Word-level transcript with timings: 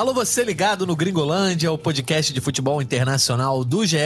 Alô, 0.00 0.14
você 0.14 0.42
ligado 0.42 0.86
no 0.86 0.96
Gringolândia, 0.96 1.70
o 1.70 1.76
podcast 1.76 2.32
de 2.32 2.40
futebol 2.40 2.80
internacional 2.80 3.62
do 3.62 3.84
GE, 3.84 3.98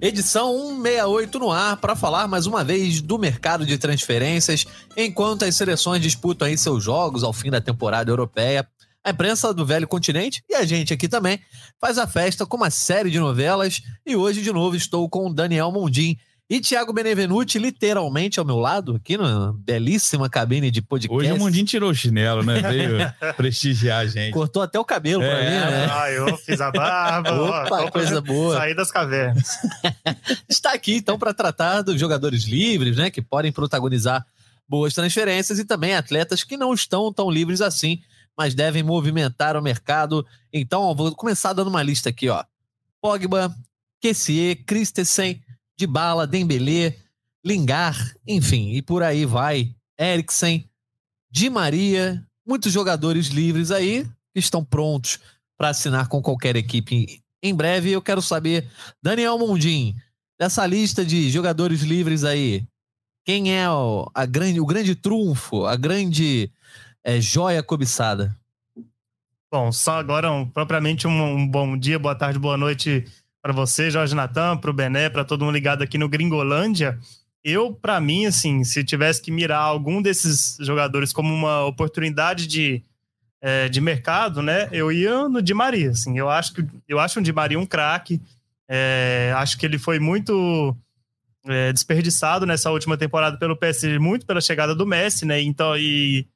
edição 0.00 0.52
168 0.82 1.38
no 1.38 1.52
ar, 1.52 1.76
para 1.76 1.94
falar 1.94 2.26
mais 2.26 2.48
uma 2.48 2.64
vez 2.64 3.00
do 3.00 3.16
mercado 3.20 3.64
de 3.64 3.78
transferências, 3.78 4.66
enquanto 4.96 5.44
as 5.44 5.54
seleções 5.54 6.02
disputam 6.02 6.48
aí 6.48 6.58
seus 6.58 6.82
jogos 6.82 7.22
ao 7.22 7.32
fim 7.32 7.52
da 7.52 7.60
temporada 7.60 8.10
europeia. 8.10 8.68
A 9.04 9.10
imprensa 9.10 9.54
do 9.54 9.64
velho 9.64 9.86
continente 9.86 10.42
e 10.50 10.56
a 10.56 10.64
gente 10.64 10.92
aqui 10.92 11.06
também 11.06 11.38
faz 11.80 11.98
a 11.98 12.06
festa 12.08 12.44
com 12.44 12.56
uma 12.56 12.68
série 12.68 13.08
de 13.08 13.20
novelas 13.20 13.80
e 14.04 14.16
hoje 14.16 14.42
de 14.42 14.52
novo 14.52 14.74
estou 14.74 15.08
com 15.08 15.28
o 15.28 15.32
Daniel 15.32 15.70
Mondim, 15.70 16.16
e 16.50 16.60
Thiago 16.60 16.94
Benevenuti, 16.94 17.58
literalmente 17.58 18.40
ao 18.40 18.46
meu 18.46 18.56
lado, 18.56 18.96
aqui 18.96 19.18
na 19.18 19.52
belíssima 19.52 20.30
cabine 20.30 20.70
de 20.70 20.80
podcast. 20.80 21.14
Hoje 21.14 21.32
o 21.32 21.38
Mundinho 21.38 21.66
tirou 21.66 21.90
o 21.90 21.94
chinelo, 21.94 22.42
né? 22.42 22.62
Veio 22.62 22.98
prestigiar 23.36 24.00
a 24.00 24.06
gente. 24.06 24.32
Cortou 24.32 24.62
até 24.62 24.80
o 24.80 24.84
cabelo 24.84 25.22
é, 25.22 25.28
pra 25.28 25.38
mim, 25.38 25.72
né? 25.72 25.88
Ah, 25.90 26.10
eu 26.10 26.38
fiz 26.38 26.58
a 26.62 26.70
barba. 26.70 27.34
Opa, 27.34 27.82
ó, 27.82 27.90
coisa 27.90 28.22
boa. 28.22 28.56
Sair 28.56 28.74
das 28.74 28.90
cavernas. 28.90 29.58
Está 30.48 30.72
aqui, 30.72 30.94
então, 30.94 31.18
para 31.18 31.34
tratar 31.34 31.82
dos 31.82 32.00
jogadores 32.00 32.44
livres, 32.44 32.96
né? 32.96 33.10
Que 33.10 33.20
podem 33.20 33.52
protagonizar 33.52 34.24
boas 34.66 34.94
transferências 34.94 35.58
e 35.58 35.66
também 35.66 35.94
atletas 35.94 36.44
que 36.44 36.56
não 36.56 36.72
estão 36.72 37.12
tão 37.12 37.30
livres 37.30 37.60
assim, 37.60 38.00
mas 38.36 38.54
devem 38.54 38.82
movimentar 38.82 39.54
o 39.54 39.60
mercado. 39.60 40.24
Então, 40.50 40.94
vou 40.94 41.14
começar 41.14 41.52
dando 41.52 41.68
uma 41.68 41.82
lista 41.82 42.08
aqui, 42.08 42.30
ó. 42.30 42.42
Pogba, 43.02 43.54
Kessier, 44.00 44.64
Christensen, 44.64 45.42
de 45.78 45.86
Bala, 45.86 46.26
Dembélé, 46.26 46.96
Lingar, 47.44 47.96
enfim, 48.26 48.72
e 48.72 48.82
por 48.82 49.00
aí 49.00 49.24
vai. 49.24 49.72
Eriksen, 49.96 50.68
Di 51.30 51.48
Maria, 51.48 52.26
muitos 52.44 52.72
jogadores 52.72 53.28
livres 53.28 53.70
aí 53.70 54.04
que 54.34 54.40
estão 54.40 54.64
prontos 54.64 55.20
para 55.56 55.68
assinar 55.68 56.08
com 56.08 56.20
qualquer 56.20 56.56
equipe 56.56 57.22
em 57.40 57.54
breve. 57.54 57.92
Eu 57.92 58.02
quero 58.02 58.20
saber, 58.20 58.68
Daniel 59.00 59.38
Mundim, 59.38 59.94
dessa 60.38 60.66
lista 60.66 61.04
de 61.04 61.30
jogadores 61.30 61.82
livres 61.82 62.24
aí, 62.24 62.66
quem 63.24 63.56
é 63.56 63.70
o, 63.70 64.10
a 64.12 64.26
grande, 64.26 64.60
o 64.60 64.66
grande 64.66 64.96
trunfo, 64.96 65.64
a 65.64 65.76
grande 65.76 66.50
é, 67.04 67.20
joia 67.20 67.62
cobiçada? 67.62 68.36
Bom, 69.50 69.70
só 69.70 69.98
agora 69.98 70.30
um, 70.30 70.44
propriamente 70.44 71.06
um, 71.06 71.36
um 71.36 71.46
bom 71.46 71.78
dia, 71.78 71.98
boa 71.98 72.16
tarde, 72.16 72.38
boa 72.38 72.56
noite 72.56 73.04
para 73.42 73.52
você, 73.52 73.90
Jorge 73.90 74.14
Natan, 74.14 74.56
para 74.56 74.70
o 74.70 74.74
Bené, 74.74 75.08
para 75.08 75.24
todo 75.24 75.44
mundo 75.44 75.54
ligado 75.54 75.82
aqui 75.82 75.96
no 75.96 76.08
Gringolândia. 76.08 76.98
Eu, 77.42 77.72
para 77.72 78.00
mim, 78.00 78.26
assim, 78.26 78.64
se 78.64 78.82
tivesse 78.82 79.22
que 79.22 79.30
mirar 79.30 79.60
algum 79.60 80.02
desses 80.02 80.56
jogadores 80.60 81.12
como 81.12 81.32
uma 81.32 81.64
oportunidade 81.64 82.46
de, 82.46 82.82
é, 83.40 83.68
de 83.68 83.80
mercado, 83.80 84.42
né, 84.42 84.68
eu 84.72 84.90
ia 84.90 85.28
no 85.28 85.40
Di 85.40 85.54
Maria. 85.54 85.90
Assim, 85.90 86.18
eu 86.18 86.28
acho 86.28 86.52
que 86.52 86.64
eu 86.86 86.98
acho 86.98 87.20
o 87.20 87.22
Di 87.22 87.32
Maria 87.32 87.58
um 87.58 87.66
craque. 87.66 88.20
É, 88.68 89.32
acho 89.36 89.56
que 89.56 89.64
ele 89.64 89.78
foi 89.78 89.98
muito 89.98 90.76
é, 91.46 91.72
desperdiçado 91.72 92.44
nessa 92.44 92.70
última 92.70 92.96
temporada 92.96 93.38
pelo 93.38 93.56
PSG, 93.56 93.98
muito 93.98 94.26
pela 94.26 94.40
chegada 94.40 94.74
do 94.74 94.86
Messi, 94.86 95.24
né? 95.24 95.40
Então, 95.40 95.76
e 95.76 96.26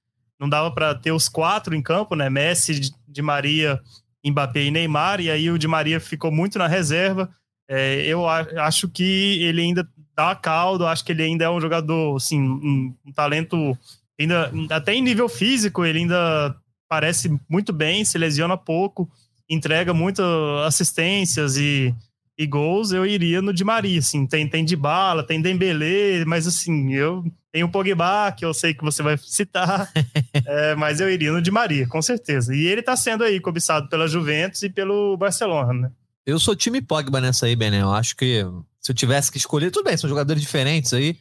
não 0.41 0.49
dava 0.49 0.71
para 0.71 0.95
ter 0.95 1.13
os 1.13 1.29
quatro 1.29 1.75
em 1.75 1.83
campo, 1.83 2.15
né? 2.15 2.31
Messi, 2.31 2.93
Di 3.07 3.23
Maria 3.23 3.81
Mbappé 4.25 4.65
e 4.65 4.71
Neymar, 4.71 5.21
e 5.21 5.31
aí 5.31 5.51
o 5.51 5.59
Di 5.59 5.67
Maria 5.67 5.99
ficou 5.99 6.31
muito 6.31 6.59
na 6.59 6.67
reserva. 6.67 7.29
É, 7.69 8.05
eu 8.07 8.29
acho 8.29 8.89
que 8.89 9.43
ele 9.43 9.63
ainda 9.63 9.89
dá 10.17 10.35
caldo, 10.35 10.87
acho 10.87 11.05
que 11.05 11.13
ele 11.13 11.23
ainda 11.23 11.45
é 11.45 11.51
um 11.51 11.61
jogador, 11.61 12.17
assim, 12.17 12.41
um, 12.41 12.95
um, 13.07 13.13
talento, 13.13 13.77
ainda 14.21 14.53
até 14.71 14.95
em 14.95 15.03
nível 15.03 15.29
físico, 15.29 15.85
ele 15.85 16.01
ainda 16.01 16.55
parece 16.89 17.35
muito 17.49 17.73
bem, 17.73 18.05
se 18.05 18.19
lesiona 18.19 18.57
pouco, 18.57 19.11
entrega 19.49 19.95
muitas 19.95 20.27
assistências 20.67 21.57
e, 21.57 21.95
e 22.37 22.47
gols, 22.47 22.93
eu 22.93 23.07
iria 23.07 23.41
no 23.41 23.53
Di 23.53 23.65
Maria, 23.65 23.99
assim, 23.99 24.27
tem, 24.27 24.47
tem 24.47 24.65
de 24.65 24.77
bala, 24.77 25.27
tem 25.27 25.41
Dembélé, 25.41 26.25
mas 26.27 26.47
assim, 26.47 26.93
eu 26.93 27.25
tem 27.53 27.63
o 27.63 27.69
Pogba, 27.69 28.33
que 28.33 28.45
eu 28.45 28.55
sei 28.55 28.73
que 28.73 28.83
você 28.83 29.03
vai 29.03 29.19
citar, 29.19 29.93
é, 30.47 30.75
mas 30.75 31.01
eu 31.01 31.11
iria 31.11 31.31
no 31.31 31.43
Di 31.43 31.51
Maria, 31.51 31.87
com 31.87 32.01
certeza. 32.01 32.57
E 32.57 32.65
ele 32.67 32.81
está 32.81 32.97
sendo 32.97 33.23
aí 33.23 33.39
cobiçado 33.39 33.89
pela 33.91 34.09
Juventus 34.09 34.63
e 34.63 34.71
pelo 34.71 35.17
Barcelona, 35.19 35.73
né? 35.75 35.91
Eu 36.25 36.39
sou 36.39 36.57
time 36.57 36.81
Pogba 36.81 37.21
nessa 37.21 37.47
aí, 37.47 37.55
Bené. 37.55 37.83
Eu 37.83 37.93
acho 37.93 38.17
que 38.17 38.43
se 38.81 38.91
eu 38.91 38.95
tivesse 38.95 39.31
que 39.31 39.37
escolher, 39.37 39.71
tudo 39.71 39.85
bem, 39.85 39.97
são 39.97 40.09
jogadores 40.09 40.41
diferentes 40.41 40.95
aí, 40.95 41.19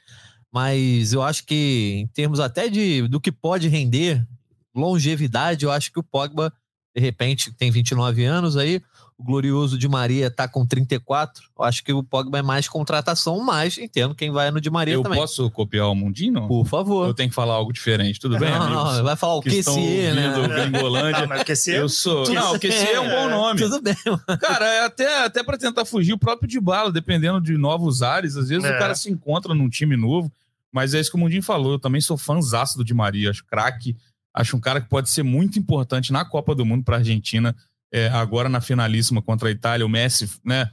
mas 0.53 1.11
eu 1.11 1.21
acho 1.21 1.45
que 1.45 1.97
em 1.97 2.07
termos 2.07 2.39
até 2.39 2.69
de 2.69 3.07
do 3.07 3.19
que 3.19 3.31
pode 3.31 3.67
render, 3.67 4.25
longevidade, 4.73 5.65
eu 5.65 5.71
acho 5.71 5.91
que 5.91 5.99
o 5.99 6.03
Pogba, 6.03 6.53
de 6.95 7.01
repente, 7.01 7.51
tem 7.53 7.69
29 7.69 8.23
anos 8.23 8.55
aí, 8.55 8.81
o 9.21 9.23
glorioso 9.23 9.77
de 9.77 9.87
Maria 9.87 10.27
está 10.27 10.47
com 10.47 10.65
34. 10.65 11.43
Eu 11.57 11.63
acho 11.63 11.83
que 11.83 11.93
o 11.93 12.03
Pogba 12.03 12.39
é 12.39 12.41
mais 12.41 12.67
contratação, 12.67 13.39
mas 13.39 13.77
entendo 13.77 14.15
quem 14.15 14.31
vai 14.31 14.49
no 14.49 14.59
de 14.59 14.69
Maria 14.69 14.95
eu 14.95 15.03
também. 15.03 15.17
Eu 15.17 15.21
posso 15.21 15.49
copiar 15.51 15.87
o 15.87 15.95
Mundinho? 15.95 16.47
Por 16.47 16.65
favor. 16.65 17.07
Eu 17.07 17.13
tenho 17.13 17.29
que 17.29 17.35
falar 17.35 17.53
algo 17.53 17.71
diferente, 17.71 18.19
tudo 18.19 18.39
bem, 18.39 18.49
não, 18.49 18.61
amigos? 18.61 18.97
Não, 18.97 19.03
vai 19.03 19.15
falar 19.15 19.35
o 19.35 19.41
que 19.41 19.61
se, 19.61 20.11
né? 20.13 20.33
Gringolândia. 20.47 21.21
Não, 21.21 21.27
mas 21.27 21.67
eu 21.67 21.87
sou. 21.87 22.27
Não, 22.33 22.55
o 22.55 22.59
QC 22.59 22.93
é 22.93 22.99
um 22.99 23.09
bom 23.09 23.29
nome. 23.29 23.59
Tudo 23.61 23.81
bem. 23.81 23.95
Cara, 24.41 24.65
é 24.65 24.85
até, 24.85 25.25
até 25.25 25.43
para 25.43 25.57
tentar 25.57 25.85
fugir 25.85 26.13
o 26.13 26.17
próprio 26.17 26.49
de 26.49 26.59
bala, 26.59 26.91
dependendo 26.91 27.39
de 27.39 27.57
novos 27.57 28.01
ares, 28.01 28.35
às 28.35 28.49
vezes 28.49 28.63
é. 28.63 28.75
o 28.75 28.79
cara 28.79 28.95
se 28.95 29.11
encontra 29.11 29.53
num 29.53 29.69
time 29.69 29.95
novo, 29.95 30.31
mas 30.71 30.93
é 30.95 30.99
isso 30.99 31.11
que 31.11 31.17
o 31.17 31.19
Mundinho 31.19 31.43
falou. 31.43 31.73
Eu 31.73 31.79
também 31.79 32.01
sou 32.01 32.17
fãzaço 32.17 32.77
do 32.77 32.83
Di 32.83 32.93
Maria, 32.93 33.29
acho 33.29 33.45
craque, 33.45 33.95
acho 34.33 34.57
um 34.57 34.59
cara 34.59 34.81
que 34.81 34.89
pode 34.89 35.09
ser 35.11 35.21
muito 35.21 35.59
importante 35.59 36.11
na 36.11 36.25
Copa 36.25 36.55
do 36.55 36.65
Mundo 36.65 36.83
para 36.83 36.95
a 36.95 36.99
Argentina 36.99 37.55
é, 37.91 38.07
agora 38.07 38.47
na 38.47 38.61
finalíssima 38.61 39.21
contra 39.21 39.49
a 39.49 39.51
Itália, 39.51 39.85
o 39.85 39.89
Messi, 39.89 40.29
né? 40.45 40.69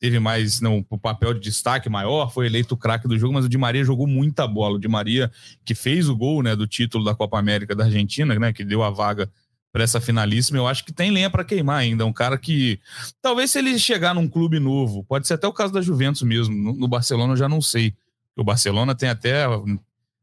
Teve 0.00 0.18
mais 0.18 0.60
não, 0.60 0.84
o 0.90 0.98
papel 0.98 1.32
de 1.34 1.38
destaque 1.38 1.88
maior, 1.88 2.32
foi 2.32 2.46
eleito 2.46 2.74
o 2.74 2.76
craque 2.76 3.06
do 3.06 3.16
jogo, 3.16 3.34
mas 3.34 3.44
o 3.44 3.48
Di 3.48 3.56
Maria 3.56 3.84
jogou 3.84 4.06
muita 4.06 4.48
bola. 4.48 4.74
O 4.74 4.80
Di 4.80 4.88
Maria, 4.88 5.30
que 5.64 5.76
fez 5.76 6.08
o 6.08 6.16
gol 6.16 6.42
né, 6.42 6.56
do 6.56 6.66
título 6.66 7.04
da 7.04 7.14
Copa 7.14 7.38
América 7.38 7.72
da 7.72 7.84
Argentina, 7.84 8.36
né, 8.36 8.52
que 8.52 8.64
deu 8.64 8.82
a 8.82 8.90
vaga 8.90 9.30
para 9.72 9.84
essa 9.84 10.00
finalíssima, 10.00 10.58
eu 10.58 10.66
acho 10.66 10.84
que 10.84 10.92
tem 10.92 11.10
lenha 11.10 11.30
para 11.30 11.44
queimar 11.44 11.78
ainda. 11.78 12.04
Um 12.04 12.12
cara 12.12 12.36
que, 12.36 12.78
talvez 13.22 13.52
se 13.52 13.58
ele 13.58 13.78
chegar 13.78 14.14
num 14.14 14.28
clube 14.28 14.58
novo, 14.58 15.02
pode 15.04 15.26
ser 15.26 15.34
até 15.34 15.46
o 15.46 15.52
caso 15.52 15.72
da 15.72 15.80
Juventus 15.80 16.22
mesmo. 16.22 16.54
No, 16.54 16.74
no 16.74 16.88
Barcelona 16.88 17.32
eu 17.32 17.36
já 17.38 17.48
não 17.48 17.62
sei. 17.62 17.94
O 18.36 18.44
Barcelona 18.44 18.94
tem 18.94 19.08
até 19.08 19.46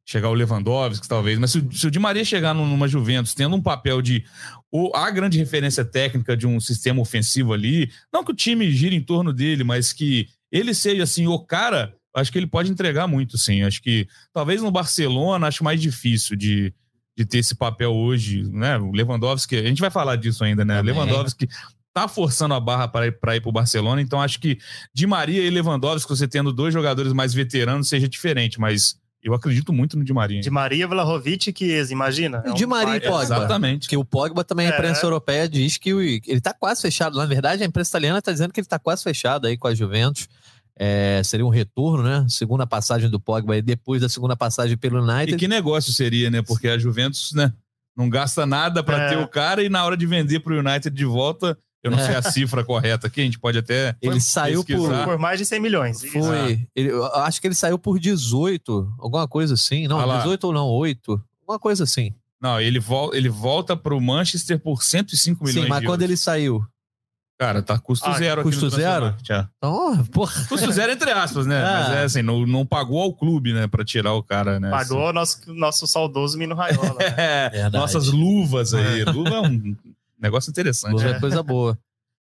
chegar 0.09 0.27
o 0.27 0.33
Lewandowski, 0.33 1.07
talvez, 1.07 1.37
mas 1.37 1.51
se, 1.51 1.63
se 1.71 1.85
o 1.85 1.91
Di 1.91 1.99
Maria 1.99 2.25
chegar 2.25 2.55
numa 2.55 2.87
Juventus 2.87 3.35
tendo 3.35 3.55
um 3.55 3.61
papel 3.61 4.01
de 4.01 4.25
ou 4.71 4.91
a 4.95 5.11
grande 5.11 5.37
referência 5.37 5.85
técnica 5.85 6.35
de 6.35 6.47
um 6.47 6.59
sistema 6.59 6.99
ofensivo 6.99 7.53
ali, 7.53 7.91
não 8.11 8.23
que 8.23 8.31
o 8.31 8.35
time 8.35 8.71
gire 8.71 8.95
em 8.95 9.03
torno 9.03 9.31
dele, 9.31 9.63
mas 9.63 9.93
que 9.93 10.27
ele 10.51 10.73
seja 10.73 11.03
assim 11.03 11.27
o 11.27 11.37
cara, 11.37 11.93
acho 12.15 12.31
que 12.31 12.39
ele 12.39 12.47
pode 12.47 12.71
entregar 12.71 13.05
muito, 13.07 13.37
sim. 13.37 13.61
Acho 13.61 13.83
que 13.83 14.07
talvez 14.33 14.63
no 14.63 14.71
Barcelona 14.71 15.45
acho 15.45 15.63
mais 15.63 15.79
difícil 15.79 16.35
de, 16.35 16.73
de 17.15 17.23
ter 17.23 17.37
esse 17.37 17.53
papel 17.53 17.93
hoje, 17.93 18.49
né? 18.51 18.79
O 18.79 18.91
Lewandowski, 18.91 19.57
a 19.57 19.63
gente 19.63 19.79
vai 19.79 19.91
falar 19.91 20.15
disso 20.15 20.43
ainda, 20.43 20.65
né? 20.65 20.77
Também. 20.77 20.91
Lewandowski 20.91 21.47
tá 21.93 22.07
forçando 22.07 22.55
a 22.55 22.59
barra 22.59 22.87
para 22.87 23.05
ir 23.05 23.19
para 23.19 23.35
ir 23.35 23.41
para 23.41 23.49
o 23.49 23.53
Barcelona, 23.53 24.01
então 24.01 24.19
acho 24.19 24.39
que 24.39 24.57
Di 24.91 25.05
Maria 25.05 25.43
e 25.43 25.51
Lewandowski, 25.51 26.09
você 26.09 26.27
tendo 26.27 26.51
dois 26.51 26.73
jogadores 26.73 27.13
mais 27.13 27.31
veteranos, 27.31 27.87
seja 27.87 28.09
diferente, 28.09 28.59
mas 28.59 28.97
eu 29.21 29.33
acredito 29.33 29.73
muito 29.73 29.97
no 29.97 30.03
Di 30.03 30.13
Maria. 30.13 30.41
Di 30.41 30.49
Maria, 30.49 30.87
Vlahovic 30.87 31.49
e 31.49 31.53
Chiesa, 31.55 31.91
imagina. 31.91 32.41
É 32.45 32.51
um 32.51 32.53
Di 32.53 32.65
Maria 32.65 32.95
e 32.95 33.01
Pogba. 33.01 33.23
Exatamente. 33.23 33.87
Que 33.87 33.97
o 33.97 34.05
Pogba 34.05 34.43
também, 34.43 34.67
a 34.67 34.69
imprensa 34.69 35.01
é. 35.01 35.05
europeia 35.05 35.47
diz 35.47 35.77
que 35.77 35.89
ele 36.25 36.39
tá 36.39 36.53
quase 36.53 36.81
fechado. 36.81 37.17
Na 37.17 37.25
verdade, 37.25 37.61
a 37.63 37.65
imprensa 37.65 37.91
italiana 37.91 38.21
tá 38.21 38.31
dizendo 38.31 38.53
que 38.53 38.59
ele 38.59 38.67
tá 38.67 38.79
quase 38.79 39.03
fechado 39.03 39.47
aí 39.47 39.57
com 39.57 39.67
a 39.67 39.75
Juventus. 39.75 40.27
É, 40.81 41.21
seria 41.25 41.45
um 41.45 41.49
retorno, 41.49 42.03
né? 42.03 42.25
Segunda 42.29 42.65
passagem 42.65 43.09
do 43.09 43.19
Pogba 43.19 43.57
e 43.57 43.61
depois 43.61 44.01
da 44.01 44.07
segunda 44.07 44.37
passagem 44.37 44.77
pelo 44.77 45.03
United. 45.03 45.35
E 45.35 45.37
que 45.37 45.47
negócio 45.47 45.91
seria, 45.91 46.29
né? 46.29 46.41
Porque 46.41 46.69
a 46.69 46.77
Juventus, 46.77 47.33
né? 47.33 47.51
Não 47.97 48.09
gasta 48.09 48.45
nada 48.45 48.81
para 48.81 49.03
é. 49.03 49.09
ter 49.09 49.17
o 49.17 49.27
cara 49.27 49.61
e 49.61 49.67
na 49.67 49.83
hora 49.83 49.97
de 49.97 50.05
vender 50.05 50.39
pro 50.39 50.57
United 50.57 50.89
de 50.95 51.03
volta 51.03 51.57
eu 51.83 51.91
não 51.91 51.97
sei 51.97 52.15
a 52.15 52.21
cifra 52.23 52.63
correta 52.63 53.07
aqui, 53.07 53.21
a 53.21 53.23
gente 53.23 53.39
pode 53.39 53.57
até. 53.57 53.95
Ele 54.01 54.19
saiu 54.19 54.63
por, 54.63 55.03
por, 55.05 55.17
mais 55.17 55.39
de 55.39 55.45
100 55.45 55.59
milhões. 55.59 56.03
Foi. 56.03 56.67
Ele, 56.75 56.91
eu 56.91 57.05
acho 57.15 57.39
que 57.39 57.47
ele 57.47 57.55
saiu 57.55 57.79
por 57.79 57.99
18, 57.99 58.95
alguma 58.99 59.27
coisa 59.27 59.53
assim. 59.53 59.87
Não, 59.87 59.99
ah 59.99 60.17
18 60.17 60.43
ou 60.45 60.53
não, 60.53 60.67
8. 60.67 61.21
Alguma 61.41 61.59
coisa 61.59 61.83
assim. 61.83 62.13
Não, 62.41 62.59
ele, 62.59 62.79
vol 62.79 63.13
ele 63.13 63.29
volta 63.29 63.75
para 63.75 63.93
o 63.93 64.01
Manchester 64.01 64.59
por 64.59 64.83
105 64.83 65.43
milhões. 65.43 65.63
Sim, 65.63 65.69
mas 65.69 65.85
quando 65.85 66.01
ele 66.01 66.15
saiu? 66.15 66.65
Cara, 67.39 67.61
tá 67.61 67.79
custo 67.79 68.05
ah, 68.05 68.17
zero 68.17 68.43
custo 68.43 68.65
aqui. 68.65 68.75
Custo 68.75 68.81
zero? 68.81 69.15
Então, 69.57 70.05
porra. 70.11 70.45
Custo 70.49 70.69
zero 70.73 70.91
entre 70.91 71.09
aspas, 71.11 71.47
né? 71.47 71.57
É. 71.57 71.63
Mas 71.63 71.89
é 71.91 72.03
assim, 72.03 72.21
não, 72.21 72.45
não 72.45 72.65
pagou 72.65 73.01
ao 73.01 73.13
clube, 73.13 73.53
né, 73.53 73.65
pra 73.65 73.85
tirar 73.85 74.13
o 74.13 74.21
cara, 74.21 74.59
né? 74.59 74.69
Pagou 74.69 75.05
assim. 75.05 75.13
nosso, 75.13 75.53
nosso 75.53 75.87
saudoso 75.87 76.37
Mino 76.37 76.53
Raiola. 76.53 76.95
Né? 76.99 77.15
é, 77.53 77.69
nossas 77.69 78.07
luvas 78.07 78.73
aí. 78.73 79.05
Luva 79.07 79.35
é 79.35 79.39
um 79.39 79.73
negócio 80.21 80.49
interessante. 80.49 81.03
É, 81.03 81.11
é 81.11 81.19
coisa 81.19 81.41
boa. 81.43 81.77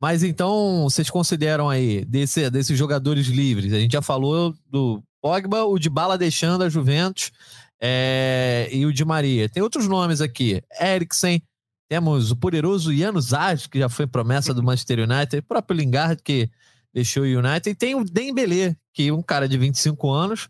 Mas 0.02 0.24
então, 0.24 0.84
vocês 0.84 1.10
consideram 1.10 1.70
aí, 1.70 2.04
desse, 2.06 2.50
desses 2.50 2.78
jogadores 2.78 3.28
livres, 3.28 3.72
a 3.72 3.80
gente 3.80 3.92
já 3.92 4.02
falou 4.02 4.56
do 4.68 5.02
Pogba, 5.22 5.64
o 5.64 5.78
de 5.78 5.90
Bala 5.90 6.18
deixando 6.18 6.64
a 6.64 6.70
Juventus 6.70 7.32
é, 7.80 8.68
e 8.72 8.86
o 8.86 8.92
de 8.92 9.06
Maria. 9.06 9.48
Tem 9.48 9.62
outros 9.62 9.88
nomes 9.88 10.20
aqui, 10.20 10.64
Eriksen, 10.80 11.42
Temos 11.88 12.32
o 12.32 12.36
poderoso 12.36 12.96
Januzaj, 12.96 13.68
que 13.68 13.78
já 13.78 13.90
foi 13.90 14.08
promessa 14.08 14.54
do 14.54 14.64
Manchester 14.64 15.00
United, 15.00 15.38
o 15.38 15.44
próprio 15.44 15.78
Lingard, 15.78 16.24
que 16.24 16.50
deixou 16.94 17.24
o 17.24 17.26
United, 17.26 17.70
e 17.70 17.76
tem 17.76 17.96
o 17.96 18.04
Dembélé, 18.04 18.76
que 18.94 19.10
é 19.10 19.14
um 19.14 19.22
cara 19.22 19.48
de 19.48 19.58
25 19.58 20.10
anos, 20.10 20.50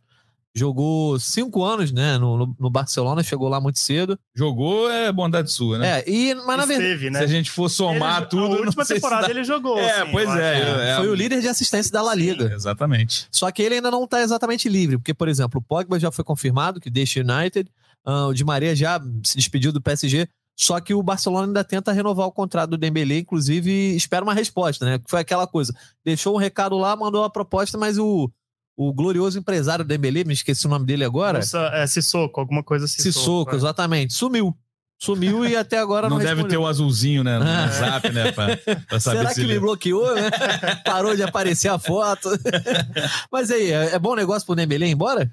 jogou 0.53 1.19
cinco 1.19 1.63
anos, 1.63 1.91
né, 1.91 2.17
no, 2.17 2.55
no, 2.59 2.69
Barcelona, 2.69 3.23
chegou 3.23 3.47
lá 3.47 3.59
muito 3.61 3.79
cedo. 3.79 4.19
Jogou 4.35 4.89
é 4.89 5.11
bondade 5.11 5.51
sua, 5.51 5.77
né? 5.77 5.99
É, 5.99 6.09
e, 6.09 6.35
mas 6.35 6.57
na 6.57 6.65
verdade, 6.65 7.09
né? 7.09 7.19
se 7.19 7.25
a 7.25 7.27
gente 7.27 7.49
for 7.49 7.69
somar 7.69 8.19
ele, 8.19 8.25
tudo... 8.27 8.55
A 8.55 8.59
última 8.59 8.85
temporada 8.85 9.29
ele 9.29 9.43
jogou. 9.43 9.77
É, 9.77 10.01
assim, 10.01 10.11
pois 10.11 10.29
é, 10.29 10.59
é, 10.59 10.89
é, 10.91 10.95
Foi 10.97 11.07
o 11.07 11.15
líder 11.15 11.41
de 11.41 11.47
assistência 11.47 11.91
da 11.91 12.01
La 12.01 12.13
Liga. 12.13 12.49
Sim, 12.49 12.53
exatamente. 12.53 13.27
Só 13.31 13.49
que 13.51 13.61
ele 13.61 13.75
ainda 13.75 13.89
não 13.89 14.03
está 14.03 14.21
exatamente 14.21 14.67
livre, 14.67 14.97
porque, 14.97 15.13
por 15.13 15.27
exemplo, 15.27 15.59
o 15.59 15.63
Pogba 15.63 15.99
já 15.99 16.11
foi 16.11 16.23
confirmado 16.23 16.79
que 16.79 16.89
deixa 16.89 17.19
o 17.19 17.23
United, 17.23 17.69
uh, 18.05 18.27
o 18.27 18.33
Di 18.33 18.43
Maria 18.43 18.75
já 18.75 18.99
se 19.23 19.37
despediu 19.37 19.71
do 19.71 19.81
PSG, 19.81 20.27
só 20.57 20.79
que 20.79 20.93
o 20.93 21.01
Barcelona 21.01 21.47
ainda 21.47 21.63
tenta 21.63 21.91
renovar 21.91 22.27
o 22.27 22.31
contrato 22.31 22.71
do 22.71 22.77
Dembélé, 22.77 23.17
inclusive 23.17 23.95
espera 23.95 24.23
uma 24.23 24.33
resposta, 24.33 24.85
né? 24.85 24.99
Foi 25.07 25.19
aquela 25.19 25.47
coisa, 25.47 25.73
deixou 26.03 26.35
um 26.35 26.37
recado 26.37 26.77
lá, 26.77 26.95
mandou 26.95 27.23
a 27.23 27.29
proposta, 27.29 27.77
mas 27.77 27.97
o 27.97 28.29
o 28.75 28.93
glorioso 28.93 29.37
empresário 29.37 29.85
Dembélé, 29.85 30.23
me 30.23 30.33
esqueci 30.33 30.65
o 30.65 30.69
nome 30.69 30.85
dele 30.85 31.03
agora. 31.03 31.39
Nossa, 31.39 31.59
é 31.73 31.85
Sissoko, 31.87 32.39
alguma 32.39 32.63
coisa 32.63 32.87
Sissoko. 32.87 33.13
Sissoko, 33.13 33.55
exatamente. 33.55 34.13
Sumiu. 34.13 34.55
Sumiu 35.01 35.43
e 35.43 35.55
até 35.55 35.79
agora 35.79 36.07
não 36.07 36.17
Não 36.17 36.23
deve 36.23 36.43
ter 36.43 36.57
o 36.57 36.67
azulzinho, 36.67 37.23
né? 37.23 37.39
No 37.39 37.45
é. 37.45 37.61
WhatsApp, 37.61 38.09
né? 38.11 38.31
Pra, 38.31 38.57
pra 38.87 38.99
Será 38.99 39.33
que 39.33 39.41
ele 39.41 39.59
bloqueou, 39.59 40.13
né? 40.13 40.29
Parou 40.85 41.15
de 41.15 41.23
aparecer 41.23 41.69
a 41.69 41.79
foto. 41.79 42.29
Mas 43.31 43.49
aí, 43.49 43.71
é, 43.71 43.95
é 43.95 43.99
bom 43.99 44.15
negócio 44.15 44.45
pro 44.45 44.55
Dembélé 44.55 44.85
ir 44.85 44.91
embora? 44.91 45.31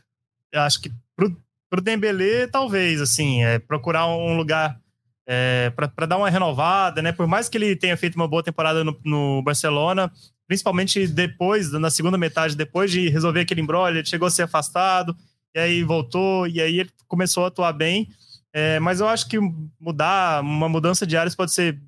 Eu 0.50 0.62
acho 0.62 0.80
que 0.80 0.90
pro, 1.14 1.36
pro 1.68 1.82
Dembélé, 1.82 2.46
talvez, 2.46 2.98
assim, 2.98 3.44
é 3.44 3.58
procurar 3.58 4.06
um 4.06 4.38
lugar 4.38 4.80
é, 5.28 5.70
para 5.76 6.06
dar 6.06 6.16
uma 6.16 6.30
renovada, 6.30 7.02
né? 7.02 7.12
Por 7.12 7.26
mais 7.26 7.50
que 7.50 7.58
ele 7.58 7.76
tenha 7.76 7.96
feito 7.98 8.16
uma 8.16 8.26
boa 8.26 8.42
temporada 8.42 8.82
no, 8.82 8.98
no 9.04 9.42
Barcelona, 9.42 10.10
principalmente 10.48 11.06
depois, 11.06 11.70
na 11.72 11.90
segunda 11.90 12.16
metade, 12.16 12.56
depois 12.56 12.90
de 12.90 13.10
resolver 13.10 13.40
aquele 13.40 13.60
embrolho, 13.60 13.98
ele 13.98 14.06
chegou 14.06 14.26
a 14.26 14.30
ser 14.30 14.42
afastado, 14.42 15.14
e 15.54 15.60
aí 15.60 15.82
voltou, 15.84 16.46
e 16.46 16.60
aí 16.60 16.80
ele 16.80 16.90
começou 17.06 17.44
a 17.44 17.48
atuar 17.48 17.72
bem. 17.72 18.08
É, 18.52 18.80
mas 18.80 19.00
eu 19.00 19.06
acho 19.06 19.28
que 19.28 19.38
mudar, 19.78 20.42
uma 20.42 20.68
mudança 20.68 21.06
de 21.06 21.16
áreas 21.16 21.36
pode 21.36 21.52
ser 21.52 21.78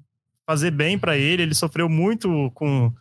fazer 0.46 0.70
bem 0.70 0.98
para 0.98 1.16
ele. 1.16 1.42
Ele 1.42 1.54
sofreu 1.54 1.88
muito 1.88 2.50
com 2.54 2.92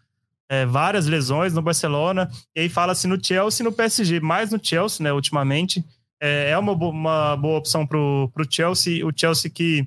é, 0.49 0.65
várias 0.65 1.05
lesões 1.07 1.53
no 1.53 1.61
Barcelona, 1.61 2.31
e 2.55 2.61
aí 2.61 2.69
fala-se 2.69 3.05
no 3.05 3.23
Chelsea 3.23 3.61
e 3.63 3.67
no 3.67 3.73
PSG, 3.73 4.21
mais 4.21 4.51
no 4.51 4.59
Chelsea, 4.63 5.03
né, 5.03 5.11
ultimamente. 5.11 5.83
É, 6.21 6.51
é 6.51 6.57
uma, 6.57 6.71
uma 6.71 7.35
boa 7.35 7.59
opção 7.59 7.85
para 7.85 7.97
o 7.97 8.31
Chelsea, 8.49 9.05
o 9.05 9.11
Chelsea 9.13 9.51
que 9.51 9.85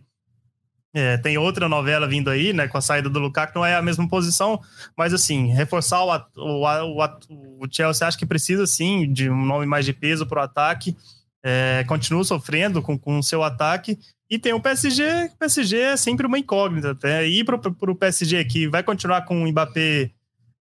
é, 0.94 1.16
tem 1.16 1.38
outra 1.38 1.68
novela 1.68 2.06
vindo 2.06 2.28
aí, 2.28 2.52
né, 2.52 2.68
com 2.68 2.76
a 2.76 2.82
saída 2.82 3.08
do 3.08 3.18
Lukaku, 3.18 3.54
não 3.54 3.64
é 3.64 3.74
a 3.74 3.82
mesma 3.82 4.06
posição, 4.06 4.60
mas 4.96 5.14
assim, 5.14 5.46
reforçar 5.46 6.04
o, 6.04 6.10
o, 6.36 6.66
o, 6.66 7.64
o 7.64 7.68
Chelsea 7.70 8.06
acho 8.06 8.18
que 8.18 8.26
precisa 8.26 8.66
sim 8.66 9.10
de 9.10 9.30
um 9.30 9.46
nome 9.46 9.64
mais 9.64 9.86
de 9.86 9.92
peso 9.94 10.26
para 10.26 10.40
o 10.40 10.44
ataque, 10.44 10.94
é, 11.42 11.82
continua 11.88 12.22
sofrendo 12.24 12.82
com 12.82 13.18
o 13.18 13.22
seu 13.22 13.42
ataque, 13.42 13.98
e 14.30 14.38
tem 14.38 14.52
o 14.52 14.60
PSG, 14.60 15.30
o 15.34 15.38
PSG 15.38 15.78
é 15.78 15.96
sempre 15.96 16.26
uma 16.26 16.38
incógnita, 16.38 16.90
até, 16.90 17.26
e 17.26 17.42
para 17.42 17.56
o 17.56 17.96
PSG 17.96 18.44
que 18.44 18.68
vai 18.68 18.82
continuar 18.82 19.22
com 19.22 19.42
o 19.42 19.48
Mbappé, 19.48 20.10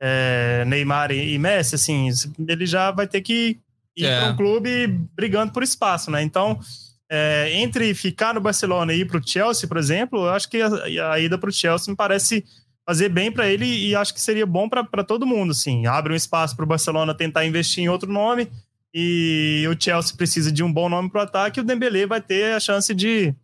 é, 0.00 0.64
Neymar 0.66 1.10
e, 1.10 1.34
e, 1.34 1.38
Messi, 1.38 1.74
assim, 1.74 2.08
ele 2.46 2.66
já 2.66 2.90
vai 2.90 3.06
ter 3.06 3.22
que 3.22 3.58
ir 3.96 4.04
é. 4.04 4.20
para 4.20 4.30
um 4.30 4.36
clube 4.36 4.86
brigando 5.16 5.52
por 5.52 5.62
espaço, 5.62 6.10
né, 6.10 6.22
então 6.22 6.60
é, 7.10 7.50
entre 7.54 7.94
ficar 7.94 8.34
no 8.34 8.40
Barcelona 8.40 8.92
e 8.92 9.00
ir 9.00 9.06
para 9.06 9.18
o 9.18 9.26
Chelsea, 9.26 9.68
por 9.68 9.78
exemplo, 9.78 10.26
eu 10.26 10.30
acho 10.30 10.48
que 10.48 10.60
a, 10.60 11.12
a 11.12 11.20
ida 11.20 11.38
para 11.38 11.48
o 11.48 11.52
Chelsea 11.52 11.90
me 11.90 11.96
parece 11.96 12.44
fazer 12.86 13.08
bem 13.08 13.30
para 13.30 13.46
ele 13.46 13.66
e 13.66 13.94
acho 13.94 14.14
que 14.14 14.20
seria 14.20 14.46
bom 14.46 14.68
para 14.68 15.04
todo 15.04 15.26
mundo. 15.26 15.50
Assim. 15.50 15.86
Abre 15.86 16.12
um 16.12 16.16
espaço 16.16 16.56
para 16.56 16.64
o 16.64 16.68
Barcelona 16.68 17.14
tentar 17.14 17.44
investir 17.44 17.84
em 17.84 17.88
outro 17.88 18.10
nome 18.10 18.48
e 18.94 19.66
o 19.70 19.78
Chelsea 19.78 20.16
precisa 20.16 20.50
de 20.50 20.62
um 20.62 20.72
bom 20.72 20.88
nome 20.88 21.10
para 21.10 21.20
o 21.20 21.24
ataque 21.24 21.60
e 21.60 21.62
o 21.62 21.64
Dembélé 21.64 22.06
vai 22.06 22.20
ter 22.20 22.54
a 22.54 22.60
chance 22.60 22.94
de, 22.94 23.34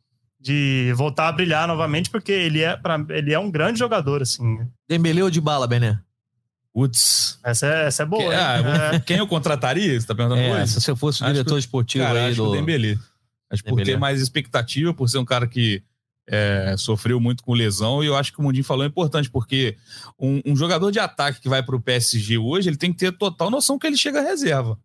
de 0.40 0.93
voltar 0.96 1.28
a 1.28 1.32
brilhar 1.32 1.69
novamente 1.69 2.08
porque 2.08 2.32
ele 2.32 2.62
é, 2.62 2.76
pra, 2.76 3.05
ele 3.11 3.32
é 3.32 3.38
um 3.38 3.50
grande 3.50 3.78
jogador. 3.78 4.22
assim. 4.22 4.61
Dembélé 4.88 5.22
ou 5.22 5.31
de 5.31 5.40
bala, 5.40 5.66
Bené? 5.66 5.99
Putz. 6.72 7.38
Essa 7.44 7.66
é, 7.66 7.87
essa 7.87 8.02
é 8.02 8.06
boa. 8.06 8.31
Que, 8.31 8.34
ah, 8.34 8.93
é. 8.94 9.00
Quem 9.00 9.19
eu 9.19 9.28
contrataria? 9.28 10.00
Você 10.00 10.06
tá 10.06 10.14
perguntando 10.14 10.40
é, 10.40 10.66
Se 10.66 10.90
eu 10.90 10.96
fosse 10.96 11.22
o 11.22 11.26
diretor 11.26 11.55
que, 11.55 11.61
esportivo 11.61 12.05
cara, 12.05 12.25
aí 12.25 12.34
do... 12.34 12.50
o 12.50 12.56
Acho 13.55 13.62
é 13.67 13.71
por 13.71 13.83
ter 13.83 13.99
mais 13.99 14.21
expectativa, 14.21 14.93
por 14.93 15.09
ser 15.09 15.19
um 15.19 15.25
cara 15.25 15.47
que 15.47 15.83
é, 16.27 16.75
sofreu 16.79 17.21
muito 17.21 17.43
com 17.43 17.53
lesão, 17.53 18.03
e 18.03 18.06
eu 18.06 18.17
acho 18.17 18.33
que 18.33 18.39
o 18.39 18.43
Mundinho 18.43 18.65
falou 18.65 18.85
é 18.85 18.89
importante, 18.89 19.31
porque 19.31 19.77
um, 20.19 20.41
um 20.47 20.56
jogador 20.56 20.91
de 20.91 20.99
ataque 20.99 21.41
que 21.41 21.49
vai 21.49 21.62
para 21.62 21.77
o 21.77 21.81
PSG 21.81 22.39
hoje, 22.39 22.69
ele 22.69 22.77
tem 22.77 22.93
que 22.93 22.99
ter 22.99 23.12
total 23.12 23.51
noção 23.51 23.79
que 23.79 23.87
ele 23.87 23.97
chega 23.97 24.21
à 24.21 24.23
reserva. 24.23 24.79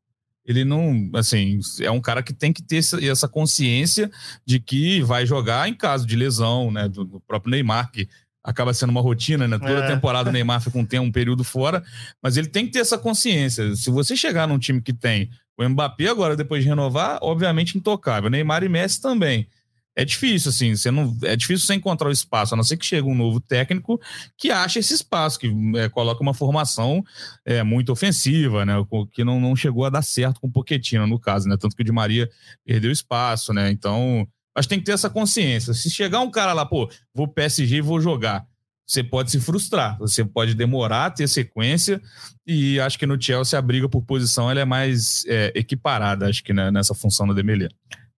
Ele 0.45 0.65
não, 0.65 1.11
assim, 1.13 1.59
é 1.79 1.91
um 1.91 2.01
cara 2.01 2.23
que 2.23 2.33
tem 2.33 2.51
que 2.51 2.63
ter 2.63 2.77
essa 3.03 3.27
consciência 3.27 4.09
de 4.45 4.59
que 4.59 5.01
vai 5.01 5.25
jogar 5.25 5.69
em 5.69 5.75
caso 5.75 6.07
de 6.07 6.15
lesão, 6.15 6.71
né? 6.71 6.89
Do, 6.89 7.05
do 7.05 7.19
próprio 7.19 7.51
Neymar, 7.51 7.91
que 7.91 8.09
acaba 8.43 8.73
sendo 8.73 8.89
uma 8.89 9.01
rotina, 9.01 9.47
né? 9.47 9.59
Toda 9.59 9.85
é. 9.85 9.87
temporada 9.87 10.29
o 10.29 10.33
Neymar 10.33 10.59
fica 10.59 10.77
um, 10.77 10.85
tempo, 10.85 11.05
um 11.05 11.11
período 11.11 11.43
fora, 11.43 11.83
mas 12.21 12.35
ele 12.35 12.47
tem 12.47 12.65
que 12.65 12.71
ter 12.71 12.79
essa 12.79 12.97
consciência. 12.97 13.75
Se 13.75 13.91
você 13.91 14.15
chegar 14.15 14.47
num 14.47 14.57
time 14.57 14.81
que 14.81 14.93
tem 14.93 15.29
o 15.65 15.69
Mbappé 15.69 16.07
agora, 16.07 16.35
depois 16.35 16.63
de 16.63 16.69
renovar, 16.69 17.19
obviamente 17.21 17.77
intocável. 17.77 18.29
Neymar 18.29 18.63
e 18.63 18.69
Messi 18.69 19.01
também. 19.01 19.47
É 19.95 20.05
difícil, 20.05 20.49
assim, 20.49 20.73
você 20.75 20.89
não, 20.89 21.17
é 21.23 21.35
difícil 21.35 21.65
você 21.65 21.73
encontrar 21.73 22.07
o 22.07 22.11
espaço, 22.11 22.53
a 22.53 22.57
não 22.57 22.63
ser 22.63 22.77
que 22.77 22.85
chegue 22.85 23.05
um 23.05 23.15
novo 23.15 23.41
técnico 23.41 23.99
que 24.37 24.49
ache 24.49 24.79
esse 24.79 24.93
espaço, 24.93 25.37
que 25.37 25.51
é, 25.75 25.89
coloca 25.89 26.21
uma 26.21 26.33
formação 26.33 27.03
é, 27.43 27.63
muito 27.63 27.91
ofensiva, 27.91 28.65
né? 28.65 28.75
Que 29.11 29.25
não, 29.25 29.41
não 29.41 29.57
chegou 29.57 29.83
a 29.83 29.89
dar 29.89 30.01
certo 30.01 30.39
com 30.39 30.47
o 30.47 30.51
Pochettino, 30.51 31.05
no 31.05 31.19
caso, 31.19 31.49
né? 31.49 31.57
Tanto 31.59 31.75
que 31.75 31.81
o 31.81 31.85
Di 31.85 31.91
Maria 31.91 32.29
perdeu 32.65 32.91
espaço, 32.91 33.51
né? 33.51 33.69
Então, 33.71 34.25
mas 34.55 34.67
tem 34.67 34.79
que 34.79 34.85
ter 34.85 34.93
essa 34.93 35.09
consciência. 35.09 35.73
Se 35.73 35.89
chegar 35.89 36.21
um 36.21 36.31
cara 36.31 36.53
lá, 36.53 36.65
pô, 36.65 36.89
vou 37.13 37.27
PSG 37.27 37.77
e 37.77 37.81
vou 37.81 37.99
jogar 37.99 38.47
você 38.89 39.03
pode 39.03 39.29
se 39.29 39.39
frustrar, 39.39 39.99
você 39.99 40.25
pode 40.25 40.55
demorar 40.55 41.05
a 41.05 41.11
ter 41.11 41.27
sequência 41.27 42.01
e 42.45 42.79
acho 42.79 42.97
que 42.97 43.05
no 43.05 43.21
Chelsea 43.21 43.57
a 43.57 43.61
briga 43.61 43.87
por 43.87 44.01
posição 44.01 44.49
ela 44.49 44.61
é 44.61 44.65
mais 44.65 45.23
é, 45.27 45.51
equiparada, 45.53 46.27
acho 46.27 46.43
que 46.43 46.51
né, 46.51 46.71
nessa 46.71 46.95
função 46.95 47.27
do 47.27 47.35
Dembélé. 47.35 47.69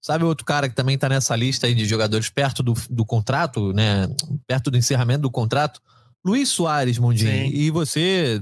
Sabe 0.02 0.24
outro 0.24 0.46
cara 0.46 0.70
que 0.70 0.76
também 0.76 0.96
está 0.96 1.10
nessa 1.10 1.36
lista 1.36 1.68
aí 1.68 1.76
de 1.76 1.84
jogadores 1.84 2.30
perto 2.30 2.64
do, 2.64 2.74
do 2.90 3.06
contrato, 3.06 3.74
né? 3.74 4.08
Perto 4.48 4.72
do 4.72 4.78
encerramento 4.78 5.24
do 5.24 5.30
contrato? 5.30 5.82
Luiz 6.26 6.48
Soares, 6.48 6.98
Mundinho. 6.98 7.30
Sim. 7.30 7.52
E 7.54 7.70
você 7.70 8.42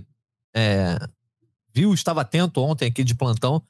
é, 0.55 0.99
viu, 1.73 1.93
estava 1.93 2.21
atento 2.21 2.61
ontem 2.61 2.85
aqui 2.85 3.03
de 3.03 3.15
plantão, 3.15 3.61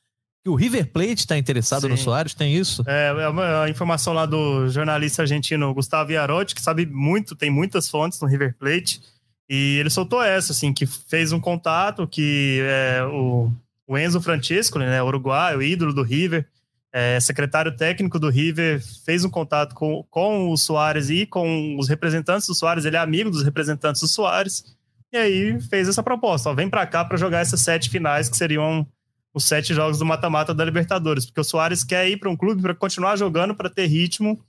que 0.43 0.50
o 0.50 0.55
River 0.55 0.88
Plate 0.91 1.19
está 1.19 1.38
interessado 1.38 1.81
Sim. 1.81 1.89
no 1.89 1.98
Soares, 1.98 2.34
tem 2.34 2.55
isso? 2.55 2.84
É, 2.88 3.08
é 3.10 3.27
uma 3.27 3.69
informação 3.69 4.13
lá 4.13 4.25
do 4.25 4.69
jornalista 4.69 5.22
argentino 5.22 5.74
Gustavo 5.74 6.12
Iarotti, 6.12 6.55
que 6.55 6.62
sabe 6.62 6.86
muito, 6.86 7.36
tem 7.36 7.50
muitas 7.50 7.89
fontes 7.89 8.22
no 8.22 8.27
River 8.27 8.55
Plate, 8.58 9.01
e 9.50 9.77
ele 9.79 9.89
soltou 9.89 10.24
essa, 10.24 10.51
assim, 10.53 10.72
que 10.72 10.86
fez 10.86 11.31
um 11.31 11.39
contato, 11.39 12.08
que 12.08 12.62
é, 12.62 13.03
o, 13.03 13.51
o 13.88 13.98
Enzo 13.98 14.22
Francisco, 14.22 14.79
né, 14.79 15.01
uruguai, 15.03 15.55
o 15.58 15.62
ídolo 15.62 15.93
do 15.93 16.03
River, 16.03 16.48
é, 16.93 17.19
secretário 17.19 17.75
técnico 17.75 18.17
do 18.17 18.29
River, 18.29 18.81
fez 19.05 19.25
um 19.25 19.29
contato 19.29 19.75
com, 19.75 20.05
com 20.10 20.50
o 20.50 20.58
Soares 20.58 21.10
e 21.10 21.25
com 21.25 21.77
os 21.77 21.89
representantes 21.89 22.48
do 22.48 22.55
Soares, 22.55 22.86
ele 22.86 22.96
é 22.96 23.00
amigo 23.00 23.29
dos 23.29 23.43
representantes 23.43 24.01
do 24.01 24.08
Soares, 24.08 24.63
e 25.12 25.17
aí 25.17 25.60
fez 25.62 25.89
essa 25.89 26.03
proposta, 26.03 26.50
ó, 26.50 26.53
vem 26.53 26.69
para 26.69 26.86
cá 26.86 27.03
para 27.03 27.17
jogar 27.17 27.39
essas 27.39 27.62
sete 27.62 27.89
finais 27.89 28.29
que 28.29 28.38
seriam 28.38 28.88
os 29.34 29.46
sete 29.46 29.74
jogos 29.74 30.00
do 30.00 30.06
mata-mata 30.06 30.54
da 30.54 30.66
Libertadores, 30.66 31.26
porque 31.26 31.40
o 31.40 31.44
Soares 31.44 31.84
quer 31.84 32.10
ir 32.10 32.18
para 32.18 32.30
um 32.30 32.36
clube 32.36 32.62
para 32.62 32.74
continuar 32.74 33.16
jogando, 33.16 33.56
para 33.56 33.70
ter 33.70 33.86
ritmo 33.86 34.40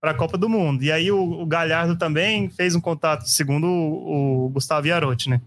para 0.00 0.10
a 0.10 0.14
Copa 0.14 0.36
do 0.36 0.48
Mundo. 0.48 0.82
E 0.82 0.92
aí 0.92 1.10
o, 1.10 1.18
o, 1.18 1.46
Galhardo 1.46 1.96
também 1.96 2.50
fez 2.50 2.74
um 2.74 2.80
contato, 2.80 3.26
segundo 3.26 3.66
o, 3.66 4.46
o 4.46 4.48
Gustavo 4.50 4.86
Iarotti, 4.86 5.30
né? 5.30 5.40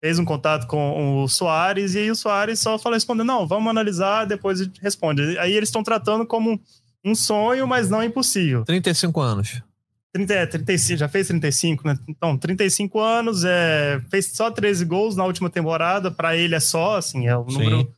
Fez 0.00 0.18
um 0.18 0.24
contato 0.24 0.66
com 0.66 1.22
o 1.22 1.28
Soares 1.28 1.94
e 1.94 1.98
aí 1.98 2.10
o 2.10 2.16
Soares 2.16 2.58
só 2.58 2.76
falou 2.78 2.96
respondendo: 2.96 3.28
não, 3.28 3.46
vamos 3.46 3.70
analisar, 3.70 4.24
depois 4.24 4.68
responde. 4.80 5.38
Aí 5.38 5.52
eles 5.52 5.68
estão 5.68 5.84
tratando 5.84 6.26
como 6.26 6.60
um 7.04 7.14
sonho, 7.14 7.66
mas 7.68 7.88
não 7.88 8.02
impossível. 8.02 8.64
35 8.64 9.20
anos. 9.20 9.62
30, 10.12 10.34
é, 10.34 10.46
35, 10.46 10.98
já 10.98 11.08
fez 11.08 11.28
35, 11.28 11.86
né? 11.86 11.98
Então, 12.06 12.36
35 12.36 13.00
anos, 13.00 13.44
é, 13.44 14.00
fez 14.10 14.26
só 14.26 14.50
13 14.50 14.84
gols 14.84 15.16
na 15.16 15.24
última 15.24 15.48
temporada, 15.48 16.10
para 16.10 16.36
ele 16.36 16.54
é 16.54 16.60
só, 16.60 16.96
assim, 16.98 17.26
é 17.26 17.36
o 17.36 17.44
número 17.44 17.80
Sim. 17.80 17.88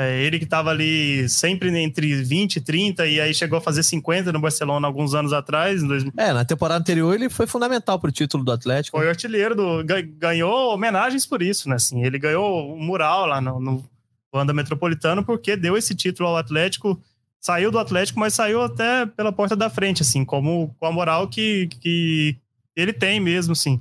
É, 0.00 0.22
ele 0.22 0.38
que 0.38 0.44
estava 0.44 0.70
ali 0.70 1.28
sempre 1.28 1.76
entre 1.76 2.22
20 2.22 2.54
e 2.54 2.60
30 2.60 3.04
e 3.08 3.20
aí 3.20 3.34
chegou 3.34 3.58
a 3.58 3.60
fazer 3.60 3.82
50 3.82 4.32
no 4.32 4.38
Barcelona 4.38 4.86
alguns 4.86 5.12
anos 5.12 5.32
atrás. 5.32 5.82
Em 5.82 5.88
2000. 5.88 6.12
É, 6.16 6.32
na 6.32 6.44
temporada 6.44 6.78
anterior 6.78 7.12
ele 7.12 7.28
foi 7.28 7.48
fundamental 7.48 7.98
para 7.98 8.08
o 8.08 8.12
título 8.12 8.44
do 8.44 8.52
Atlético. 8.52 8.96
Foi 8.96 9.08
artilheiro, 9.08 9.56
do, 9.56 9.84
ganhou 10.16 10.72
homenagens 10.72 11.26
por 11.26 11.42
isso, 11.42 11.68
né? 11.68 11.74
Assim, 11.74 12.04
ele 12.04 12.16
ganhou 12.16 12.72
um 12.76 12.80
mural 12.80 13.26
lá 13.26 13.40
no, 13.40 13.58
no 13.58 13.84
Wanda 14.32 14.54
Metropolitano 14.54 15.24
porque 15.24 15.56
deu 15.56 15.76
esse 15.76 15.96
título 15.96 16.28
ao 16.28 16.36
Atlético. 16.36 16.96
Saiu 17.40 17.72
do 17.72 17.78
Atlético, 17.80 18.20
mas 18.20 18.34
saiu 18.34 18.62
até 18.62 19.04
pela 19.04 19.32
porta 19.32 19.56
da 19.56 19.68
frente, 19.68 20.02
assim, 20.02 20.24
como 20.24 20.72
com 20.78 20.86
a 20.86 20.92
moral 20.92 21.26
que, 21.26 21.66
que 21.80 22.36
ele 22.76 22.92
tem 22.92 23.18
mesmo, 23.18 23.56
sim. 23.56 23.80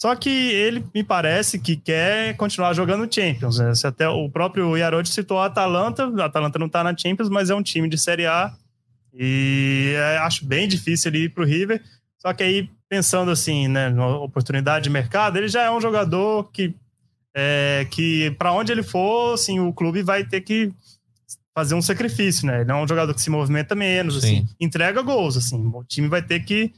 Só 0.00 0.14
que 0.14 0.30
ele 0.30 0.84
me 0.94 1.02
parece 1.02 1.58
que 1.58 1.76
quer 1.76 2.36
continuar 2.36 2.72
jogando 2.72 3.12
Champions. 3.12 3.58
Né? 3.58 3.72
Até 3.84 4.08
o 4.08 4.30
próprio 4.30 4.76
Yarod 4.76 5.08
citou 5.08 5.40
a 5.40 5.46
Atalanta. 5.46 6.04
A 6.22 6.26
Atalanta 6.26 6.58
não 6.58 6.68
está 6.68 6.84
na 6.84 6.96
Champions, 6.96 7.28
mas 7.28 7.50
é 7.50 7.54
um 7.54 7.62
time 7.62 7.88
de 7.88 7.98
Série 7.98 8.24
A. 8.24 8.54
E 9.12 9.94
é, 9.96 10.18
acho 10.18 10.46
bem 10.46 10.68
difícil 10.68 11.10
ele 11.10 11.24
ir 11.24 11.30
para 11.30 11.42
o 11.42 11.46
River. 11.46 11.82
Só 12.18 12.32
que 12.32 12.44
aí, 12.44 12.70
pensando 12.88 13.32
assim, 13.32 13.66
né, 13.66 13.90
na 13.90 14.06
oportunidade 14.18 14.84
de 14.84 14.90
mercado, 14.90 15.36
ele 15.36 15.48
já 15.48 15.62
é 15.64 15.70
um 15.70 15.80
jogador 15.80 16.48
que, 16.52 16.72
é, 17.34 17.84
que 17.90 18.30
para 18.38 18.52
onde 18.52 18.70
ele 18.70 18.84
for, 18.84 19.34
assim, 19.34 19.58
o 19.58 19.72
clube 19.72 20.02
vai 20.02 20.24
ter 20.24 20.42
que 20.42 20.72
fazer 21.52 21.74
um 21.74 21.82
sacrifício, 21.82 22.46
né? 22.46 22.60
Ele 22.60 22.70
é 22.70 22.74
um 22.74 22.86
jogador 22.86 23.12
que 23.12 23.20
se 23.20 23.30
movimenta 23.30 23.74
menos, 23.74 24.16
assim, 24.16 24.46
entrega 24.60 25.02
gols, 25.02 25.36
assim. 25.36 25.56
O 25.74 25.82
time 25.82 26.06
vai 26.06 26.22
ter 26.22 26.40
que 26.44 26.72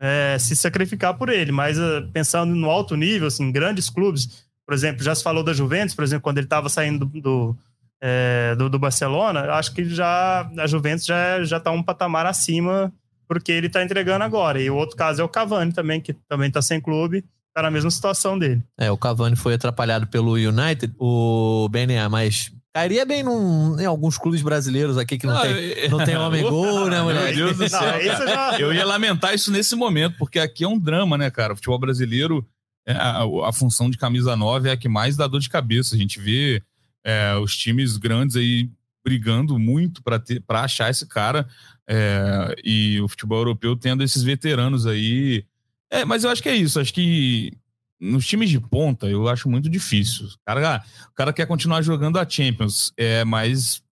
é, 0.00 0.36
se 0.38 0.54
sacrificar 0.54 1.14
por 1.14 1.28
ele. 1.28 1.52
Mas 1.52 1.78
uh, 1.78 2.08
pensando 2.12 2.54
no 2.54 2.70
alto 2.70 2.96
nível, 2.96 3.28
assim, 3.28 3.50
grandes 3.50 3.90
clubes, 3.90 4.46
por 4.64 4.74
exemplo, 4.74 5.02
já 5.02 5.14
se 5.14 5.22
falou 5.22 5.42
da 5.42 5.52
Juventus, 5.52 5.94
por 5.94 6.04
exemplo, 6.04 6.22
quando 6.22 6.38
ele 6.38 6.46
estava 6.46 6.68
saindo 6.68 7.06
do, 7.06 7.20
do, 7.20 7.56
é, 8.00 8.54
do, 8.56 8.68
do, 8.68 8.78
Barcelona, 8.78 9.52
acho 9.52 9.72
que 9.72 9.84
já 9.84 10.50
a 10.58 10.66
Juventus 10.66 11.06
já 11.06 11.42
já 11.44 11.58
está 11.58 11.70
um 11.70 11.82
patamar 11.82 12.26
acima 12.26 12.92
porque 13.28 13.52
ele 13.52 13.66
está 13.66 13.82
entregando 13.82 14.24
agora. 14.24 14.60
E 14.60 14.70
o 14.70 14.76
outro 14.76 14.96
caso 14.96 15.20
é 15.20 15.24
o 15.24 15.28
Cavani 15.28 15.72
também, 15.72 16.00
que 16.00 16.12
também 16.28 16.48
está 16.48 16.62
sem 16.62 16.80
clube, 16.80 17.24
está 17.48 17.62
na 17.62 17.70
mesma 17.70 17.90
situação 17.90 18.38
dele. 18.38 18.62
É, 18.78 18.90
o 18.90 18.96
Cavani 18.96 19.34
foi 19.34 19.54
atrapalhado 19.54 20.06
pelo 20.06 20.34
United, 20.34 20.94
o 20.98 21.68
BNA, 21.70 22.08
mas 22.08 22.52
Cairia 22.76 23.06
bem 23.06 23.22
num, 23.22 23.80
em 23.80 23.86
alguns 23.86 24.18
clubes 24.18 24.42
brasileiros 24.42 24.98
aqui 24.98 25.16
que 25.16 25.26
não, 25.26 25.32
não 25.32 25.42
tem, 25.42 25.88
não 25.88 26.04
tem 26.04 26.14
homem-gol, 26.14 26.90
né, 26.90 27.00
mulher? 27.00 27.34
Meu 27.34 27.46
Deus 27.46 27.56
do 27.56 27.68
céu. 27.70 27.80
Não, 27.80 28.26
já... 28.28 28.60
Eu 28.60 28.70
ia 28.70 28.84
lamentar 28.84 29.34
isso 29.34 29.50
nesse 29.50 29.74
momento, 29.74 30.18
porque 30.18 30.38
aqui 30.38 30.62
é 30.62 30.68
um 30.68 30.78
drama, 30.78 31.16
né, 31.16 31.30
cara? 31.30 31.54
O 31.54 31.56
futebol 31.56 31.78
brasileiro, 31.78 32.46
é, 32.86 32.92
a, 32.92 33.22
a, 33.48 33.50
função 33.50 33.88
de 33.88 33.96
camisa 33.96 34.36
9 34.36 34.68
é 34.68 34.72
a 34.72 34.76
que 34.76 34.90
mais 34.90 35.16
dá 35.16 35.26
dor 35.26 35.40
de 35.40 35.48
cabeça. 35.48 35.94
A 35.94 35.98
gente 35.98 36.20
vê 36.20 36.62
é, 37.02 37.34
os 37.36 37.56
times 37.56 37.96
grandes 37.96 38.36
aí 38.36 38.68
brigando 39.02 39.58
muito 39.58 40.02
para 40.02 40.60
achar 40.60 40.90
esse 40.90 41.06
cara 41.06 41.48
é, 41.88 42.54
e 42.62 43.00
o 43.00 43.08
futebol 43.08 43.38
europeu 43.38 43.74
tendo 43.74 44.04
esses 44.04 44.22
veteranos 44.22 44.86
aí. 44.86 45.46
É, 45.90 46.04
mas 46.04 46.24
eu 46.24 46.30
acho 46.30 46.42
que 46.42 46.50
é 46.50 46.54
isso. 46.54 46.78
Acho 46.78 46.92
que 46.92 47.56
nos 48.00 48.26
times 48.26 48.50
de 48.50 48.60
ponta, 48.60 49.06
eu 49.06 49.28
acho 49.28 49.48
muito 49.48 49.68
difícil. 49.68 50.26
O 50.26 50.38
cara, 50.44 50.84
o 51.10 51.14
cara 51.14 51.32
quer 51.32 51.46
continuar 51.46 51.82
jogando 51.82 52.18
a 52.18 52.28
Champions, 52.28 52.92
é, 52.96 53.24
mas 53.24 53.82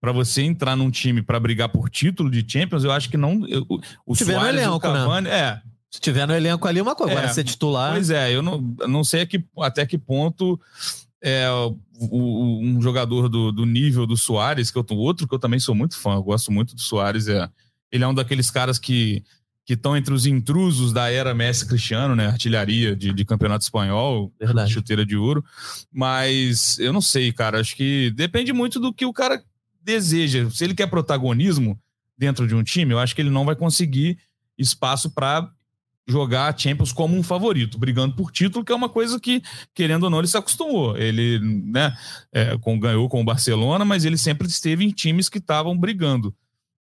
para 0.00 0.12
você 0.12 0.42
entrar 0.42 0.76
num 0.76 0.90
time 0.90 1.22
para 1.22 1.40
brigar 1.40 1.68
por 1.68 1.90
título 1.90 2.30
de 2.30 2.44
Champions, 2.46 2.84
eu 2.84 2.92
acho 2.92 3.10
que 3.10 3.16
não. 3.16 3.46
Eu, 3.46 3.66
o 4.06 4.14
Se 4.14 4.24
tiver 4.24 4.40
no 4.40 4.46
elenco, 4.46 4.86
o 4.86 4.92
né? 4.92 4.98
Cavani, 4.98 5.28
né? 5.28 5.38
é. 5.38 5.62
Se 5.90 6.00
tiver 6.00 6.26
no 6.26 6.34
elenco 6.34 6.68
ali, 6.68 6.78
é 6.78 6.82
uma 6.82 6.94
coisa. 6.94 7.12
Agora, 7.12 7.28
é, 7.28 7.32
ser 7.32 7.44
titular. 7.44 7.92
Pois 7.92 8.10
é, 8.10 8.34
eu 8.34 8.42
não, 8.42 8.60
não 8.86 9.02
sei 9.02 9.24
que, 9.26 9.42
até 9.58 9.86
que 9.86 9.96
ponto 9.96 10.60
é, 11.22 11.48
o, 11.98 12.60
um 12.62 12.80
jogador 12.80 13.28
do, 13.28 13.50
do 13.50 13.64
nível 13.64 14.06
do 14.06 14.16
Soares, 14.16 14.70
que 14.70 14.78
eu 14.78 14.84
outro 14.90 15.26
que 15.26 15.34
eu 15.34 15.38
também 15.38 15.58
sou 15.58 15.74
muito 15.74 15.98
fã, 15.98 16.14
eu 16.14 16.22
gosto 16.22 16.52
muito 16.52 16.74
do 16.74 16.80
Soares, 16.80 17.26
é, 17.26 17.48
ele 17.90 18.04
é 18.04 18.06
um 18.06 18.14
daqueles 18.14 18.50
caras 18.50 18.78
que 18.78 19.24
que 19.68 19.74
estão 19.74 19.94
entre 19.94 20.14
os 20.14 20.24
intrusos 20.24 20.94
da 20.94 21.10
era 21.10 21.34
Messi 21.34 21.66
Cristiano, 21.68 22.16
né? 22.16 22.28
Artilharia 22.28 22.96
de, 22.96 23.12
de 23.12 23.22
campeonato 23.22 23.64
espanhol, 23.64 24.32
Verdade. 24.40 24.72
chuteira 24.72 25.04
de 25.04 25.14
ouro. 25.14 25.44
Mas 25.92 26.78
eu 26.78 26.90
não 26.90 27.02
sei, 27.02 27.30
cara. 27.34 27.60
Acho 27.60 27.76
que 27.76 28.10
depende 28.12 28.50
muito 28.50 28.80
do 28.80 28.94
que 28.94 29.04
o 29.04 29.12
cara 29.12 29.44
deseja. 29.82 30.48
Se 30.48 30.64
ele 30.64 30.74
quer 30.74 30.86
protagonismo 30.86 31.78
dentro 32.16 32.48
de 32.48 32.54
um 32.54 32.62
time, 32.62 32.94
eu 32.94 32.98
acho 32.98 33.14
que 33.14 33.20
ele 33.20 33.28
não 33.28 33.44
vai 33.44 33.54
conseguir 33.54 34.16
espaço 34.56 35.10
para 35.10 35.50
jogar 36.08 36.48
a 36.48 36.56
Champions 36.56 36.90
como 36.90 37.14
um 37.14 37.22
favorito, 37.22 37.78
brigando 37.78 38.16
por 38.16 38.32
título, 38.32 38.64
que 38.64 38.72
é 38.72 38.74
uma 38.74 38.88
coisa 38.88 39.20
que, 39.20 39.42
querendo 39.74 40.04
ou 40.04 40.10
não, 40.10 40.20
ele 40.20 40.28
se 40.28 40.38
acostumou. 40.38 40.96
Ele 40.96 41.40
né, 41.40 41.94
é, 42.32 42.56
com, 42.56 42.80
ganhou 42.80 43.06
com 43.10 43.20
o 43.20 43.24
Barcelona, 43.24 43.84
mas 43.84 44.06
ele 44.06 44.16
sempre 44.16 44.48
esteve 44.48 44.82
em 44.82 44.90
times 44.90 45.28
que 45.28 45.36
estavam 45.36 45.76
brigando. 45.76 46.34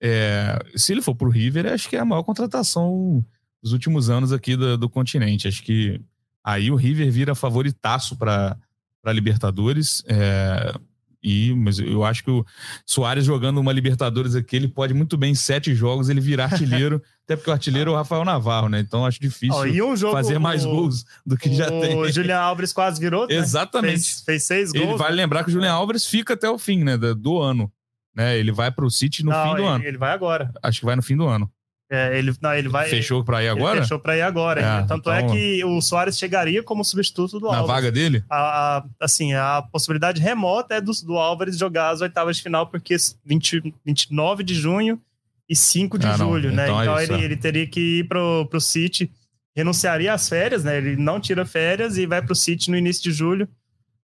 É, 0.05 0.59
se 0.75 0.93
ele 0.93 1.01
for 1.01 1.15
para 1.15 1.29
o 1.29 1.31
River, 1.31 1.73
acho 1.73 1.89
que 1.89 1.95
é 1.95 2.01
a 2.01 2.05
maior 2.05 2.25
contratação 2.25 3.25
dos 3.63 3.73
últimos 3.73 4.11
anos 4.11 4.33
aqui 4.33 4.57
do, 4.57 4.77
do 4.77 4.89
continente. 4.89 5.47
Acho 5.47 5.63
que 5.63 6.01
aí 6.43 6.73
o 6.73 6.75
River 6.75 7.13
vira 7.13 7.37
favoritaço 7.37 8.17
para 8.17 8.59
Libertadores. 9.07 10.03
É, 10.09 10.75
e, 11.23 11.55
mas 11.55 11.79
eu 11.79 12.05
acho 12.05 12.25
que 12.25 12.33
o 12.33 12.45
Soares 12.85 13.25
jogando 13.25 13.59
uma 13.59 13.73
Libertadores 13.73 14.35
aqui, 14.35 14.57
ele 14.57 14.67
pode 14.67 14.93
muito 14.93 15.17
bem 15.17 15.31
em 15.31 15.37
sete 15.37 15.73
jogos 15.73 16.09
ele 16.09 16.21
virar 16.21 16.47
artilheiro, 16.47 17.01
até 17.23 17.37
porque 17.37 17.51
o 17.51 17.53
artilheiro 17.53 17.93
é 17.93 17.95
o 17.95 17.97
Rafael 17.97 18.25
Navarro, 18.25 18.69
né? 18.69 18.81
Então 18.81 19.07
acho 19.07 19.21
difícil 19.21 19.55
oh, 19.55 19.93
um 19.93 19.97
jogo, 19.97 20.15
fazer 20.15 20.41
mais 20.41 20.65
o, 20.65 20.71
gols 20.71 21.05
do 21.25 21.37
que 21.37 21.55
já 21.55 21.69
tem. 21.69 21.97
O 21.97 22.11
Julian 22.11 22.41
Alves 22.41 22.73
quase 22.73 22.99
virou, 22.99 23.29
né? 23.29 23.37
Exatamente. 23.37 24.03
Fez, 24.03 24.23
fez, 24.25 24.43
seis 24.43 24.73
gols. 24.73 24.85
Ele 24.85 24.97
vale 24.97 25.15
né? 25.15 25.23
lembrar 25.23 25.45
que 25.45 25.51
o 25.51 25.53
Julian 25.53 25.71
Alves 25.71 26.05
fica 26.05 26.35
até 26.35 26.51
o 26.51 26.59
fim, 26.59 26.83
né? 26.83 26.97
Do 26.99 27.41
ano 27.41 27.71
né? 28.15 28.39
Ele 28.39 28.53
vai 28.53 28.71
para 28.71 28.85
o 28.85 28.91
City 28.91 29.25
no 29.25 29.31
não, 29.31 29.43
fim 29.43 29.51
do 29.51 29.63
ele, 29.63 29.69
ano. 29.69 29.85
Ele 29.85 29.99
vai 29.99 30.13
agora. 30.13 30.53
Acho 30.63 30.81
que 30.81 30.87
vai 30.87 30.97
no 30.97 31.03
fim 31.03 31.17
do 31.17 31.27
ano. 31.27 31.51
É, 31.91 32.19
ele, 32.19 32.35
não, 32.41 32.55
ele 32.55 32.71
vai. 32.71 32.89
Fechou 32.89 33.23
para 33.23 33.45
ir 33.45 33.49
agora? 33.49 33.83
fechou 33.83 33.99
para 33.99 34.17
ir 34.17 34.23
agora. 34.23 34.63
É, 34.63 34.83
Tanto 34.85 35.11
é 35.11 35.21
então... 35.21 35.31
é 35.31 35.37
que 35.37 35.63
o 35.63 35.79
Soares 35.83 36.17
chegaria 36.17 36.63
como 36.63 36.83
substituto 36.83 37.39
do 37.39 37.51
Na 37.51 37.59
Álvares. 37.59 37.69
Na 37.69 37.75
vaga 37.75 37.93
dele? 37.93 38.25
A, 38.31 38.79
a, 38.79 38.85
assim, 38.99 39.35
a 39.35 39.63
possibilidade 39.71 40.19
remota 40.19 40.75
é 40.75 40.81
do, 40.81 40.91
do 41.05 41.19
Álvares 41.19 41.59
jogar 41.59 41.91
as 41.91 42.01
oitavas 42.01 42.39
de 42.39 42.43
final, 42.43 42.67
porque 42.67 42.97
20, 43.27 43.75
29 43.85 44.43
de 44.43 44.55
junho 44.55 44.99
e 45.47 45.55
5 45.55 45.99
de 45.99 46.07
ah, 46.07 46.17
julho, 46.17 46.51
né? 46.51 46.65
Então, 46.65 46.81
então 46.81 46.99
é 46.99 47.05
ele, 47.05 47.25
ele, 47.25 47.37
teria 47.37 47.67
que 47.67 47.99
ir 47.99 48.09
pro, 48.09 48.47
pro 48.47 48.59
City, 48.59 49.13
renunciaria 49.55 50.15
às 50.15 50.27
férias, 50.27 50.65
né? 50.65 50.79
Ele 50.79 50.97
não 50.97 51.21
tira 51.21 51.45
férias 51.45 51.99
e 51.99 52.07
vai 52.07 52.23
pro 52.23 52.35
City 52.35 52.71
no 52.71 52.77
início 52.79 53.03
de 53.03 53.13
julho 53.13 53.47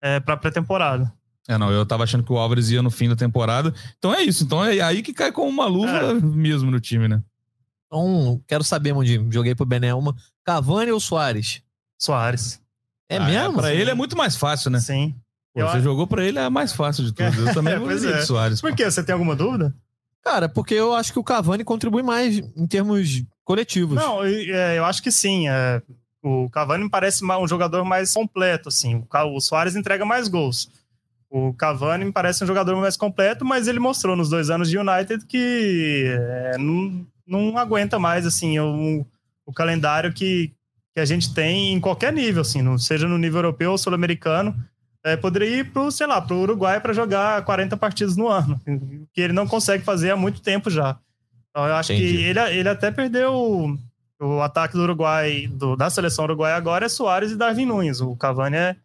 é, 0.02 0.20
para 0.20 0.36
pré-temporada. 0.36 1.10
É, 1.48 1.58
não, 1.58 1.72
eu 1.72 1.86
tava 1.86 2.04
achando 2.04 2.24
que 2.24 2.32
o 2.32 2.38
Álvares 2.38 2.70
ia 2.70 2.82
no 2.82 2.92
fim 2.92 3.08
da 3.08 3.16
temporada. 3.16 3.74
Então 3.98 4.14
é 4.14 4.22
isso. 4.22 4.44
Então 4.44 4.64
é 4.64 4.82
aí 4.82 5.02
que 5.02 5.14
cai 5.14 5.32
com 5.32 5.48
uma 5.48 5.66
luva 5.66 6.12
é. 6.12 6.14
mesmo 6.14 6.70
no 6.70 6.80
time, 6.80 7.08
né? 7.08 7.24
Então, 7.86 8.42
quero 8.46 8.64
saber, 8.64 8.94
Mundinho. 8.94 9.32
Joguei 9.32 9.56
pro 9.56 9.66
Bené 9.66 9.94
uma. 9.94 10.14
Cavani 10.44 10.92
ou 10.92 11.00
Soares? 11.00 11.62
Soares. 11.98 12.62
É 13.10 13.18
ah, 13.18 13.26
mesmo? 13.26 13.60
É, 13.60 13.62
pra 13.62 13.70
Sim. 13.70 13.76
ele 13.76 13.92
é 13.92 13.94
muito 13.94 14.18
mais 14.18 14.36
fácil, 14.36 14.70
né? 14.70 14.80
Sim. 14.80 15.16
Pô, 15.54 15.62
eu... 15.62 15.68
Você 15.70 15.82
jogou 15.82 16.06
pra 16.06 16.24
ele, 16.24 16.38
é 16.38 16.50
mais 16.50 16.74
fácil 16.74 17.06
de 17.06 17.14
tudo. 17.14 17.48
Eu 17.48 17.54
também 17.54 17.80
vou 17.80 17.88
dizer 17.90 18.14
é. 18.14 18.22
Soares. 18.22 18.60
Por 18.60 18.76
quê? 18.76 18.84
Você 18.84 19.02
tem 19.02 19.14
alguma 19.14 19.36
dúvida? 19.36 19.74
Cara, 20.24 20.50
porque 20.50 20.74
eu 20.74 20.94
acho 20.94 21.14
que 21.14 21.20
o 21.20 21.24
Cavani 21.24 21.64
contribui 21.64 22.04
mais 22.04 22.38
em 22.38 22.68
termos 22.68 23.24
coletivos. 23.46 23.96
Não, 23.96 24.26
eu 24.26 24.84
acho 24.84 25.02
que 25.02 25.10
sim. 25.10 25.48
É, 25.48 25.82
o 26.22 26.50
Cavani 26.50 26.84
me 26.84 26.90
parece 26.90 27.24
um 27.24 27.48
jogador 27.48 27.86
mais 27.86 28.14
completo, 28.14 28.68
assim. 28.68 29.06
O 29.34 29.40
Soares 29.40 29.78
entrega 29.78 30.04
mais 30.04 30.28
gols. 30.28 30.70
O 31.30 31.54
Cavani 31.54 32.06
me 32.06 32.12
parece 32.12 32.44
um 32.44 32.48
jogador 32.48 32.76
mais 32.78 32.96
completo, 32.96 33.44
mas 33.44 33.68
ele 33.68 33.80
mostrou 33.80 34.16
nos 34.16 34.30
dois 34.30 34.50
anos 34.50 34.70
de 34.70 34.78
United 34.78 35.26
que 35.26 36.06
é, 36.08 36.58
não, 36.58 37.06
não 37.28 37.58
aguenta 37.58 38.00
mais 38.00 38.26
assim 38.26 38.58
o, 38.60 39.06
o 39.46 39.54
calendário 39.54 40.14
que, 40.14 40.54
que 40.94 41.00
a 41.02 41.06
gente 41.06 41.34
tem 41.34 41.74
em 41.74 41.80
qualquer 41.80 42.14
nível, 42.14 42.42
assim, 42.42 42.62
não 42.62 42.78
seja 42.78 43.08
no 43.08 43.18
nível 43.18 43.40
europeu 43.40 43.72
ou 43.72 43.78
sul-americano. 43.78 44.56
É, 45.04 45.16
poderia 45.16 45.60
ir 45.60 45.72
para 45.72 45.90
sei 45.92 46.08
lá, 46.08 46.22
para 46.22 46.36
o 46.36 46.42
Uruguai 46.42 46.80
para 46.82 46.94
jogar 46.94 47.44
40 47.44 47.78
partidas 47.78 48.18
no 48.18 48.28
ano, 48.28 48.60
que 49.14 49.22
ele 49.22 49.34
não 49.34 49.48
consegue 49.48 49.84
fazer 49.84 50.12
há 50.12 50.16
muito 50.18 50.42
tempo 50.42 50.70
já. 50.70 50.98
Então, 51.50 51.66
eu 51.68 51.76
acho 51.76 51.94
Entendi. 51.94 52.18
que 52.18 52.24
ele, 52.24 52.40
ele 52.40 52.70
até 52.70 52.92
perdeu 52.92 53.34
o, 53.34 53.78
o 54.20 54.42
ataque 54.42 54.74
do 54.74 54.84
Uruguai, 54.84 55.48
do, 55.48 55.76
da 55.76 55.90
seleção 55.90 56.26
uruguaia 56.26 56.56
agora 56.56 56.86
é 56.86 56.90
Soares 56.90 57.32
e 57.32 57.36
Darwin 57.36 57.66
Nunes. 57.66 58.02
O 58.02 58.16
Cavani 58.16 58.56
é, 58.58 58.76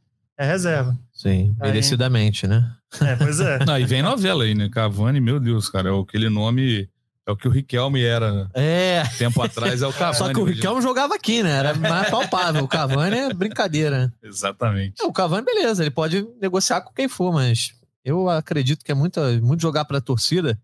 é 0.42 0.46
reserva. 0.46 0.98
Sim, 1.12 1.54
aí... 1.60 1.68
merecidamente, 1.68 2.46
né? 2.46 2.70
É, 3.00 3.16
pois 3.16 3.40
é. 3.40 3.64
Não, 3.64 3.78
e 3.78 3.84
vem 3.84 4.02
novela 4.02 4.44
aí, 4.44 4.54
né? 4.54 4.68
Cavani, 4.68 5.20
meu 5.20 5.38
Deus, 5.38 5.68
cara, 5.68 5.90
é 5.90 6.00
aquele 6.00 6.28
nome. 6.28 6.88
É 7.24 7.30
o 7.30 7.36
que 7.36 7.46
o 7.46 7.50
Riquelme 7.50 8.02
era. 8.02 8.50
É. 8.52 9.04
Tempo 9.16 9.40
atrás 9.40 9.80
é 9.80 9.86
o 9.86 9.92
Cavani. 9.92 10.18
Só 10.18 10.32
que 10.32 10.40
o 10.40 10.44
Riquelme 10.44 10.82
jogava 10.82 11.14
aqui, 11.14 11.42
né? 11.42 11.56
Era 11.56 11.74
mais 11.74 12.10
palpável. 12.10 12.64
O 12.64 12.68
Cavani 12.68 13.16
é 13.16 13.32
brincadeira. 13.32 14.12
Exatamente. 14.20 15.00
É, 15.00 15.06
o 15.06 15.12
Cavani, 15.12 15.44
beleza, 15.44 15.84
ele 15.84 15.90
pode 15.92 16.26
negociar 16.40 16.80
com 16.80 16.92
quem 16.92 17.08
for, 17.08 17.32
mas 17.32 17.72
eu 18.04 18.28
acredito 18.28 18.84
que 18.84 18.90
é 18.90 18.94
muito, 18.94 19.20
muito 19.40 19.62
jogar 19.62 19.84
para 19.84 19.98
a 19.98 20.00
torcida. 20.02 20.58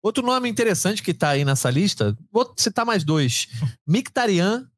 Outro 0.00 0.24
nome 0.24 0.48
interessante 0.48 1.02
que 1.02 1.12
tá 1.12 1.30
aí 1.30 1.44
nessa 1.44 1.68
lista, 1.70 2.16
vou 2.30 2.52
citar 2.56 2.86
mais 2.86 3.02
dois: 3.02 3.48
Mictarian 3.84 4.68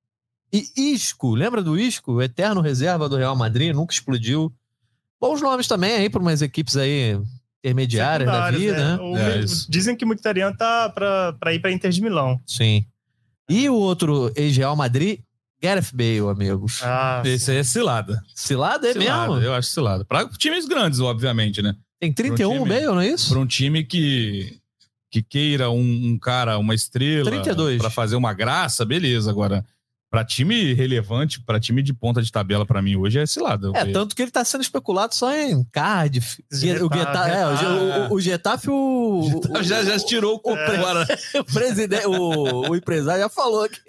e 0.53 0.93
Isco. 0.93 1.35
Lembra 1.35 1.63
do 1.63 1.79
Isco? 1.79 2.13
O 2.13 2.23
eterno 2.23 2.61
reserva 2.61 3.09
do 3.09 3.17
Real 3.17 3.37
Madrid, 3.37 3.75
nunca 3.75 3.93
explodiu. 3.93 4.53
Bons 5.21 5.41
nomes 5.41 5.67
também 5.67 5.95
aí 5.95 6.11
para 6.11 6.21
umas 6.21 6.43
equipes 6.43 6.77
aí 6.77 7.19
intermediárias 7.65 8.31
da 8.31 8.51
vida, 8.51 8.97
né? 8.97 9.03
É, 9.19 9.45
dizem 9.69 9.97
que 9.97 10.05
o 10.05 10.09
Mkhitaryan 10.09 10.53
tá 10.53 10.89
para 10.89 11.55
ir 11.55 11.61
para 11.61 11.73
Inter 11.73 11.91
de 11.91 12.01
Milão. 12.01 12.41
Sim. 12.47 12.87
E 13.49 13.69
o 13.69 13.75
outro 13.75 14.33
ex-Real 14.37 14.77
Madrid, 14.77 15.21
Gareth 15.61 15.91
Bale, 15.93 16.29
amigos. 16.31 16.81
Ah, 16.83 17.23
Esse 17.25 17.51
aí 17.51 17.59
é 17.59 17.65
cilada. 17.65 18.23
Cilada 18.35 18.89
é 18.89 18.93
cilada, 18.93 19.35
mesmo? 19.35 19.45
Eu 19.45 19.55
acho 19.55 19.69
cilada. 19.71 20.05
Para 20.05 20.29
times 20.29 20.67
grandes, 20.67 21.01
obviamente, 21.01 21.63
né? 21.63 21.75
Tem 21.99 22.13
31 22.13 22.49
um 22.49 22.53
time, 22.59 22.69
Bale, 22.69 22.87
não 22.87 23.01
é 23.01 23.09
isso? 23.09 23.31
Para 23.31 23.39
um 23.39 23.47
time 23.47 23.83
que 23.85 24.61
que 25.11 25.23
queira 25.23 25.71
um, 25.71 25.81
um 25.81 26.19
cara, 26.19 26.59
uma 26.59 26.75
estrela 26.75 27.31
para 27.79 27.89
fazer 27.89 28.17
uma 28.17 28.35
graça, 28.35 28.85
beleza. 28.85 29.31
Agora, 29.31 29.65
Pra 30.09 30.25
time 30.25 30.73
relevante, 30.73 31.41
pra 31.43 31.59
time 31.59 31.83
de 31.83 31.93
ponta 31.93 32.23
de 32.23 32.31
tabela, 32.31 32.65
pra 32.65 32.81
mim, 32.81 32.95
hoje 32.97 33.19
é 33.19 33.27
cilada. 33.27 33.71
É, 33.75 33.85
tanto 33.87 34.15
que 34.15 34.23
ele 34.23 34.31
tá 34.31 34.45
sendo 34.45 34.61
especulado 34.63 35.15
só 35.15 35.35
em 35.37 35.65
Cardiff. 35.65 36.43
Getafe, 36.51 36.85
o 36.85 36.95
Getafe, 36.97 37.31
é, 37.31 37.47
o, 37.47 38.13
o, 38.13 38.15
o 38.15 38.21
Getafe, 38.21 38.71
o, 38.71 39.41
o, 39.51 39.63
já, 39.65 39.83
já 39.83 39.99
tirou 39.99 40.41
o, 40.45 40.57
É. 40.57 40.77
agora. 40.77 41.07
o 41.41 41.45
presidente, 41.45 42.07
o, 42.07 42.71
o 42.71 42.77
empresário 42.77 43.23
já 43.23 43.29
falou 43.29 43.69
que 43.69 43.81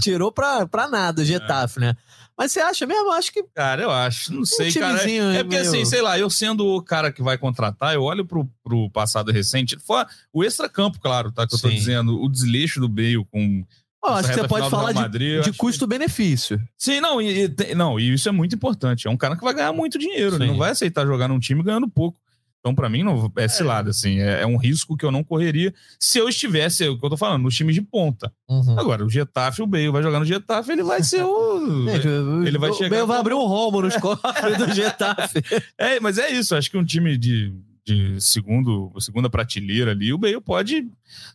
tirou 0.00 0.30
pra, 0.30 0.66
pra 0.66 0.86
nada 0.88 1.22
o 1.22 1.24
Getafe, 1.24 1.80
né? 1.80 1.96
Mas 2.36 2.52
você 2.52 2.60
acha 2.60 2.86
mesmo? 2.86 3.06
Eu 3.08 3.12
Acho 3.12 3.30
que 3.32 3.42
Cara, 3.54 3.82
eu 3.82 3.90
acho. 3.90 4.32
Não 4.32 4.44
sei, 4.44 4.72
cara. 4.72 4.98
timezinho 4.98 5.24
É 5.30 5.42
porque, 5.42 5.56
meio- 5.56 5.68
assim, 5.68 5.84
sei 5.84 6.00
lá, 6.00 6.18
eu 6.18 6.28
sendo 6.30 6.66
o 6.66 6.82
cara 6.82 7.12
que 7.12 7.22
vai 7.22 7.36
contratar, 7.36 7.94
eu 7.94 8.02
olho 8.02 8.24
pro, 8.26 8.48
pro 8.64 8.90
passado 8.90 9.30
recente. 9.30 9.78
Fora 9.78 10.08
o 10.32 10.42
extra-campo, 10.42 10.98
claro, 11.00 11.30
tá? 11.30 11.46
Que 11.46 11.54
eu 11.54 11.58
tô 11.60 11.68
Sim. 11.68 11.74
dizendo. 11.74 12.20
O 12.22 12.28
desleixo 12.28 12.80
do 12.80 12.88
Bale 12.88 13.24
com. 13.30 13.64
Acho 14.10 14.28
que 14.28 14.34
você 14.34 14.48
pode 14.48 14.68
falar 14.70 14.92
de, 14.92 14.98
Madrid, 15.00 15.28
eu 15.28 15.34
de 15.34 15.40
acho 15.40 15.52
que- 15.52 15.58
custo-benefício. 15.58 16.60
Sim, 16.76 17.00
não 17.00 17.20
e, 17.22 17.44
e 17.68 17.74
não, 17.74 17.98
e 18.00 18.12
isso 18.12 18.28
é 18.28 18.32
muito 18.32 18.54
importante. 18.54 19.06
É 19.06 19.10
um 19.10 19.16
cara 19.16 19.36
que 19.36 19.44
vai 19.44 19.54
ganhar 19.54 19.72
muito 19.72 19.98
dinheiro. 19.98 20.36
Ele 20.36 20.44
Sim. 20.44 20.50
não 20.50 20.58
vai 20.58 20.70
aceitar 20.70 21.06
jogar 21.06 21.28
num 21.28 21.38
time 21.38 21.62
ganhando 21.62 21.88
pouco. 21.88 22.18
Então, 22.60 22.76
pra 22.76 22.88
mim, 22.88 23.02
não, 23.02 23.28
é 23.36 23.48
cilada, 23.48 23.90
assim. 23.90 24.20
É, 24.20 24.42
é 24.42 24.46
um 24.46 24.56
risco 24.56 24.96
que 24.96 25.04
eu 25.04 25.10
não 25.10 25.24
correria 25.24 25.74
se 25.98 26.18
eu 26.18 26.28
estivesse, 26.28 26.84
é 26.84 26.88
o 26.88 26.96
que 26.96 27.04
eu 27.04 27.10
tô 27.10 27.16
falando, 27.16 27.42
nos 27.42 27.56
times 27.56 27.74
de 27.74 27.82
ponta. 27.82 28.32
Uhum. 28.48 28.78
Agora, 28.78 29.04
o 29.04 29.10
Getafe, 29.10 29.62
o 29.62 29.66
Bale 29.66 29.90
vai 29.90 30.00
jogar 30.00 30.20
no 30.20 30.24
Getafe, 30.24 30.70
ele 30.70 30.84
vai 30.84 31.02
ser 31.02 31.24
o. 31.24 31.88
Ele 32.46 32.58
vai 32.58 32.70
o 32.70 32.74
chegar 32.74 32.90
Bale 32.90 33.06
vai 33.08 33.18
abrir 33.18 33.34
um 33.34 33.46
rombo 33.46 33.82
nos 33.82 33.96
cofres 33.96 34.58
do 34.58 34.72
Getafe. 34.72 35.42
É, 35.76 35.98
mas 35.98 36.18
é 36.18 36.30
isso. 36.30 36.54
Acho 36.54 36.70
que 36.70 36.78
um 36.78 36.84
time 36.84 37.18
de, 37.18 37.52
de 37.84 38.20
segundo, 38.20 38.92
segunda 39.00 39.28
prateleira 39.28 39.90
ali, 39.90 40.12
o 40.12 40.18
Bale 40.18 40.40
pode 40.40 40.86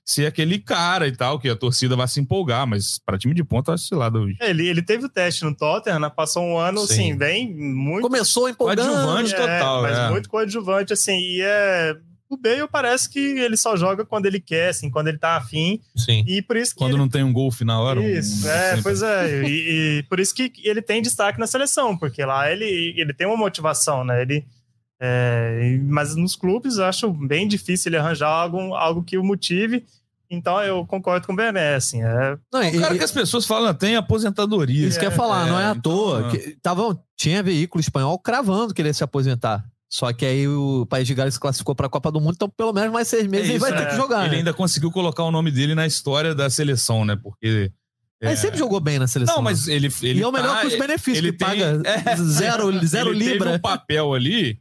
ser 0.06 0.25
aquele 0.27 0.58
cara 0.60 1.06
e 1.08 1.12
tal, 1.12 1.38
que 1.39 1.50
a 1.50 1.56
torcida 1.56 1.96
vai 1.96 2.08
se 2.08 2.20
empolgar, 2.22 2.66
mas 2.66 2.98
para 3.06 3.18
time 3.18 3.34
de 3.34 3.44
ponta, 3.44 3.72
eu 3.72 3.75
acho 3.75 3.86
cilada 3.86 4.18
hoje. 4.20 4.38
Ele, 4.42 4.68
ele 4.68 4.82
teve 4.82 5.06
o 5.06 5.10
teste 5.10 5.44
no 5.44 5.54
Tottenham, 5.54 6.00
né? 6.00 6.10
passou 6.10 6.44
um 6.44 6.58
ano, 6.58 6.80
Sim. 6.80 6.94
assim, 6.94 7.18
bem, 7.18 7.54
muito 7.54 8.04
Começou 8.04 8.48
empolgando. 8.48 8.88
Coadjuvante. 8.88 9.36
total, 9.36 9.82
mas 9.82 9.98
é. 9.98 10.10
muito 10.10 10.30
coadjuvante, 10.30 10.94
assim, 10.94 11.18
e 11.18 11.42
é... 11.42 11.96
O 12.30 12.36
Bale 12.36 12.68
parece 12.70 13.10
que 13.10 13.20
ele 13.20 13.56
só 13.56 13.77
joga 13.77 14.06
quando 14.06 14.25
ele 14.25 14.42
quer, 14.42 14.70
assim, 14.70 14.89
quando 14.89 15.08
ele 15.08 15.18
tá 15.18 15.38
afim, 15.38 15.80
Sim. 15.96 16.25
e 16.27 16.42
por 16.42 16.58
isso 16.58 16.74
que 16.74 16.77
Quando 16.80 16.92
ele- 16.92 16.98
não 17.00 17.08
tem 17.08 17.24
um 17.24 17.32
gol 17.32 17.50
na 17.62 17.80
hora. 17.80 18.01
Isso, 18.04 18.46
um- 18.46 18.50
é, 18.50 18.66
sempre- 18.70 18.84
pois 18.84 19.01
é, 19.01 19.44
e, 19.48 20.00
e 20.00 20.04
por 20.10 20.20
isso 20.20 20.36
que 20.36 20.51
ele 20.63 20.82
tem 20.82 21.01
destaque 21.01 21.39
na 21.39 21.48
seleção, 21.48 21.98
porque 21.98 22.25
lá 22.25 22.51
ele, 22.51 22.94
ele 22.98 23.13
tem 23.13 23.25
uma 23.27 23.38
motivação, 23.38 24.04
né, 24.06 24.22
ele... 24.22 24.46
é, 25.00 25.80
mas 25.84 26.16
nos 26.16 26.36
clubes 26.36 26.77
eu 26.77 26.86
acho 26.86 27.10
bem 27.12 27.48
difícil 27.48 27.89
ele 27.89 27.98
arranjar 27.98 28.27
algo, 28.30 28.74
algo 28.75 29.04
que 29.04 29.18
o 29.18 29.24
motive, 29.24 29.86
então 30.30 30.62
eu 30.62 30.86
concordo 30.86 31.25
com 31.25 31.34
o 31.34 31.36
Bené, 31.36 31.75
assim, 31.75 32.04
é... 32.04 32.38
Não, 32.51 32.60
O 32.60 32.63
e- 32.63 32.80
cara 32.80 32.96
e- 32.96 32.98
que 32.98 33.04
as 33.04 33.12
pessoas 33.12 33.46
falam 33.46 33.74
tem 33.74 33.96
aposentadoria. 33.96 34.88
Isso 34.88 35.00
que 35.00 35.06
eu 35.06 35.10
ia 35.10 35.16
falar, 35.16 35.48
é, 35.48 35.50
não 35.50 35.60
é 35.60 35.66
à 35.68 35.72
então, 35.72 35.82
toa. 35.82 36.27
é. 36.27 36.32
Que, 36.32 36.58
tava, 36.62 37.00
tinha 37.16 37.42
veículo 37.44 37.80
espanhol 37.80 38.18
cravando 38.20 38.74
que 38.74 38.82
ele 38.82 38.89
ia 38.89 38.94
se 38.94 39.04
aposentar. 39.04 39.63
Só 39.89 40.12
que 40.12 40.25
aí 40.25 40.46
o 40.50 40.86
País 40.89 41.08
de 41.08 41.13
Gales 41.13 41.36
se 41.36 41.39
classificou 41.39 41.74
para 41.74 41.88
a 41.88 41.89
Copa 41.89 42.12
do 42.12 42.20
Mundo, 42.20 42.34
então 42.36 42.50
pelo 42.50 42.74
menos 42.74 42.92
mais 42.92 43.08
seis 43.08 43.25
meses 43.25 43.48
É 43.48 43.51
ele 43.51 43.60
vai 43.60 43.70
isso, 43.70 43.80
ter 43.80 43.86
é. 43.86 43.89
que 43.92 43.96
jogar. 43.96 44.24
Ele 44.24 44.32
né? 44.32 44.38
ainda 44.39 44.54
conseguiu 44.54 44.92
colocar 44.92 45.24
o 45.24 45.32
nome 45.32 45.50
dele 45.50 45.74
na 45.74 45.88
história 45.88 46.36
da 46.36 46.50
seleção, 46.50 47.06
né? 47.06 47.16
Porque. 47.16 47.72
Ele 48.20 48.32
é, 48.34 48.36
sempre 48.36 48.58
jogou 48.58 48.82
bem 48.82 49.00
na 49.00 49.08
seleção. 49.08 49.36
Não, 49.36 49.42
mas 49.42 49.68
ele. 49.70 49.88
ele 50.01 50.20
e 50.20 50.24
é 50.24 50.27
o 50.27 50.32
melhor 50.32 50.56
tá- 50.56 50.62
com 50.62 50.68
os 50.68 50.75
benefícios, 50.77 51.20
ele 51.20 51.32
que 51.32 51.38
tem- 51.38 51.48
paga 51.48 51.82
é. 51.86 52.16
zero, 52.18 52.70
zero 52.86 53.12
ele 53.12 53.20
libra. 53.25 53.46
teve 53.46 53.58
um 53.58 53.60
papel 53.62 54.13
ali, 54.13 54.60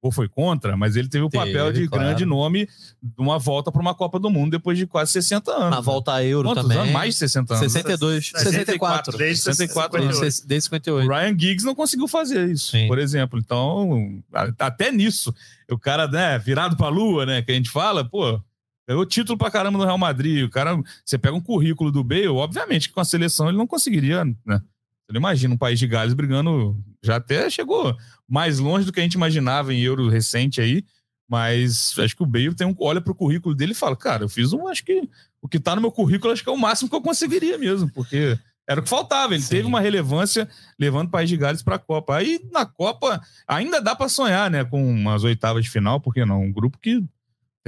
ou 0.00 0.12
foi 0.12 0.28
contra, 0.28 0.76
mas 0.76 0.94
ele 0.94 1.08
teve 1.08 1.24
o 1.24 1.28
Teve, 1.28 1.44
papel 1.46 1.72
de 1.72 1.88
claro. 1.88 2.04
grande 2.04 2.24
nome 2.24 2.68
de 3.02 3.20
uma 3.20 3.38
volta 3.38 3.72
para 3.72 3.80
uma 3.82 3.94
Copa 3.94 4.18
do 4.20 4.30
Mundo 4.30 4.52
depois 4.52 4.78
de 4.78 4.86
quase 4.86 5.10
60 5.12 5.50
anos. 5.50 5.70
Na 5.70 5.80
volta 5.80 6.12
a 6.14 6.24
Euro 6.24 6.48
Quantos 6.50 6.62
também. 6.62 6.78
anos? 6.78 6.92
Mais 6.92 7.14
de 7.14 7.18
60 7.20 7.54
anos. 7.54 7.72
62, 7.72 8.30
64. 8.34 9.18
Desde 9.18 9.42
64 9.42 9.98
58. 10.02 10.20
Desde 10.20 10.46
desde 10.46 10.68
O 10.68 10.70
58. 10.70 11.08
Ryan 11.10 11.38
Giggs 11.38 11.64
não 11.66 11.74
conseguiu 11.74 12.06
fazer 12.06 12.48
isso, 12.48 12.70
Sim. 12.70 12.86
por 12.86 12.98
exemplo. 12.98 13.38
Então, 13.40 14.22
a- 14.32 14.52
até 14.66 14.92
nisso, 14.92 15.34
o 15.70 15.76
cara, 15.78 16.06
né, 16.06 16.38
virado 16.38 16.76
pra 16.76 16.88
lua, 16.88 17.26
né, 17.26 17.42
que 17.42 17.50
a 17.50 17.54
gente 17.54 17.68
fala, 17.70 18.04
pô, 18.08 18.40
ganhou 18.88 19.04
título 19.04 19.36
pra 19.36 19.50
caramba 19.50 19.78
no 19.78 19.84
Real 19.84 19.98
Madrid. 19.98 20.44
O 20.46 20.50
cara, 20.50 20.80
você 21.04 21.18
pega 21.18 21.34
um 21.36 21.40
currículo 21.40 21.90
do 21.90 22.04
Bale, 22.04 22.28
obviamente 22.28 22.88
que 22.88 22.94
com 22.94 23.00
a 23.00 23.04
seleção 23.04 23.48
ele 23.48 23.58
não 23.58 23.66
conseguiria, 23.66 24.24
né? 24.46 24.62
Não 25.10 25.18
imagina 25.18 25.54
um 25.54 25.58
país 25.58 25.78
de 25.78 25.86
Gales 25.86 26.14
brigando, 26.14 26.76
já 27.02 27.16
até 27.16 27.48
chegou 27.48 27.96
mais 28.28 28.58
longe 28.58 28.84
do 28.84 28.92
que 28.92 29.00
a 29.00 29.02
gente 29.02 29.14
imaginava 29.14 29.72
em 29.72 29.80
Euro 29.80 30.08
recente 30.08 30.60
aí, 30.60 30.84
mas 31.28 31.94
acho 31.98 32.14
que 32.14 32.22
o 32.22 32.26
Bale 32.26 32.54
tem 32.54 32.66
um, 32.66 32.74
olha 32.78 33.00
pro 33.00 33.14
currículo 33.14 33.54
dele 33.54 33.72
e 33.72 33.74
fala, 33.74 33.96
cara, 33.96 34.24
eu 34.24 34.28
fiz 34.28 34.52
um, 34.52 34.68
acho 34.68 34.84
que 34.84 35.08
o 35.40 35.48
que 35.48 35.58
tá 35.58 35.74
no 35.74 35.80
meu 35.80 35.90
currículo 35.90 36.32
acho 36.32 36.42
que 36.42 36.48
é 36.48 36.52
o 36.52 36.58
máximo 36.58 36.90
que 36.90 36.96
eu 36.96 37.02
conseguiria 37.02 37.56
mesmo, 37.56 37.90
porque 37.92 38.38
era 38.68 38.80
o 38.80 38.82
que 38.82 38.88
faltava. 38.88 39.34
Ele 39.34 39.42
Sim. 39.42 39.48
teve 39.48 39.66
uma 39.66 39.80
relevância 39.80 40.46
levando 40.78 41.08
o 41.08 41.10
País 41.10 41.28
de 41.30 41.38
Gales 41.38 41.62
para 41.62 41.76
a 41.76 41.78
Copa. 41.78 42.16
Aí 42.16 42.38
na 42.52 42.66
Copa 42.66 43.20
ainda 43.46 43.80
dá 43.80 43.96
para 43.96 44.10
sonhar, 44.10 44.50
né, 44.50 44.62
com 44.62 44.86
umas 44.86 45.24
oitavas 45.24 45.64
de 45.64 45.70
final, 45.70 46.00
porque 46.00 46.24
não? 46.24 46.42
Um 46.42 46.52
grupo 46.52 46.78
que 46.78 47.02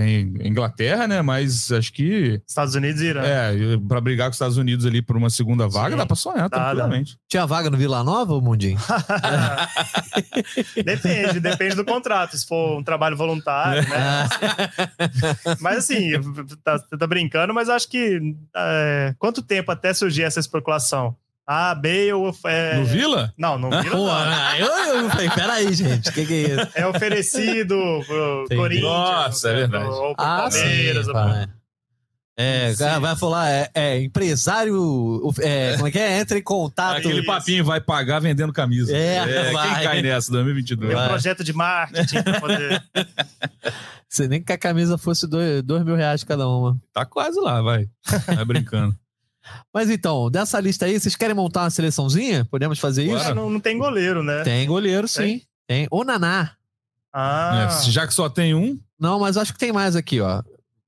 tem 0.01 0.49
Inglaterra, 0.49 1.07
né, 1.07 1.21
mas 1.21 1.71
acho 1.71 1.93
que 1.93 2.41
Estados 2.47 2.75
Unidos 2.75 3.03
e 3.03 3.07
Irã. 3.07 3.23
é, 3.23 3.53
para 3.87 4.01
brigar 4.01 4.29
com 4.29 4.31
os 4.31 4.37
Estados 4.37 4.57
Unidos 4.57 4.87
ali 4.87 5.03
por 5.03 5.17
uma 5.17 5.29
segunda 5.29 5.69
vaga, 5.69 5.91
Sim. 5.91 5.97
dá 5.99 6.07
para 6.07 6.17
sonhar 6.17 6.49
Dá, 6.49 6.59
dá. 6.59 6.65
tranquilamente. 6.65 7.19
Tinha 7.29 7.47
vaga 7.47 7.69
no 7.69 7.77
Vila 7.77 8.03
Nova, 8.03 8.41
Mundinho? 8.41 8.79
depende, 10.85 11.41
depende 11.41 11.75
do 11.75 11.85
contrato. 11.85 12.37
Se 12.37 12.47
for 12.47 12.79
um 12.79 12.83
trabalho 12.83 13.17
voluntário, 13.17 13.83
né? 13.89 14.29
Mas 15.61 15.79
assim, 15.79 16.13
tá, 16.65 16.79
você 16.79 16.97
tá 16.97 17.07
brincando, 17.07 17.53
mas 17.53 17.69
acho 17.69 17.89
que 17.89 18.35
é, 18.57 19.15
quanto 19.19 19.43
tempo 19.43 19.71
até 19.71 19.93
surgir 19.93 20.23
essa 20.23 20.41
especulação? 20.41 21.15
Ah, 21.53 21.75
Bale 21.75 22.11
é... 22.45 22.77
No 22.77 22.85
Vila? 22.85 23.35
Não, 23.37 23.59
não 23.59 23.71
Vila 23.71 23.91
Pô, 23.97 24.07
não. 24.07 24.31
né? 24.31 24.57
eu, 24.61 24.67
eu 24.69 25.11
falei, 25.11 25.31
peraí, 25.31 25.73
gente, 25.75 26.09
o 26.09 26.13
que, 26.13 26.25
que 26.25 26.33
é 26.33 26.49
isso? 26.63 26.69
É 26.77 26.87
oferecido 26.87 27.75
pro 28.07 28.43
Entendi. 28.45 28.61
Corinthians. 28.61 28.85
Nossa, 28.93 29.49
é 29.51 29.55
verdade. 29.57 29.85
Ou 29.89 30.15
pro 30.15 30.25
Ah, 30.25 30.49
Palmeiras. 30.49 31.07
sim, 31.07 31.13
pro- 31.13 31.21
pai. 31.21 31.47
É, 32.39 32.71
o 32.73 32.79
cara 32.79 33.01
vai 33.01 33.17
falar, 33.17 33.51
é, 33.51 33.71
é, 33.75 34.01
empresário, 34.01 35.21
é, 35.41 35.75
como 35.75 35.89
é 35.89 35.91
que 35.91 35.99
é? 35.99 36.21
Entra 36.21 36.39
em 36.39 36.43
contato. 36.43 36.99
Aquele 36.99 37.15
isso. 37.19 37.27
papinho 37.27 37.65
vai 37.65 37.81
pagar 37.81 38.21
vendendo 38.21 38.53
camisa. 38.53 38.97
É, 38.97 39.25
vai. 39.51 39.75
quem 39.75 39.85
cai 39.85 40.03
nessa 40.03 40.31
2022? 40.31 40.89
Tem 40.89 40.97
um 40.97 41.01
Vai. 41.01 41.09
projeto 41.09 41.43
de 41.43 41.53
marketing 41.53 42.23
pra 42.23 42.41
poder... 42.41 42.83
Se 44.09 44.29
nem 44.29 44.41
que 44.41 44.53
a 44.53 44.59
camisa 44.59 44.97
fosse 44.97 45.27
dois, 45.27 45.63
dois 45.65 45.85
mil 45.85 45.97
reais 45.97 46.23
cada 46.23 46.49
uma. 46.49 46.81
Tá 46.93 47.05
quase 47.05 47.41
lá, 47.41 47.61
vai. 47.61 47.89
Vai 48.37 48.45
brincando. 48.45 48.95
Mas 49.73 49.91
então, 49.91 50.31
dessa 50.31 50.61
lista 50.61 50.87
aí, 50.87 50.99
vocês 50.99 51.17
querem 51.17 51.35
montar 51.35 51.63
uma 51.63 51.71
seleçãozinha? 51.71 52.45
Podemos 52.51 52.79
fazer 52.79 53.05
isso? 53.05 53.29
Ah, 53.29 53.35
não, 53.35 53.49
não 53.51 53.61
tem 53.61 53.79
goleiro, 53.79 54.23
né? 54.23 54.43
Tem 54.43 54.67
goleiro, 54.67 55.09
sim. 55.09 55.43
Tem. 55.67 55.87
O 55.91 56.05
Naná. 56.05 56.53
Ah, 57.13 57.69
É, 57.71 57.91
já 57.91 58.07
que 58.07 58.15
só 58.15 58.29
tem 58.29 58.55
um. 58.55 58.79
Não, 58.99 59.19
mas 59.21 59.37
acho 59.37 59.53
que 59.53 59.59
tem 59.59 59.73
mais 59.73 59.97
aqui, 59.97 60.21
ó. 60.21 60.43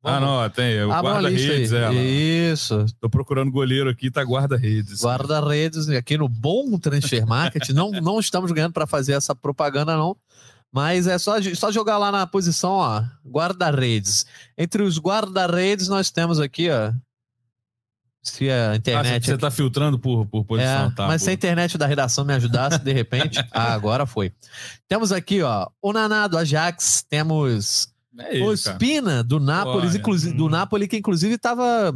Ah, 0.05 0.19
não, 0.19 0.51
tem. 0.51 0.75
É 0.75 0.85
o 0.85 0.89
guarda-redes, 0.91 1.73
é. 1.73 1.89
lá. 1.89 1.95
Isso. 1.95 2.85
Tô 3.01 3.09
procurando 3.09 3.53
goleiro 3.53 3.89
aqui, 3.89 4.11
tá 4.11 4.23
guarda-redes. 4.23 5.01
Guarda-redes 5.01 5.89
aqui 5.89 6.19
no 6.19 6.29
bom 6.29 6.77
Transfer 6.79 7.25
Market. 7.25 7.69
não, 7.71 7.91
não 7.93 8.19
estamos 8.19 8.51
ganhando 8.51 8.73
para 8.73 8.87
fazer 8.87 9.13
essa 9.13 9.35
propaganda, 9.35 9.97
não. 9.97 10.17
Mas 10.73 11.07
é 11.07 11.19
só, 11.19 11.37
só 11.55 11.71
jogar 11.71 11.99
lá 11.99 12.11
na 12.11 12.27
posição, 12.27 12.73
ó. 12.73 13.05
Guarda-redes. 13.25 14.27
Entre 14.59 14.83
os 14.83 14.99
guarda-redes, 14.99 15.87
nós 15.87 16.11
temos 16.11 16.41
aqui, 16.41 16.69
ó. 16.71 16.93
Se 18.23 18.49
a 18.49 18.71
Ah, 18.71 18.77
internet. 18.77 19.27
você 19.27 19.37
tá 19.37 19.51
filtrando 19.51 19.99
por, 19.99 20.25
por 20.27 20.45
posição, 20.45 20.87
É, 20.87 20.91
tá? 20.95 21.07
mas 21.09 21.23
pô. 21.23 21.25
se 21.25 21.31
a 21.31 21.33
internet 21.35 21.77
da 21.77 21.87
redação 21.87 22.25
me 22.25 22.33
ajudasse, 22.33 22.79
de 22.79 22.93
repente. 22.93 23.39
ah, 23.51 23.73
agora 23.75 24.07
foi. 24.07 24.33
Temos 24.87 25.11
aqui, 25.11 25.43
ó, 25.43 25.69
o 25.83 25.93
Naná 25.93 26.29
do 26.29 26.39
Ajax, 26.39 27.05
temos 27.09 27.89
É 28.17 28.37
ele, 28.37 28.45
o 28.45 28.47
cara. 28.47 28.77
Spina 28.77 29.25
do 29.25 29.41
Nápoles, 29.41 29.97
inclusive, 29.97 30.37
do 30.37 30.47
hum. 30.47 30.51
Napoli, 30.51 30.87
que 30.87 30.97
inclusive 30.97 31.35
estava 31.35 31.93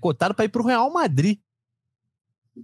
cotado 0.00 0.34
para 0.34 0.46
ir 0.46 0.48
para 0.48 0.62
o 0.62 0.66
Real 0.66 0.90
Madrid. 0.92 1.38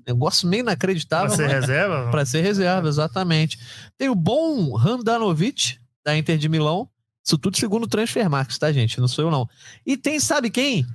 Negócio 0.07 0.49
meio 0.49 0.65
pra 0.65 0.73
inacreditável. 0.73 1.31
ser 1.37 1.43
mas- 1.43 1.53
reserva? 1.53 2.11
Pra 2.11 2.25
ser 2.25 2.41
reserva, 2.41 2.89
exatamente. 2.89 3.59
Tem 3.99 4.09
o 4.09 4.15
bom 4.15 4.77
Handanovic, 4.79 5.79
da 6.03 6.17
Inter 6.17 6.39
de 6.39 6.49
Milão. 6.49 6.89
Isso 7.23 7.37
tudo 7.39 7.57
segundo 7.59 7.85
o 7.85 7.87
Transfermarkt, 7.87 8.59
tá, 8.59 8.73
gente? 8.73 8.99
Não 8.99 9.07
sou 9.07 9.27
eu, 9.27 9.31
não. 9.31 9.47
E 9.87 9.97
tem, 9.97 10.19
sabe 10.19 10.49
quem? 10.51 10.87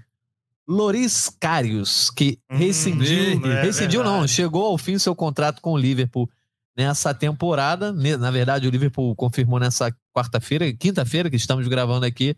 Loris 0.68 1.30
Karius, 1.40 2.10
que 2.10 2.40
Hum, 2.52 2.58
rescindiu. 2.58 3.46
é 3.52 3.62
rescindiu, 3.62 4.04
não. 4.04 4.12
verdade. 4.20 4.32
Chegou 4.34 4.66
ao 4.66 4.78
fim 4.78 4.98
seu 5.00 5.16
contrato 5.16 5.62
com 5.62 5.72
o 5.74 5.78
Liverpool 5.78 6.30
nessa 6.78 7.14
temporada. 7.14 7.92
Na 7.94 8.32
verdade, 8.32 8.68
o 8.68 8.72
Liverpool 8.72 9.16
confirmou 9.16 9.60
nessa 9.60 9.90
quarta-feira, 10.14 10.72
quinta-feira, 10.74 11.30
que 11.30 11.36
estamos 11.36 11.68
gravando 11.68 12.06
aqui. 12.06 12.36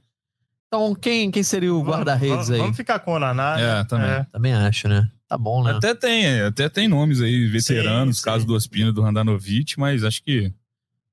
Então, 0.67 0.93
quem, 0.93 1.31
quem 1.31 1.41
seria 1.41 1.73
o 1.73 1.83
guarda-redes 1.83 2.51
aí? 2.51 2.59
Vamos 2.59 2.77
ficar 2.77 2.99
com 2.99 3.13
o 3.13 3.19
Naná. 3.19 3.55
né? 3.57 3.79
É, 3.79 3.83
também. 3.85 4.23
Também 4.31 4.53
acho, 4.53 4.87
né? 4.87 5.09
Tá 5.27 5.35
bom, 5.37 5.63
né? 5.63 5.71
Até 5.73 5.95
tem, 5.95 6.41
até 6.41 6.69
tem 6.69 6.87
nomes 6.87 7.21
aí, 7.21 7.47
veteranos, 7.47 8.17
Sim, 8.19 8.23
caso 8.23 8.41
sim. 8.41 8.47
do 8.47 8.53
Ospina 8.53 8.89
e 8.89 8.93
do 8.93 9.01
Randanovic, 9.01 9.79
mas 9.79 10.03
acho 10.03 10.23
que 10.23 10.51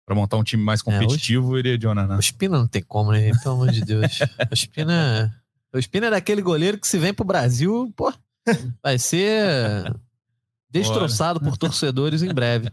pra 0.07 0.15
montar 0.15 0.37
um 0.37 0.45
time 0.45 0.63
mais 0.63 0.81
competitivo, 0.83 1.59
iria 1.59 1.77
de 1.79 1.87
Onaná. 1.87 2.17
O 2.17 2.23
Spina 2.23 2.59
não 2.59 2.67
tem 2.69 2.83
como, 2.83 3.13
né? 3.13 3.31
Pelo 3.43 3.55
amor 3.57 3.71
de 3.73 3.81
Deus. 3.83 4.19
O 4.53 4.57
Spina, 4.57 5.35
o 5.75 5.79
Spina 5.81 6.07
é 6.07 6.11
daquele 6.11 6.43
goleiro 6.43 6.79
que 6.79 6.87
se 6.89 6.99
vem 6.99 7.13
pro 7.15 7.25
Brasil, 7.25 7.93
pô, 7.97 8.13
vai 8.83 8.99
ser 8.99 9.95
destroçado 10.71 11.41
por 11.41 11.57
torcedores 11.57 12.23
em 12.23 12.33
breve. 12.33 12.71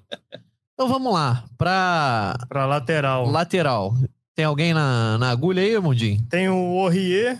Então 0.74 0.88
vamos 0.88 1.14
lá, 1.14 1.44
pra 1.58 2.36
Pra 2.50 2.66
lateral. 2.66 3.30
lateral. 3.30 3.96
Tem 4.36 4.46
alguém 4.46 4.74
na, 4.74 5.18
na 5.20 5.30
agulha 5.30 5.62
aí, 5.62 5.78
Mundinho? 5.80 6.22
Tem 6.30 6.50
o 6.50 6.80
Aurier, 6.80 7.40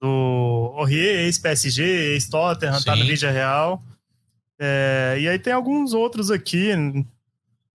do 0.00 0.74
Aurier, 0.76 1.20
ex-PSG, 1.26 1.82
ex-Tottenham, 2.14 2.82
tá 2.82 2.94
no. 2.96 3.04
Vídeo 3.04 3.30
Real. 3.30 3.82
É, 4.58 5.16
e 5.20 5.28
aí 5.28 5.38
tem 5.38 5.52
alguns 5.52 5.94
outros 5.94 6.30
aqui. 6.30 6.72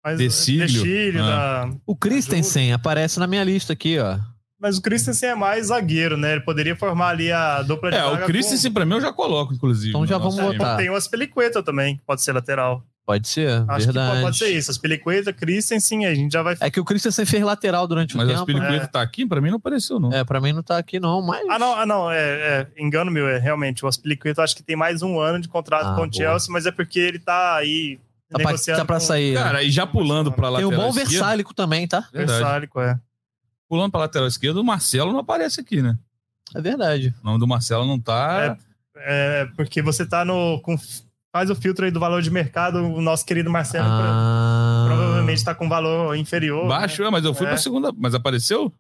Mas, 0.04 0.20
Decílio. 0.20 0.68
Decílio, 0.68 1.24
Ah. 1.24 1.66
da- 1.66 1.76
O 1.86 1.96
Christensen 1.96 2.74
aparece 2.74 3.20
na 3.20 3.26
minha 3.26 3.44
lista 3.44 3.74
aqui, 3.74 3.98
ó. 3.98 4.20
Mas 4.60 4.78
o 4.78 4.82
Christensen 4.82 5.30
é 5.30 5.36
mais 5.36 5.68
zagueiro, 5.68 6.18
né? 6.18 6.34
Ele 6.34 6.42
poderia 6.42 6.76
formar 6.76 7.10
ali 7.10 7.32
a 7.32 7.62
dupla 7.62 7.92
de 7.92 7.98
É, 7.98 8.06
o 8.06 8.18
Christensen 8.26 8.72
pra 8.72 8.86
mim 8.86 8.94
eu 8.96 9.02
já 9.02 9.12
coloco, 9.14 9.54
inclusive. 9.54 9.90
Então 9.90 10.06
já 10.06 10.18
vamos 10.18 10.36
botar. 10.36 10.72
com... 10.72 10.78
Tem 10.78 10.90
o 10.90 10.96
Aspilicueta 10.96 11.62
também, 11.62 11.98
que 11.98 12.04
pode 12.04 12.22
ser 12.22 12.32
lateral. 12.34 12.84
Pode 13.06 13.28
ser, 13.28 13.48
Acho 13.68 13.86
verdade. 13.86 13.92
que 13.92 13.94
pode, 14.14 14.22
pode 14.24 14.38
ser 14.40 14.48
isso. 14.50 14.72
Aspilicueta, 14.72 15.32
Christensen, 15.32 16.08
aí 16.08 16.12
a 16.12 16.16
gente 16.16 16.32
já 16.32 16.42
vai... 16.42 16.58
É 16.60 16.72
que 16.72 16.80
o 16.80 16.84
Christensen 16.84 17.24
fez 17.24 17.44
lateral 17.44 17.88
durante 17.88 18.16
o 18.16 18.18
Mas 18.18 18.26
o 18.26 18.30
tempo. 18.30 18.40
Aspilicueta 18.42 18.86
É. 18.86 18.88
tá 18.88 19.02
aqui, 19.04 19.28
pra 19.28 19.40
mim 19.40 19.50
não 19.52 19.58
apareceu, 19.58 20.00
não. 20.00 20.12
É, 20.12 20.24
pra 20.24 20.42
mim 20.42 20.54
não 20.54 20.64
tá 20.64 20.80
aqui 20.80 21.00
não, 21.00 21.22
mas... 21.22 21.46
Ah, 21.48 21.60
não, 21.60 21.76
ah, 21.80 21.86
não 21.86 22.12
é, 22.12 22.18
é, 22.18 22.68
engano 22.78 23.12
meu, 23.12 23.28
é 23.28 23.38
realmente. 23.38 23.86
O 23.86 23.88
Aspilicueta 23.88 24.42
acho 24.42 24.56
que 24.56 24.64
tem 24.64 24.76
mais 24.76 25.04
um 25.04 25.20
ano 25.20 25.40
de 25.40 25.48
contrato 25.48 25.90
Ah, 25.90 25.96
com 25.96 26.08
o. 26.08 26.12
Chelsea, 26.12 26.52
mas 26.52 26.66
é 26.66 26.72
porque 26.72 27.00
ele 27.00 27.20
tá 27.20 27.56
aí 27.58 28.00
Tá 28.32 28.40
pra, 28.40 28.58
tá 28.58 28.86
pra 28.86 28.96
com- 28.96 29.00
sair. 29.00 29.36
né? 29.36 29.44
Cara, 29.44 29.62
e 29.64 29.70
já 29.70 29.86
pulando 29.86 30.32
pra 30.32 30.48
Tem 30.52 30.66
lateral 30.66 30.72
o 30.72 30.76
bom 30.76 30.90
esquerda, 30.90 31.10
Versálico 31.12 31.54
também, 31.54 31.88
tá? 31.88 32.08
Verdade. 32.12 32.40
Versálico, 32.40 32.82
é. 32.82 33.00
Pulando 33.68 33.92
pra 33.92 34.02
lateral 34.02 34.28
esquerda, 34.28 34.60
o 34.60 34.64
Marcelo 34.64 35.12
não 35.12 35.20
aparece 35.20 35.60
aqui, 35.62 35.82
né? 35.82 35.98
É 36.56 36.62
verdade. 36.62 37.14
O 37.22 37.26
nome 37.26 37.40
do 37.40 37.48
Marcelo 37.48 37.86
não 37.86 38.00
tá... 38.00 38.58
É, 38.98 39.46
porque 39.58 39.82
você 39.82 40.06
tá 40.06 40.24
no. 40.24 40.60
Com, 40.62 40.78
faz 41.34 41.50
o 41.50 41.56
filtro 41.56 41.84
aí 41.84 41.92
do 41.92 42.00
valor 42.00 42.22
de 42.22 42.32
mercado, 42.32 42.78
o 42.80 43.02
nosso 43.02 43.26
querido 43.26 43.50
Marcelo 43.52 43.86
Ah, 43.90 44.86
provavelmente 44.88 45.44
tá 45.44 45.54
com 45.54 45.68
valor 45.68 46.16
inferior. 46.16 46.66
baixo, 46.68 47.02
né? 47.02 47.10
é, 47.10 47.12
mas 47.12 47.26
eu 47.26 47.34
fui 47.34 47.46
É. 47.46 47.50
pra 47.50 47.58
segunda... 47.58 47.92
Mas 47.98 48.16
apareceu? 48.16 48.72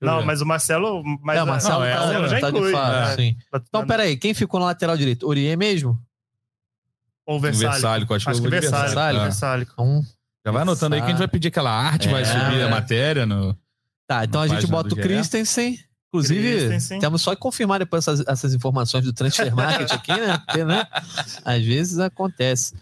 Deixa 0.00 0.14
Não, 0.14 0.20
ver. 0.20 0.26
mas 0.26 0.40
o 0.40 0.46
Marcelo. 0.46 1.02
Mas 1.22 1.38
é, 1.38 1.42
o 1.42 1.46
Marcelo 1.46 1.80
não, 1.80 1.84
é, 1.84 1.92
tá, 1.94 2.00
Marcelo 2.00 2.28
já 2.28 2.40
tá 2.40 2.50
de 2.50 2.56
inclui. 2.56 2.72
fato, 2.72 2.94
é. 2.94 3.16
sim. 3.16 3.36
Tá- 3.50 3.62
Então, 3.68 3.86
peraí, 3.86 4.16
quem 4.16 4.32
ficou 4.32 4.58
na 4.60 4.66
lateral 4.66 4.96
direito? 4.96 5.26
Orier 5.28 5.58
mesmo? 5.58 6.00
Ou 7.26 7.36
O 7.36 7.40
Versálico. 7.40 7.72
Versálico, 7.72 8.14
acho, 8.14 8.30
Acho 8.30 8.40
que 8.40 8.44
de 8.46 8.50
Versálico. 8.50 8.84
Versálico. 8.86 9.20
É. 9.20 9.24
Versálico. 9.24 9.72
Então, 9.74 10.02
Já 10.46 10.52
vai 10.52 10.62
anotando 10.62 10.94
aí 10.94 11.00
que 11.02 11.06
a 11.08 11.10
gente 11.10 11.18
vai 11.18 11.28
pedir 11.28 11.48
aquela 11.48 11.70
arte, 11.70 12.08
vai 12.08 12.22
É. 12.22 12.24
subir 12.24 12.62
a 12.62 12.68
matéria 12.70 13.26
no... 13.26 13.54
tá, 14.08 14.24
então 14.24 14.40
a 14.40 14.48
gente 14.48 14.66
bota 14.66 14.94
o. 14.94 14.98
Christensen. 14.98 15.78
Inclusive, 16.08 16.50
Christensen. 16.56 16.98
temos 17.00 17.20
só 17.20 17.34
que 17.34 17.40
confirmar 17.40 17.78
depois 17.78 18.02
essas, 18.08 18.26
essas 18.26 18.54
informações 18.54 19.04
do 19.04 19.12
Transfer 19.12 19.54
Market 19.54 19.92
aqui, 19.92 20.10
né? 20.12 20.38
Porque, 20.38 20.64
né? 20.64 20.84
Às 21.44 21.62
vezes 21.62 21.98
acontece. 21.98 22.74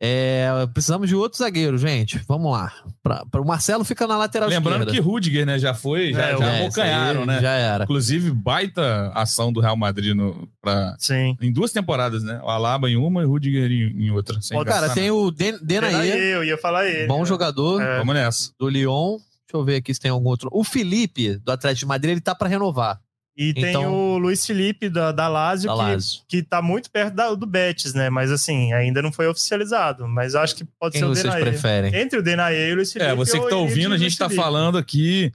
É, 0.00 0.48
precisamos 0.72 1.08
de 1.08 1.16
outro 1.16 1.36
zagueiro, 1.40 1.76
gente. 1.76 2.20
Vamos 2.28 2.52
lá. 2.52 2.72
Pra, 3.02 3.26
pra- 3.26 3.40
o 3.40 3.44
Marcelo 3.44 3.84
fica 3.84 4.06
na 4.06 4.16
lateral 4.16 4.48
Lembrando 4.48 4.82
esquerda. 4.84 4.92
que 4.92 5.00
Rudiger, 5.00 5.44
né, 5.44 5.58
já 5.58 5.74
foi, 5.74 6.12
já, 6.12 6.22
É, 6.28 6.38
já 6.38 6.44
É, 6.52 6.62
abocanharam, 6.62 7.26
né? 7.26 7.40
Já 7.40 7.50
era. 7.50 7.82
Inclusive, 7.82 8.30
baita 8.30 9.10
ação 9.12 9.52
do 9.52 9.58
Real 9.60 9.76
Madrid 9.76 10.14
no, 10.14 10.48
pra, 10.62 10.94
Sim. 11.00 11.36
em 11.42 11.52
duas 11.52 11.72
temporadas, 11.72 12.22
né? 12.22 12.40
O 12.44 12.48
Alaba 12.48 12.88
em 12.88 12.94
uma 12.96 13.22
e 13.22 13.24
o 13.24 13.28
Rudiger 13.28 13.68
em, 13.72 14.04
em 14.06 14.10
outra. 14.12 14.40
Sem 14.40 14.56
Ó, 14.56 14.64
Cara, 14.64 14.82
gastar 14.82 14.94
tem 14.94 15.10
o 15.10 15.32
Den- 15.32 15.58
Denayer, 15.60 16.14
Eu 16.16 16.44
ia 16.44 16.56
falar 16.56 16.86
ele. 16.86 17.08
bom 17.08 17.18
né? 17.22 17.26
jogador 17.26 17.80
É. 17.80 17.84
nada. 17.84 17.98
Vamos 17.98 18.14
nessa. 18.14 18.52
do 18.56 18.68
Lyon. 18.68 19.18
Deixa 19.50 19.56
eu 19.60 19.64
ver 19.64 19.76
aqui 19.76 19.94
se 19.94 20.00
tem 20.00 20.10
algum 20.10 20.28
outro. 20.28 20.50
O 20.52 20.62
Felipe, 20.62 21.36
do 21.38 21.50
Atlético 21.50 21.80
de 21.80 21.86
Madrid, 21.86 22.12
ele 22.12 22.20
tá 22.20 22.34
pra 22.34 22.46
renovar. 22.48 23.00
E 23.36 23.54
tem 23.54 23.66
Então- 23.70 23.94
o 23.94 24.18
Luiz 24.18 24.44
Felipe 24.44 24.88
da, 24.90 25.12
da 25.12 25.28
Lazio, 25.28 25.68
Da 25.68 25.74
que, 25.76 25.78
Lazio. 25.82 26.20
que 26.28 26.42
tá 26.42 26.60
muito 26.60 26.90
perto 26.90 27.14
da- 27.14 27.32
do 27.34 27.46
Betis, 27.46 27.94
né? 27.94 28.10
Mas 28.10 28.30
assim, 28.32 28.72
ainda 28.72 29.00
não 29.00 29.12
foi 29.12 29.26
oficializado. 29.28 30.06
Mas 30.08 30.34
eu 30.34 30.40
acho 30.40 30.56
que 30.56 30.64
pode 30.64 30.92
Quem 30.94 31.00
ser 31.00 31.04
o 31.06 31.08
vocês 31.10 31.22
Denayer. 31.22 31.44
preferem? 31.46 31.94
Entre 31.94 32.18
o 32.18 32.22
Denayer 32.22 32.68
e 32.68 32.72
o 32.72 32.76
Luiz 32.76 32.92
Felipe. 32.92 33.10
É, 33.10 33.14
você 33.14 33.38
que 33.40 33.48
tá 33.48 33.56
ouvindo, 33.56 33.94
a 33.94 33.98
gente 33.98 34.18
tá 34.18 34.28
falando 34.28 34.76
aqui 34.76 35.32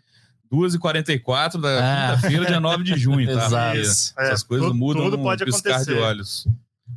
2h44 0.52 1.60
da 1.60 1.80
Ah. 2.12 2.15
quinta-feira, 2.17 2.45
dia 2.45 2.60
9 2.60 2.84
de 2.84 2.95
junho, 2.97 3.26
tá? 3.26 3.45
Exato. 3.47 3.78
Isso, 3.78 4.13
é, 4.19 4.26
Essas 4.28 4.43
coisas 4.43 4.67
tudo- 4.67 4.78
mudam 4.78 5.04
tudo 5.06 5.19
pode 5.19 5.43
piscar 5.45 5.71
acontecer. 5.76 5.95
de 5.95 5.99
olhos. 6.02 6.47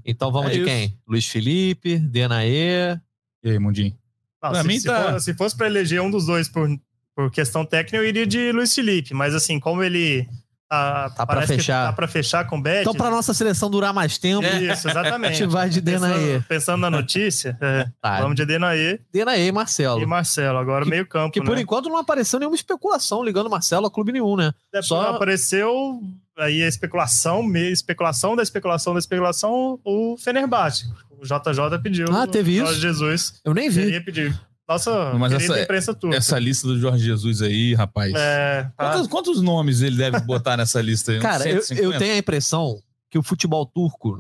Então 0.05 0.31
vamos 0.31 0.51
É 0.51 0.55
de 0.55 0.59
isso. 0.61 0.69
quem? 0.69 0.99
Luiz 1.09 1.27
Felipe, 1.27 1.99
Denayer. 1.99 3.01
E 3.43 3.51
aí, 3.51 3.59
Mundinho? 3.59 3.97
Não, 4.43 4.51
Pra 4.51 4.63
se, 4.63 4.69
mim 4.69 4.79
se 4.79 4.87
tá- 4.87 5.13
for- 5.13 5.21
se 5.21 5.35
fosse 5.35 5.57
pra 5.57 5.67
eleger 5.67 6.01
um 6.03 6.11
dos 6.11 6.27
dois 6.27 6.49
por, 6.49 6.69
por 7.17 7.31
questão 7.31 7.65
técnica, 7.65 7.97
eu 7.97 8.05
iria 8.05 8.27
de 8.27 8.53
Luiz 8.53 8.75
Felipe. 8.75 9.15
Mas 9.15 9.35
assim, 9.35 9.59
como 9.59 9.83
ele 9.83 10.29
tá, 10.69 11.09
Tá 11.11 11.27
que 11.41 11.47
fechar. 11.47 11.87
tá 11.87 11.93
pra 11.93 12.07
fechar 12.09 12.45
com 12.47 12.59
o 12.59 12.61
Betis... 12.61 12.81
Então, 12.83 12.95
pra 12.95 13.09
nossa 13.09 13.33
seleção 13.33 13.71
durar 13.71 13.95
mais 13.95 14.19
tempo, 14.19 14.45
Isso, 14.47 14.87
a 14.89 14.91
exatamente. 14.91 15.39
gente 15.39 15.49
vai 15.51 15.69
de 15.71 15.81
Denayer. 15.81 16.17
Pensando, 16.17 16.45
pensando 16.49 16.81
na 16.81 16.91
notícia, 16.91 17.57
é, 17.61 17.87
Tá, 18.03 18.21
vamos 18.21 18.37
de 18.37 18.45
Denayer 18.45 19.01
Denayer 19.13 19.47
e 19.47 19.53
Marcelo. 19.53 20.01
e 20.03 20.07
Marcelo. 20.07 20.59
Agora 20.59 20.85
meio 20.85 21.07
campo, 21.07 21.33
Que 21.33 21.41
por 21.41 21.57
né? 21.57 21.63
enquanto 21.63 21.89
não 21.89 21.97
apareceu 21.97 22.39
nenhuma 22.39 22.57
especulação 22.57 23.25
ligando 23.25 23.49
Marcelo 23.49 23.87
a 23.87 23.91
clube 23.91 24.13
nenhum, 24.13 24.37
né? 24.37 24.53
É, 24.75 24.83
só- 24.83 25.15
apareceu 25.15 26.01
aí 26.37 26.63
a 26.63 26.69
especulação, 26.69 27.43
especulação 27.57 28.37
da 28.37 28.43
especulação 28.43 28.93
da 28.93 28.99
especulação, 28.99 29.81
o 29.85 30.17
Fenerbahçe. 30.19 30.85
O 31.19 31.25
JJ 31.25 31.79
pediu. 31.83 32.09
Ah, 32.13 32.27
teve 32.27 32.59
isso? 32.59 32.75
Jesus 32.75 33.41
Eu 33.43 33.55
nem 33.55 33.71
vi. 33.71 33.99
pedir. 34.03 34.39
Nossa, 34.69 35.15
Mas 35.15 35.33
essa- 35.33 35.61
imprensa 35.63 35.95
turca. 35.95 36.17
Essa 36.17 36.39
lista 36.39 36.67
do 36.67 36.79
Jorge 36.79 37.05
Jesus 37.05 37.41
aí, 37.43 37.75
rapaz. 37.75 38.13
É, 38.17 38.65
tá. 38.77 38.91
Quantos, 38.91 39.07
quantos 39.09 39.41
nomes 39.43 39.81
ele 39.81 39.97
deve 39.97 40.19
botar 40.21 40.57
nessa 40.57 40.81
lista 40.83 41.13
aí? 41.13 41.21
Cara, 41.21 41.49
eu, 41.49 41.63
150? 41.63 41.83
eu 41.95 41.99
tenho 41.99 42.15
a 42.15 42.19
impressão 42.19 42.81
que 43.11 43.19
o 43.19 43.23
futebol 43.23 43.65
turco, 43.65 44.19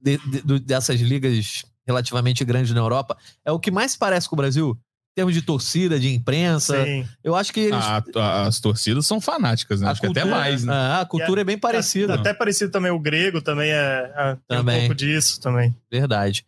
de- 0.00 0.18
de- 0.44 0.60
dessas 0.60 1.00
ligas 1.00 1.64
relativamente 1.86 2.44
grandes 2.44 2.72
na 2.72 2.80
Europa, 2.80 3.16
é 3.44 3.50
o 3.50 3.58
que 3.58 3.70
mais 3.70 3.92
se 3.92 3.98
parece 3.98 4.28
com 4.28 4.36
o 4.36 4.38
Brasil. 4.38 4.78
Em 5.12 5.14
termos 5.18 5.34
de 5.34 5.42
torcida, 5.42 5.98
de 5.98 6.14
imprensa. 6.14 6.84
Sim. 6.84 7.04
Eu 7.24 7.34
acho 7.34 7.52
que 7.52 7.58
eles. 7.58 7.74
Ah, 7.84 8.00
a- 8.14 8.42
as 8.46 8.60
torcidas 8.60 9.04
são 9.04 9.20
fanáticas, 9.20 9.80
né? 9.80 9.88
a 9.88 9.90
Acho 9.90 10.00
que 10.00 10.06
até 10.06 10.20
cultura- 10.20 10.40
mais, 10.40 10.64
né? 10.64 10.72
Ah, 10.72 11.00
a 11.00 11.04
cultura 11.06 11.40
é 11.40 11.44
bem 11.44 11.58
parecida. 11.58 12.14
Até 12.14 12.32
parecido 12.32 12.70
também 12.70 12.92
o 12.92 13.00
grego 13.00 13.42
também 13.42 13.68
é, 13.72 14.12
é 14.16 14.36
tem 14.46 14.58
Também. 14.58 14.76
um 14.76 14.80
pouco 14.82 14.94
disso 14.94 15.40
também. 15.40 15.74
Verdade. 15.90 16.46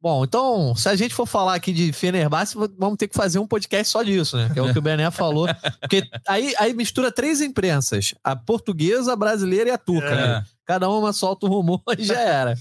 Bom, 0.00 0.24
então, 0.24 0.76
se 0.76 0.88
a 0.88 0.94
gente 0.94 1.14
for 1.14 1.26
falar 1.26 1.54
aqui 1.54 1.72
de 1.72 1.92
Fenerbahçe, 1.92 2.54
vamos 2.78 2.96
ter 2.98 3.08
que 3.08 3.14
fazer 3.16 3.38
um 3.38 3.46
podcast 3.46 3.90
só 3.90 4.02
disso, 4.02 4.36
né? 4.36 4.50
Que 4.52 4.58
é 4.58 4.62
o 4.62 4.72
que 4.72 4.78
o 4.78 4.82
Bené 4.82 5.10
falou. 5.10 5.48
Porque 5.80 6.02
aí, 6.28 6.54
aí 6.58 6.74
mistura 6.74 7.10
três 7.10 7.40
imprensas: 7.40 8.14
a 8.22 8.36
portuguesa, 8.36 9.14
a 9.14 9.16
brasileira 9.16 9.70
e 9.70 9.72
a 9.72 9.78
turca. 9.78 10.08
É. 10.08 10.14
né? 10.14 10.44
Cada 10.66 10.88
uma 10.90 11.12
solta 11.12 11.46
o 11.46 11.48
rumor 11.48 11.80
e 11.98 12.04
já 12.04 12.20
era. 12.20 12.54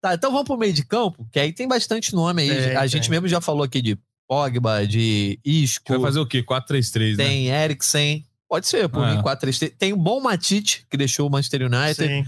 Tá, 0.00 0.14
então 0.14 0.30
vamos 0.30 0.46
pro 0.46 0.56
meio 0.58 0.72
de 0.72 0.84
campo, 0.84 1.26
que 1.32 1.40
aí 1.40 1.52
tem 1.52 1.66
bastante 1.66 2.14
nome 2.14 2.42
aí. 2.42 2.76
A 2.76 2.86
gente 2.86 3.10
mesmo 3.10 3.26
já 3.26 3.40
falou 3.40 3.62
aqui 3.64 3.80
de 3.82 3.98
Pogba, 4.28 4.86
de 4.86 5.40
Isco, 5.44 5.84
Vai 5.88 6.00
fazer 6.00 6.20
o 6.20 6.26
quê? 6.26 6.42
4-3-3, 6.44 7.16
né? 7.16 7.24
tem 7.24 7.46
Eriksen. 7.48 8.24
Pode 8.48 8.66
ser, 8.68 8.88
por 8.88 9.02
É. 9.04 9.14
mim, 9.16 9.22
4-3-3. 9.22 9.72
Tem 9.76 9.92
o 9.92 9.96
bom 9.96 10.20
Matite, 10.20 10.86
que 10.90 10.96
deixou 10.96 11.26
o 11.26 11.30
Manchester 11.30 11.62
United. 11.62 12.06
Sim. 12.06 12.24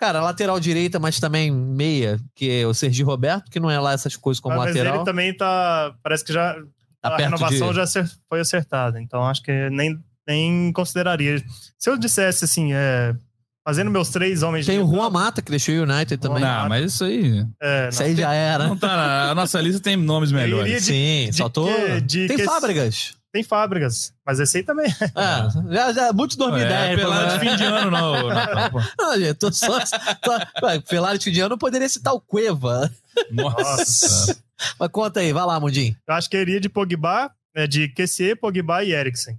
Cara, 0.00 0.22
lateral 0.22 0.58
direita, 0.58 0.98
mas 0.98 1.20
também 1.20 1.50
meia, 1.52 2.18
que 2.34 2.50
é 2.50 2.66
o 2.66 2.72
Sergi 2.72 3.02
Roberto, 3.02 3.50
que 3.50 3.60
não 3.60 3.70
é 3.70 3.78
lá 3.78 3.92
essas 3.92 4.16
coisas 4.16 4.40
como 4.40 4.56
Mas 4.56 4.68
lateral. 4.74 4.94
ele 4.96 5.04
também 5.04 5.36
tá. 5.36 5.92
Parece 6.02 6.24
que 6.24 6.32
já. 6.32 6.54
Tá 7.02 7.10
a 7.14 7.16
renovação 7.18 7.68
de- 7.68 7.76
já 7.76 7.84
foi 8.28 8.40
acertada. 8.40 9.00
Então 9.00 9.22
acho 9.24 9.42
que 9.42 9.68
nem, 9.70 9.98
nem 10.26 10.72
consideraria. 10.72 11.42
Se 11.78 11.88
eu 11.90 11.98
dissesse 11.98 12.44
assim, 12.46 12.72
é, 12.72 13.14
fazendo 13.62 13.90
meus 13.90 14.08
três 14.10 14.42
homens 14.42 14.64
Tem 14.66 14.78
de 14.78 14.84
o 14.84 14.88
Juan 14.90 15.10
Mata, 15.10 15.40
que 15.42 15.50
deixou 15.50 15.74
o 15.74 15.82
United 15.82 16.16
também. 16.18 16.42
Não, 16.42 16.68
mas 16.68 16.94
isso 16.94 17.04
aí. 17.04 17.46
é, 17.60 17.88
Isso 17.90 18.02
aí 18.02 18.10
não, 18.12 18.16
já 18.20 18.32
era. 18.34 18.66
Não 18.68 18.76
tá 18.76 19.30
a 19.30 19.34
nossa 19.34 19.60
lista 19.60 19.80
tem 19.82 19.96
nomes 19.96 20.32
melhores. 20.32 20.72
de- 20.72 20.80
Sim, 20.80 21.30
de 21.30 21.36
só 21.36 21.48
tô. 21.50 21.66
que- 21.66 22.00
de 22.00 22.26
Tem 22.26 22.36
que- 22.38 22.44
fábricas. 22.44 23.12
Tem 23.32 23.44
fábricas, 23.44 24.12
mas 24.26 24.40
esse 24.40 24.58
aí 24.58 24.64
também. 24.64 24.86
É, 24.90 25.72
já, 25.72 25.92
já, 25.92 26.12
muitos 26.12 26.36
Não 26.36 26.48
é 26.48 26.66
2010. 26.66 27.00
pelado 27.00 27.26
de 27.26 27.44
né? 27.44 27.50
fim 27.50 27.56
de 27.56 27.64
ano, 27.64 27.90
não. 27.90 28.70
Pô. 28.70 28.80
Não, 28.98 29.18
gente, 29.18 29.34
tô 29.34 29.52
só. 29.52 29.78
tô, 29.78 30.82
pelado 30.88 31.18
de 31.18 31.24
fim 31.24 31.30
de 31.30 31.40
ano 31.40 31.54
eu 31.54 31.58
poderia 31.58 31.88
citar 31.88 32.12
o 32.12 32.20
Cueva. 32.20 32.90
Nossa. 33.30 34.36
Mas 34.78 34.88
conta 34.90 35.20
aí, 35.20 35.32
vai 35.32 35.46
lá, 35.46 35.60
Mundinho. 35.60 35.96
Eu 36.08 36.14
acho 36.14 36.28
que 36.28 36.36
iria 36.36 36.60
de 36.60 36.68
Pogba, 36.68 37.30
é, 37.54 37.66
de 37.68 37.88
QC, 37.88 38.34
Pogba 38.34 38.82
e 38.82 38.92
Eriksen. 38.92 39.38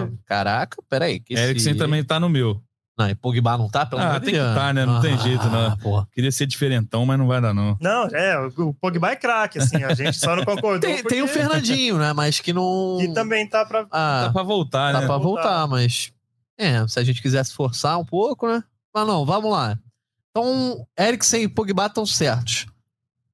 Campo. 0.00 0.18
Caraca, 0.24 0.82
peraí. 0.88 1.20
Que 1.20 1.34
Eriksen 1.34 1.74
se... 1.74 1.78
também 1.78 2.02
tá 2.02 2.18
no 2.18 2.30
meu. 2.30 2.62
Não, 2.98 3.08
e 3.08 3.14
Pogba 3.14 3.56
não 3.56 3.68
tá? 3.68 3.86
Pelo 3.86 4.02
Ah, 4.02 4.18
de 4.18 4.24
tem 4.24 4.34
que 4.34 4.40
Deus. 4.40 4.54
tá, 4.56 4.72
né? 4.72 4.84
Não 4.84 5.00
tem 5.00 5.16
jeito, 5.18 5.46
não. 5.48 5.76
porra. 5.76 6.08
Queria 6.12 6.32
ser 6.32 6.46
diferentão, 6.46 7.06
mas 7.06 7.16
não 7.16 7.28
vai 7.28 7.40
dar, 7.40 7.54
não. 7.54 7.78
Não, 7.80 8.06
é, 8.08 8.36
o 8.56 8.74
Pogba 8.74 9.10
é 9.12 9.16
craque, 9.16 9.58
assim, 9.60 9.84
a 9.84 9.94
gente 9.94 10.16
só 10.18 10.34
não 10.34 10.44
concordou. 10.44 10.80
Tem, 10.80 11.02
tem 11.04 11.22
o 11.22 11.26
porque- 11.26 11.38
Fernandinho, 11.40 11.96
né? 11.96 12.12
Mas 12.12 12.40
que 12.40 12.52
não. 12.52 12.96
Que 13.00 13.08
também 13.14 13.48
tá 13.48 13.64
pra. 13.64 13.86
Ah, 13.92 14.22
Tá 14.26 14.32
pra 14.32 14.42
voltar, 14.42 14.92
Tá 14.92 15.00
né? 15.00 15.06
pra 15.06 15.16
Voltar. 15.16 15.66
mas. 15.68 16.10
É, 16.58 16.84
se 16.88 16.98
a 16.98 17.04
gente 17.04 17.22
quisesse 17.22 17.54
forçar 17.54 17.96
um 18.00 18.04
pouco, 18.04 18.48
né? 18.48 18.64
Mas 18.92 19.06
não, 19.06 19.24
vamos 19.24 19.50
lá. 19.52 19.78
Então, 20.30 20.84
Eriksen 20.98 21.44
e 21.44 21.48
Pogba 21.48 21.86
estão 21.86 22.04
certos. 22.04 22.66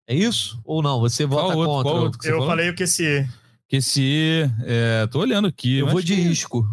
É 0.06 0.14
isso? 0.14 0.60
Ou 0.62 0.82
não? 0.82 1.00
Você 1.00 1.26
Qual 1.26 1.40
vota 1.46 1.56
outro? 1.56 1.72
contra? 1.72 1.90
Qual 1.92 2.02
outro 2.02 2.18
que 2.18 2.24
você 2.26 2.30
Eu 2.32 2.34
falou? 2.36 2.48
falei 2.50 2.68
o 2.68 2.74
QC. 2.76 3.26
Que 3.66 3.80
se. 3.80 4.50
É, 4.66 5.06
tô 5.06 5.20
olhando 5.20 5.48
aqui. 5.48 5.78
Eu 5.78 5.86
vou 5.86 5.96
acho 5.98 6.06
de 6.06 6.14
que- 6.14 6.20
isco. 6.20 6.66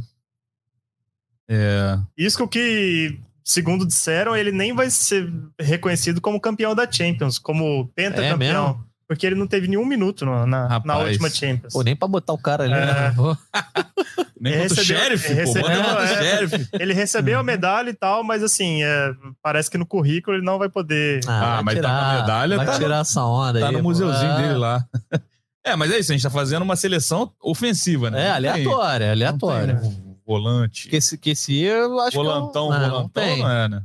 É, 1.53 1.99
Isco 2.17 2.47
que 2.47 3.19
segundo 3.43 3.85
disseram, 3.85 4.35
ele 4.35 4.51
nem 4.51 4.73
vai 4.73 4.89
ser 4.89 5.29
reconhecido 5.59 6.21
como 6.21 6.39
campeão 6.39 6.73
da 6.73 6.89
Champions, 6.89 7.37
como 7.37 7.87
pentacampeão. 7.95 8.79
É 8.87 8.91
porque 9.11 9.25
ele 9.27 9.35
não 9.35 9.45
teve 9.45 9.67
nenhum 9.67 9.85
minuto 9.85 10.25
no- 10.25 10.45
na, 10.47 10.81
na 10.85 10.97
última 10.99 11.29
Champions. 11.29 11.73
Pô, 11.73 11.83
nem 11.83 11.93
pra 11.97 12.07
botar 12.07 12.31
o 12.31 12.37
cara 12.37 12.63
ali, 12.63 12.73
É. 12.73 12.85
né? 12.85 13.13
Nem 14.39 14.55
o 14.57 14.61
Recebeu- 14.63 14.85
xerife, 14.85 15.27
pô. 15.27 15.33
recebeu- 15.35 15.69
é. 15.71 16.81
Ele 16.81 16.93
recebeu 16.93 17.37
a 17.39 17.43
medalha 17.43 17.89
e 17.91 17.93
tal, 17.93 18.23
mas 18.23 18.41
assim, 18.41 18.81
é, 18.83 19.11
parece 19.43 19.69
que 19.69 19.77
no 19.77 19.85
currículo 19.85 20.35
ele 20.37 20.43
não 20.45 20.57
vai 20.57 20.67
poder. 20.69 21.19
Ah, 21.27 21.55
vai 21.61 21.75
mas 21.75 21.81
tá 21.81 21.89
com 21.89 21.93
a 22.05 22.21
medalha, 22.21 22.57
vai 22.57 22.65
tá 22.65 22.71
no- 22.71 22.79
tirar 22.79 23.01
essa 23.01 23.23
onda 23.23 23.59
Tá 23.59 23.67
aí. 23.67 23.71
no 23.73 23.79
pô. 23.79 23.83
museuzinho 23.89 24.35
dele 24.37 24.53
lá. 24.55 24.83
É, 25.63 25.75
mas 25.75 25.91
é 25.91 25.99
isso, 25.99 26.11
a 26.11 26.15
gente 26.15 26.23
tá 26.23 26.29
fazendo 26.31 26.63
uma 26.63 26.75
seleção 26.75 27.31
ofensiva, 27.39 28.09
né? 28.09 28.29
É, 28.29 28.31
aleatória, 28.31 29.05
não 29.05 29.11
aleatória. 29.13 29.75
tem 29.75 29.89
um 29.91 30.10
volante. 30.31 30.87
Que 30.87 30.95
esse, 30.95 31.17
que 31.17 31.31
esse 31.31 31.61
eu 31.61 31.99
acho 31.99 32.15
volantão, 32.15 32.69
que 32.69 32.75
eu, 32.75 32.79
não, 32.79 32.87
não 32.87 32.89
volantão, 32.95 33.23
tem. 33.23 33.39
não 33.39 33.49
é, 33.49 33.67
né? 33.69 33.83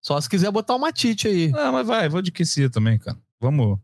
Só 0.00 0.20
se 0.20 0.28
quiser 0.28 0.50
botar 0.50 0.74
uma 0.74 0.86
Matite 0.86 1.26
aí. 1.28 1.52
Ah, 1.54 1.72
mas 1.72 1.86
vai, 1.86 2.08
vou 2.08 2.22
de 2.22 2.30
Kessie 2.30 2.68
também, 2.70 2.98
cara. 2.98 3.18
Vamos. 3.40 3.78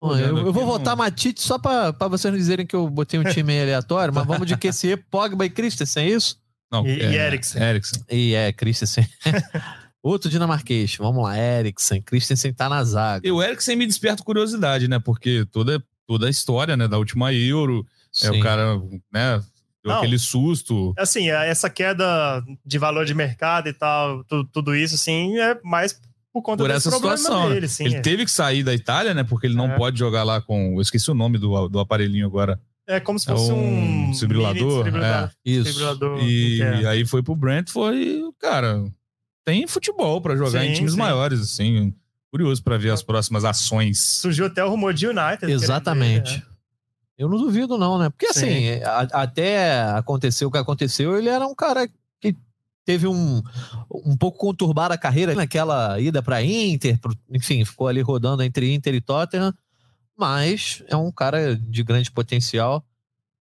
Pô, 0.00 0.16
eu, 0.16 0.36
eu 0.38 0.52
vou 0.52 0.62
não- 0.64 0.72
votar 0.72 0.96
Matite 0.96 1.40
só 1.42 1.58
pra, 1.58 1.92
pra 1.92 2.08
vocês 2.08 2.32
não 2.32 2.38
dizerem 2.38 2.66
que 2.66 2.74
eu 2.74 2.88
botei 2.88 3.20
um 3.20 3.24
time 3.24 3.58
aleatório, 3.60 4.12
mas 4.14 4.26
vamos 4.26 4.46
de 4.46 4.56
QC, 4.56 4.96
Pogba 5.10 5.44
e 5.46 5.50
Christensen, 5.50 6.04
é 6.04 6.10
isso? 6.10 6.38
Não, 6.72 6.86
E- 6.86 7.00
é, 7.00 7.12
e 7.12 7.16
Eriksen. 7.16 7.62
Eriksen. 7.62 8.04
E 8.10 8.34
é, 8.34 8.52
Christensen. 8.52 9.06
Outro 10.02 10.30
dinamarquês, 10.30 10.96
vamos 10.96 11.22
lá, 11.22 11.36
Eriksen. 11.38 12.00
Christensen 12.00 12.54
tá 12.54 12.68
na 12.68 12.82
zaga. 12.82 13.26
E 13.26 13.30
o 13.30 13.42
Eriksen 13.42 13.76
me 13.76 13.86
desperta 13.86 14.22
curiosidade, 14.22 14.88
né? 14.88 14.98
Porque 14.98 15.46
toda, 15.52 15.82
toda 16.06 16.26
a 16.26 16.30
história, 16.30 16.76
né, 16.76 16.88
da 16.88 16.96
última 16.96 17.32
Euro, 17.34 17.86
é 18.22 18.28
Sim. 18.32 18.40
o 18.40 18.42
cara, 18.42 18.78
né, 19.12 19.42
deu 19.82 19.92
Não. 19.92 19.98
aquele 19.98 20.18
susto. 20.18 20.92
Assim, 20.98 21.30
é, 21.30 21.48
essa 21.48 21.68
queda 21.70 22.42
de 22.64 22.78
valor 22.78 23.04
de 23.04 23.14
mercado 23.14 23.68
e 23.68 23.72
tal, 23.72 24.22
tu- 24.24 24.44
tudo 24.44 24.74
isso, 24.74 24.94
assim, 24.94 25.38
é 25.38 25.58
mais 25.64 25.98
por 26.32 26.42
conta 26.42 26.62
Por 26.62 26.68
desse 26.68 26.86
essa 26.88 26.90
problema 26.90 27.16
situação, 27.16 27.48
né? 27.48 27.54
dele, 27.54 27.68
sim. 27.68 27.84
ele 27.86 27.96
é. 27.96 28.00
teve 28.00 28.24
que 28.24 28.30
sair 28.30 28.62
da 28.62 28.72
Itália, 28.74 29.12
né? 29.14 29.24
Porque 29.24 29.46
ele 29.46 29.56
não 29.56 29.72
É. 29.72 29.76
pode 29.76 29.98
jogar 29.98 30.22
lá 30.22 30.40
com. 30.40 30.74
Eu 30.76 30.80
esqueci 30.80 31.10
o 31.10 31.14
nome 31.14 31.38
do, 31.38 31.68
do 31.68 31.80
aparelhinho 31.80 32.26
agora. 32.26 32.60
É 32.86 33.00
como 33.00 33.18
se 33.18 33.28
É 33.30 33.34
fosse 33.34 33.52
um 33.52 34.06
um. 34.06 34.10
desfibrilador, 34.10 34.82
desfibrilador- 34.84 35.30
Isso. 35.44 35.64
desfibrilador 35.64 36.18
E 36.22 36.54
interno. 36.56 36.88
aí 36.88 37.06
foi 37.06 37.22
pro 37.22 37.34
Brentford 37.36 37.96
e, 37.98 38.22
cara, 38.40 38.84
tem 39.44 39.66
futebol 39.66 40.20
pra 40.20 40.36
jogar 40.36 40.64
em 40.64 40.68
Sim, 40.70 40.74
times 40.74 40.92
sim. 40.92 40.98
maiores, 40.98 41.40
assim. 41.40 41.94
Curioso 42.32 42.62
pra 42.62 42.76
ver 42.78 42.90
as 42.90 43.02
próximas 43.02 43.44
ações. 43.44 43.98
Surgiu 44.00 44.46
até 44.46 44.64
o 44.64 44.68
rumor 44.70 44.94
de 44.94 45.06
United. 45.08 45.50
Exatamente. 45.50 46.42
Eu 47.20 47.28
não 47.28 47.36
duvido, 47.36 47.76
não, 47.76 47.98
né? 47.98 48.08
Porque 48.08 48.32
Sim. 48.32 48.40
assim, 48.40 48.82
a- 48.82 49.22
até 49.22 49.82
acontecer 49.90 50.46
o 50.46 50.50
que 50.50 50.56
aconteceu, 50.56 51.18
ele 51.18 51.28
era 51.28 51.46
um 51.46 51.54
cara 51.54 51.86
que 52.18 52.34
teve 52.82 53.06
um, 53.06 53.42
um 54.06 54.16
pouco 54.16 54.38
conturbada 54.38 54.94
a 54.94 54.98
carreira 54.98 55.34
naquela 55.34 56.00
ida 56.00 56.22
para 56.22 56.42
Inter, 56.42 56.98
pro- 56.98 57.14
enfim, 57.30 57.62
ficou 57.62 57.88
ali 57.88 58.00
rodando 58.00 58.42
entre 58.42 58.72
Inter 58.72 58.94
e 58.94 59.02
Tottenham, 59.02 59.52
mas 60.16 60.82
é 60.88 60.96
um 60.96 61.12
cara 61.12 61.54
de 61.56 61.82
grande 61.82 62.10
potencial. 62.10 62.82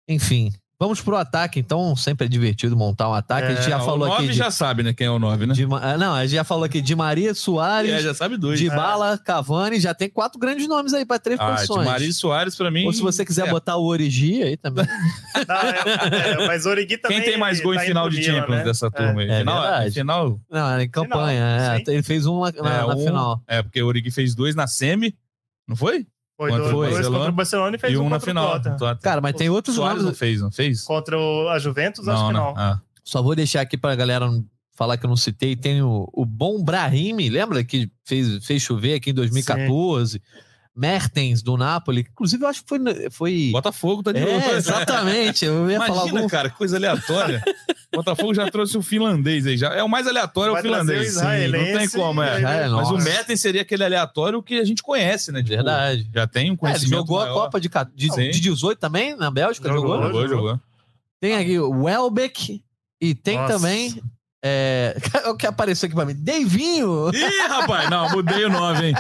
Enfim, 0.09 0.51
vamos 0.79 1.01
pro 1.01 1.17
ataque, 1.17 1.59
então 1.59 1.93
sempre 1.95 2.25
é 2.25 2.29
divertido 2.29 2.75
montar 2.77 3.09
um 3.09 3.13
ataque. 3.13 3.47
a 3.47 3.49
gente 3.49 3.65
É, 3.65 3.69
já 3.69 3.77
Ah, 3.77 3.79
falou 3.81 4.07
o 4.07 4.13
aqui 4.13 4.21
9 4.21 4.27
de, 4.29 4.37
já 4.37 4.49
sabe, 4.49 4.81
né? 4.81 4.93
Quem 4.93 5.07
é 5.07 5.11
o 5.11 5.19
9, 5.19 5.45
né? 5.45 5.53
de 5.53 5.65
ah, 5.65 5.97
não, 5.97 6.13
a 6.15 6.21
gente 6.25 6.35
já 6.35 6.43
falou 6.45 6.63
aqui 6.63 6.79
de 6.81 6.95
Maria 6.95 7.33
Soares, 7.33 7.91
É, 7.91 7.99
já 8.01 8.13
sabe 8.13 8.37
dois. 8.37 8.57
de 8.59 8.69
Bala, 8.69 9.17
Cavani, 9.17 9.77
já 9.79 9.93
tem 9.93 10.09
quatro 10.09 10.39
grandes 10.39 10.67
nomes 10.69 10.93
aí 10.93 11.05
para 11.05 11.19
três 11.19 11.37
Ah, 11.39 11.45
de 11.47 11.51
posições. 11.55 11.85
Maria 11.85 12.13
Soares, 12.13 12.55
pra 12.55 12.71
mim. 12.71 12.85
Ou 12.85 12.93
se 12.93 13.01
você 13.01 13.25
quiser 13.25 13.47
é. 13.47 13.51
botar 13.51 13.75
o 13.75 13.83
Origi 13.85 14.41
aí 14.41 14.55
também. 14.55 14.85
Não, 15.47 15.55
é- 15.55 16.43
é, 16.43 16.47
mas 16.47 16.65
Origi 16.65 16.97
também. 16.97 17.17
Quem 17.21 17.29
tem 17.31 17.37
mais 17.39 17.59
gol 17.59 17.75
tá 17.75 17.83
em 17.83 17.87
final 17.87 18.09
de 18.09 18.23
Champions 18.23 18.57
né? 18.59 18.63
dessa 18.63 18.89
turma 18.89 19.21
aí? 19.21 19.29
É 19.29 19.39
final, 19.39 19.61
verdade. 19.61 19.91
final 19.91 20.39
Não, 20.49 20.69
era 20.71 20.83
em 20.83 20.89
campanha. 20.89 21.43
é. 21.85 21.91
Ele 21.91 22.03
fez 22.03 22.25
um 22.25 22.39
na, 22.41 22.51
na- 22.51 22.73
é, 22.73 22.77
na 22.87 22.95
um- 22.95 23.03
final. 23.05 23.43
É, 23.47 23.61
porque 23.61 23.81
o 23.83 23.87
Origi 23.87 24.11
fez 24.11 24.33
dois 24.33 24.55
na 24.55 24.65
semi, 24.65 25.13
não 25.67 25.75
foi? 25.75 26.07
Foi 26.39 26.52
dois, 26.52 26.71
o 26.71 26.71
dois 26.73 27.08
contra 27.10 27.30
o 27.30 27.34
Barcelona 27.34 27.75
e 27.75 27.80
fez 27.80 27.93
e 27.93 27.97
um, 27.97 28.06
um 28.06 28.10
na 28.10 28.17
final. 28.19 28.62
Cara, 29.02 29.19
mas 29.19 29.36
tem 29.36 29.49
outros 29.49 29.75
Soares 29.75 30.04
não 30.04 30.13
fez, 30.13 30.39
não 30.41 30.49
fez? 30.49 30.84
Contra 30.84 31.19
o- 31.19 31.49
a 31.49 31.60
Juventus, 31.60 32.08
acho 32.08 32.28
que 32.28 32.34
né? 32.34 32.39
não. 32.39 32.54
Ah. 32.56 32.80
Só 33.04 33.21
vou 33.21 33.36
deixar 33.36 33.60
aqui 33.60 33.75
pra 33.78 33.93
galera 33.93 34.25
não 34.32 34.45
falar 34.73 34.95
que 34.95 35.06
eu 35.06 35.10
não 35.10 35.17
citei. 35.17 35.54
Tem 35.58 35.82
o, 35.82 36.08
o 36.13 36.25
Bom 36.25 36.63
Brahimi, 36.63 37.28
lembra 37.30 37.62
que 37.62 37.91
fez, 38.06 38.45
fez 38.45 38.62
chover 38.62 38.93
aqui 38.93 39.10
em 39.10 39.13
2014? 39.13 40.21
Mertens, 40.73 41.41
do 41.43 41.58
Napoli. 41.58 42.08
Inclusive, 42.10 42.41
eu 42.41 42.47
acho 42.47 42.62
que 42.63 42.69
foi. 42.69 42.80
foi... 43.12 43.49
Botafogo 43.52 44.02
tá 44.02 44.13
de 44.13 44.19
É, 44.19 44.34
novo. 44.34 44.52
exatamente. 44.56 45.43
Eu 45.43 45.69
ia 45.69 45.78
falar 45.80 45.93
Imagina, 46.04 46.19
algum. 46.19 46.30
cara, 46.30 46.49
que 46.49 46.56
coisa 46.58 46.78
aleatória. 46.78 47.43
Botafogo 47.91 48.34
já 48.36 48.49
trouxe 48.52 48.78
o 48.78 48.82
finlandês 48.82 49.47
aí. 49.47 49.58
Já, 49.58 49.73
é 49.73 49.84
o 49.84 49.89
mais 49.89 50.06
aleatório 50.08 50.49
é 50.49 50.52
o 50.52 50.54
Vai 50.54 50.62
finlandês. 50.62 50.99
o 50.99 51.04
israelense 51.04 51.71
não 51.73 51.80
tem 51.80 51.89
como, 51.89 52.21
é. 52.21 52.38
é, 52.38 52.41
vai- 52.41 52.69
Mas 52.69 52.89
o. 52.91 52.97
Mertens 52.97 53.41
seria 53.41 53.62
aquele 53.63 53.84
aleatório 53.84 54.43
que 54.43 54.60
a 54.60 54.63
gente 54.63 54.84
conhece, 54.84 55.32
né? 55.32 55.39
Tipo, 55.41 55.56
Verdade. 55.56 56.08
Já 56.13 56.28
tem 56.28 56.43
um 56.43 56.47
É, 56.47 56.49
ele 56.52 56.58
conhecimento 56.58 56.95
jogou 56.99 57.19
a 57.19 57.23
maior. 57.23 57.34
Copa 57.34 57.60
de, 57.60 57.69
de, 57.95 58.13
Sim. 58.13 58.30
de 58.30 58.39
18 58.39 58.78
também, 58.80 59.15
na 59.15 59.32
Bélgica? 59.32 59.67
Jogou, 59.69 59.95
Jogou? 60.02 60.08
Jogou, 60.21 60.28
jogou. 60.28 60.60
Tem 61.19 61.36
aqui 61.36 61.58
o 61.60 61.84
Welbeck 61.84 62.63
e 63.02 63.15
tem 63.15 63.38
Nossa. 63.38 63.54
também. 63.56 64.02
É, 64.43 64.95
o 65.28 65.36
que 65.36 65.45
apareceu 65.45 65.88
aqui 65.88 65.95
pra 65.95 66.06
mim? 66.06 66.15
Davinho! 66.17 67.12
Ih, 67.13 67.47
rapaz, 67.49 67.89
não, 67.89 68.10
mudei 68.10 68.45
o 68.45 68.49
9, 68.49 68.88
hein? 68.88 68.93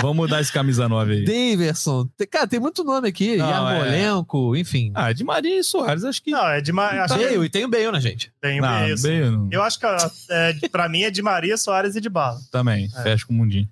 Vamos 0.00 0.16
mudar 0.16 0.40
esse 0.40 0.50
camisa 0.52 0.88
9 0.88 1.12
aí. 1.12 1.24
Daverson. 1.24 2.08
Cara, 2.30 2.46
tem 2.46 2.58
muito 2.58 2.82
nome 2.82 3.08
aqui. 3.08 3.36
Não, 3.36 3.48
Yarmolenko, 3.48 4.56
enfim. 4.56 4.92
Ah, 4.94 5.12
de 5.12 5.22
Maria 5.22 5.58
e 5.60 5.62
Soares, 5.64 6.02
acho 6.04 6.22
que. 6.22 6.30
Não, 6.30 6.46
é 6.48 6.60
de 6.60 6.72
Ma- 6.72 6.88
acho 7.04 7.14
que 7.18 7.24
Bale, 7.24 7.44
e 7.44 7.48
tem 7.50 7.64
o 7.64 7.68
Bale, 7.68 7.92
né, 7.92 8.00
gente? 8.00 8.32
tem 8.40 8.60
bem, 9.02 9.30
não- 9.30 9.48
Eu 9.52 9.62
acho 9.62 9.78
que 9.78 9.86
é, 10.30 10.68
pra 10.70 10.88
mim 10.88 11.02
é 11.02 11.10
de 11.10 11.20
Maria 11.22 11.56
Soares 11.56 11.94
e 11.96 12.00
de 12.00 12.08
Bala. 12.08 12.38
também, 12.50 12.88
É. 12.96 13.02
fecha 13.02 13.26
com 13.26 13.34
o 13.34 13.36
Mundinho. 13.36 13.68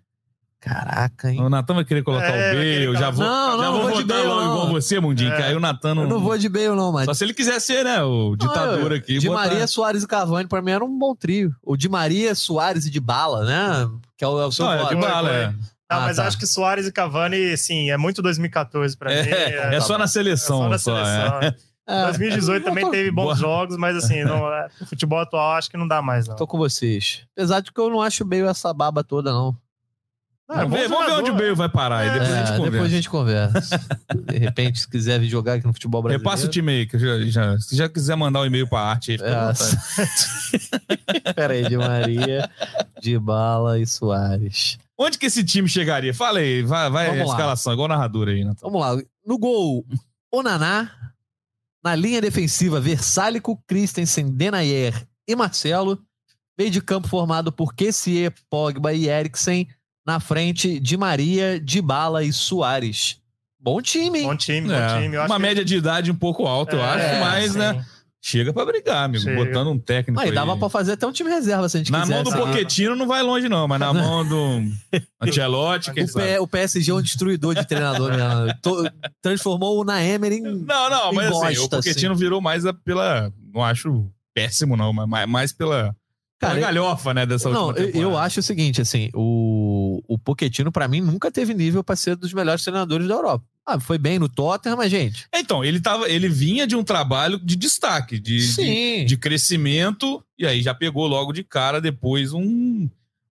Caraca, 0.65 1.31
hein? 1.31 1.43
O 1.43 1.51
Natan 1.51 1.75
vai 1.75 1.85
querer 1.85 2.03
colocar 2.03 2.25
É, 2.27 2.31
o 2.31 2.33
vai 2.33 2.51
querer 2.53 2.79
B, 2.81 2.87
eu 2.89 2.97
já 2.97 3.11
vou, 3.11 3.23
Não, 3.25 3.51
já 3.59 3.65
não, 3.65 3.73
vou 3.73 3.83
vou 3.83 3.91
de 3.91 4.03
votar 4.03 4.17
Bale, 4.17 4.29
logo 4.29 4.41
não. 4.41 4.53
igual 4.55 4.69
você, 4.71 4.99
Mundinho, 4.99 5.33
É. 5.33 5.37
que 5.37 5.43
aí 5.43 5.55
o 5.55 5.61
Natan 5.61 5.95
não... 5.95 6.03
Eu 6.05 6.09
não 6.09 6.21
vou 6.21 6.39
de 6.39 6.49
Bale, 6.49 6.69
não, 6.69 6.91
mas. 6.91 7.05
Só 7.05 7.13
se 7.13 7.23
ele 7.23 7.35
quiser 7.35 7.61
ser, 7.61 7.85
né, 7.85 8.03
o 8.03 8.35
ditador 8.35 8.93
Ah, 8.93 8.97
aqui. 8.97 9.19
De 9.19 9.29
botar- 9.29 9.41
Maria, 9.49 9.67
Soares 9.67 10.03
e 10.03 10.07
Cavani, 10.07 10.49
pra 10.49 10.63
mim, 10.63 10.71
era 10.71 10.83
um 10.85 10.99
bom 10.99 11.15
trio. 11.15 11.55
O 11.63 11.77
de 11.77 11.87
Maria, 11.89 12.35
Soares 12.35 12.87
e 12.87 12.91
de 12.91 12.99
Bala, 12.99 13.45
né? 13.45 13.89
Que 14.17 14.25
é 14.25 14.29
o, 14.29 14.41
é 14.41 14.47
o 14.47 14.51
seu 14.53 14.65
Não, 14.65 14.73
é 14.73 14.85
de 14.89 14.97
bala, 14.97 15.31
é. 15.31 15.47
Não, 15.49 15.55
Ah, 15.91 16.01
mas 16.01 16.17
tá. 16.17 16.27
acho 16.27 16.39
que 16.39 16.47
Soares 16.47 16.87
e 16.87 16.93
Cavani, 16.93 17.57
sim, 17.59 17.91
é 17.91 17.99
muito 17.99 18.23
2014 18.23 18.97
pra 18.97 19.11
mim. 19.11 19.17
É, 19.17 19.75
é 19.77 19.81
só 19.81 19.99
na 19.99 20.05
é 20.05 20.09
seleção. 20.09 20.59
só 20.59 20.69
na 20.71 20.75
é. 20.77 20.79
seleção. 20.79 21.41
é. 21.43 21.55
É, 21.87 22.05
2018 22.05 22.63
eu 22.63 22.65
também 22.65 22.83
tô- 22.87 22.91
teve 22.91 23.11
bons 23.11 23.25
Boa. 23.25 23.35
jogos, 23.37 23.77
mas 23.77 23.95
assim, 23.95 24.25
não, 24.25 24.49
é, 24.51 24.69
o 24.81 24.87
futebol 24.87 25.19
atual 25.21 25.53
acho 25.53 25.71
que 25.71 25.77
não 25.77 25.87
dá 25.87 26.01
mais, 26.01 26.27
não. 26.27 26.35
Tô 26.35 26.47
com 26.47 26.57
vocês. 26.57 27.27
Apesar 27.37 27.61
de 27.61 27.71
que 27.71 27.79
eu 27.79 27.91
não 27.91 28.01
acho 28.01 28.25
Bale 28.25 28.45
essa 28.45 28.73
baba 28.73 29.05
toda, 29.05 29.31
não. 29.31 29.55
Não, 30.47 30.57
é 30.57 30.59
Vamos 30.59 30.71
bom 30.71 30.77
ver, 30.77 30.89
vamos 30.89 31.07
ver 31.07 31.13
onde 31.13 31.31
o 31.31 31.35
Bale 31.35 31.55
vai 31.55 31.69
parar. 31.71 31.99
aí 32.01 32.09
É, 32.09 32.13
depois 32.13 32.31
a 32.31 32.37
gente 32.37 32.53
É, 32.53 32.57
conversa. 32.57 32.71
depois 32.71 32.93
a 32.93 32.97
gente 32.97 33.09
conversa. 33.11 33.81
De 34.31 34.39
repente, 34.39 34.79
se 34.81 34.89
quiser 34.91 35.19
vir 35.19 35.29
jogar 35.29 35.55
aqui 35.55 35.67
no 35.67 35.73
futebol 35.73 36.03
brasileiro. 36.03 36.23
Repassa 36.23 36.47
o 36.47 36.51
time 36.51 36.71
aí, 36.73 36.87
que 36.87 36.99
já, 36.99 37.19
já- 37.25 37.59
se 37.59 37.75
já 37.75 37.89
quiser 37.89 38.15
mandar 38.15 38.41
um 38.43 38.45
e-mail 38.47 38.69
pra 38.69 38.81
arte 38.81 39.13
aí, 39.13 39.19
fica 39.19 39.49
à 39.49 39.53
É. 41.29 41.33
Pera 41.33 41.55
aí, 41.55 41.67
de 41.69 41.77
Maria, 41.79 42.51
de 43.01 43.19
Bala 43.19 43.79
e 43.79 43.87
Soares. 43.87 44.79
Onde 44.99 45.19
que 45.19 45.27
esse 45.27 45.43
time 45.43 45.69
chegaria? 45.69 46.13
Fala 46.15 46.39
aí, 46.41 46.63
vai, 46.63 46.91
vai 46.91 47.07
a 47.07 47.11
Vamos 47.11 47.27
lá. 47.27 47.33
escalação, 47.35 47.73
igual 47.73 47.89
narrador 47.89 48.29
aí, 48.29 48.45
Natan. 48.45 48.61
Vamos 48.67 48.81
lá. 48.81 49.03
No 49.27 49.39
gol, 49.39 49.85
Onaná. 50.33 50.91
Na 51.83 51.95
linha 51.95 52.21
defensiva, 52.21 52.81
Versálico, 52.81 53.63
Christensen, 53.67 54.31
Denayer 54.31 55.07
e 55.29 55.35
Marcelo. 55.37 55.99
Meio 56.59 56.71
de 56.71 56.81
campo 56.81 57.09
formado 57.09 57.51
por 57.53 57.75
Kessier, 57.75 58.33
Pogba 58.49 58.93
e 58.93 59.09
Eriksen. 59.09 59.69
Na 60.07 60.21
frente, 60.21 60.79
de 60.79 60.97
Maria, 60.97 61.59
de 61.61 61.81
Bala 61.81 62.23
e 62.25 62.33
Soares. 62.33 63.19
Bom 63.59 63.81
time, 63.81 64.19
hein? 64.19 64.27
Bom 64.27 64.37
time, 64.37 64.71
É, 64.73 64.81
bom 64.89 65.01
time. 65.01 65.15
Eu 65.17 65.23
acho 65.23 65.33
uma 65.33 65.37
que- 65.37 65.43
média 65.43 65.65
de 65.65 65.77
idade 65.77 66.11
um 66.11 66.15
pouco 66.15 66.47
alta, 66.47 66.77
eu 66.77 66.83
É, 66.83 66.85
acho, 66.85 67.21
mas, 67.21 67.53
sim. 67.53 67.59
né, 67.59 67.87
chega 68.23 68.53
pra 68.53 68.67
brigar, 68.67 69.05
amigo. 69.05 69.25
Chega. 69.25 69.43
Botando 69.43 69.71
um 69.71 69.79
técnico 69.79 70.21
Aí 70.21 70.29
aí. 70.29 70.35
dava 70.35 70.55
pra 70.59 70.69
fazer 70.69 70.93
até 70.93 71.07
um 71.07 71.13
time 71.13 71.31
reserva 71.31 71.67
se 71.71 71.79
a 71.79 71.81
gente 71.81 71.91
Na 71.91 72.03
quisesse. 72.03 72.23
mão 72.23 72.23
do 72.23 72.31
né? 72.31 72.37
Poquetino 72.53 72.95
não 72.95 73.07
vai 73.07 73.23
longe, 73.23 73.49
não, 73.49 73.67
mas 73.67 73.81
na 73.81 73.95
mão 73.95 74.29
do 74.29 74.61
Ancelotti, 75.23 75.91
quem 75.95 76.05
O, 76.05 76.09
sabe? 76.09 76.39
O 76.39 76.47
PSG 76.47 76.91
é 76.91 76.95
um 76.95 77.01
destruidor 77.01 77.55
de 77.55 77.67
treinador, 77.67 78.11
né? 78.15 78.55
Transformou 79.23 79.81
o 79.81 79.85
Naemer 79.85 80.33
em. 80.33 80.43
Não, 80.43 80.91
não, 80.91 81.13
Em 81.13 81.15
mas 81.15 81.27
assim, 81.29 81.37
o 81.37 81.41
bosta, 81.63 81.77
Poquetino 81.79 82.15
virou 82.15 82.43
mais 82.43 82.67
a- 82.67 82.75
pela. 82.75 83.33
Não 83.55 83.65
acho 83.65 84.11
péssimo, 84.35 84.77
não, 84.77 84.93
mas 84.93 85.27
mais 85.29 85.53
pela, 85.53 85.95
Cara, 86.49 86.61
galhofa, 86.61 87.15
né, 87.15 87.27
dessa 87.27 87.49
Não, 87.51 87.67
última 87.69 87.87
eu, 87.87 87.93
temporada. 87.93 88.13
eu 88.15 88.19
acho 88.19 88.41
o 88.41 88.43
seguinte, 88.43 88.81
assim, 88.81 89.11
o, 89.15 90.03
o 90.09 90.19
Pochettino, 90.19 90.71
pra 90.73 90.87
mim, 90.89 91.01
nunca 91.01 91.31
teve 91.31 91.55
nível 91.55 91.83
pra 91.85 91.97
ser 91.97 92.17
dos 92.17 92.33
melhores 92.33 92.63
treinadores 92.63 93.07
da 93.09 93.15
Europa. 93.15 93.45
Ah, 93.67 93.81
foi 93.81 93.97
bem 93.97 94.19
no 94.19 94.29
Tottenham, 94.29 94.77
mas, 94.77 94.91
gente. 94.91 95.27
Então, 95.35 95.65
ele, 95.65 95.81
tava, 95.81 96.09
ele 96.09 96.29
vinha 96.29 96.67
de 96.67 96.77
um 96.77 96.85
trabalho 96.85 97.39
de 97.39 97.57
destaque, 97.57 98.19
de, 98.19 98.55
de, 98.55 99.05
de 99.07 99.17
crescimento, 99.17 100.23
e 100.39 100.47
aí 100.47 100.61
já 100.63 100.75
pegou 100.75 101.07
logo 101.07 101.33
de 101.33 101.43
cara 101.43 101.81
depois 101.81 102.33
um, 102.35 102.87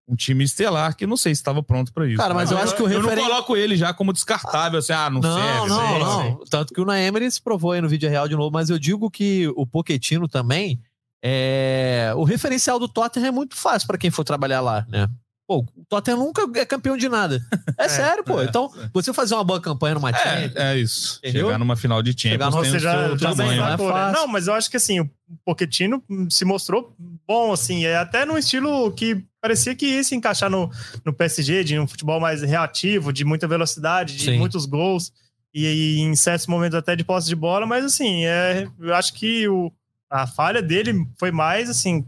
um 0.08 0.16
time 0.16 0.42
estelar 0.42 0.96
que 0.96 1.06
não 1.06 1.16
sei 1.16 1.32
se 1.34 1.40
estava 1.40 1.62
pronto 1.62 1.92
pra 1.92 2.06
isso. 2.08 2.16
Cara, 2.16 2.34
mas 2.34 2.50
eu 2.50 2.58
acho 2.58 2.74
que 2.74 2.82
o 2.82 2.88
Eu 2.88 3.00
referen- 3.00 3.22
não 3.22 3.30
coloco 3.30 3.56
ele 3.56 3.76
já 3.76 3.94
como 3.94 4.12
descartável, 4.12 4.80
assim, 4.80 4.92
ah, 4.92 5.08
não, 5.08 5.20
Não, 5.20 5.36
serve. 5.36 5.68
não, 5.68 5.98
lá. 5.98 6.24
não. 6.24 6.40
Tanto 6.50 6.74
que 6.74 6.80
o 6.80 6.84
Naemer 6.84 7.30
se 7.30 7.40
provou 7.40 7.70
aí 7.72 7.80
no 7.80 7.88
vídeo 7.88 8.10
real 8.10 8.26
de 8.26 8.34
novo, 8.34 8.50
mas 8.52 8.70
eu 8.70 8.78
digo 8.78 9.08
que 9.10 9.46
o 9.54 9.64
Pochettino 9.64 10.26
também 10.26 10.80
É, 11.26 12.12
o 12.16 12.24
referencial 12.24 12.78
do 12.78 12.86
Tottenham 12.86 13.28
é 13.28 13.30
muito 13.30 13.56
fácil 13.56 13.86
para 13.86 13.96
quem 13.96 14.10
for 14.10 14.24
trabalhar 14.24 14.60
lá, 14.60 14.84
né? 14.90 15.08
Pô, 15.46 15.58
o 15.76 15.84
Tottenham 15.88 16.18
nunca 16.18 16.42
é 16.58 16.66
campeão 16.66 16.98
de 16.98 17.08
nada. 17.08 17.40
É, 17.78 17.84
é 17.84 17.88
sério, 17.88 18.22
pô. 18.22 18.42
É, 18.42 18.44
então, 18.44 18.70
é. 18.78 18.90
você 18.92 19.12
fazer 19.12 19.34
uma 19.34 19.44
boa 19.44 19.60
campanha 19.60 19.94
numa 19.94 20.10
é, 20.10 20.52
é 20.54 20.76
isso. 20.78 21.18
Entendeu? 21.22 21.46
Chegar 21.46 21.58
numa 21.58 21.76
final 21.76 22.02
de 22.02 22.10
Champions 22.12 22.54
tem 22.54 22.70
você 22.70 22.78
já, 22.78 23.08
seu 23.08 23.18
já 23.18 23.30
tamanho. 23.30 23.62
Né? 23.62 24.12
Não, 24.12 24.26
mas 24.26 24.48
eu 24.48 24.54
acho 24.54 24.70
que 24.70 24.76
assim, 24.76 25.00
o 25.00 25.10
Pochettino 25.44 26.02
se 26.28 26.44
mostrou 26.44 26.94
bom, 27.26 27.52
assim, 27.52 27.86
é 27.86 27.96
até 27.96 28.26
num 28.26 28.36
estilo 28.36 28.90
que 28.92 29.24
parecia 29.40 29.74
que 29.74 29.86
ia 29.86 30.04
se 30.04 30.14
encaixar 30.14 30.50
no, 30.50 30.70
no 31.04 31.12
PSG, 31.12 31.64
de 31.64 31.78
um 31.78 31.86
futebol 31.86 32.20
mais 32.20 32.42
reativo, 32.42 33.12
de 33.12 33.24
muita 33.24 33.48
velocidade, 33.48 34.16
de 34.16 34.24
Sim. 34.24 34.38
muitos 34.38 34.66
gols, 34.66 35.10
e, 35.54 35.66
e, 35.66 36.00
em 36.00 36.14
certos 36.16 36.46
momentos 36.46 36.78
até 36.78 36.96
de 36.96 37.04
posse 37.04 37.28
de 37.28 37.36
bola, 37.36 37.66
mas 37.66 37.84
assim, 37.84 38.24
é, 38.24 38.66
eu 38.80 38.94
acho 38.94 39.12
que 39.14 39.46
o, 39.48 39.70
a 40.14 40.28
falha 40.28 40.62
dele 40.62 41.06
foi 41.18 41.32
mais, 41.32 41.68
assim, 41.68 42.06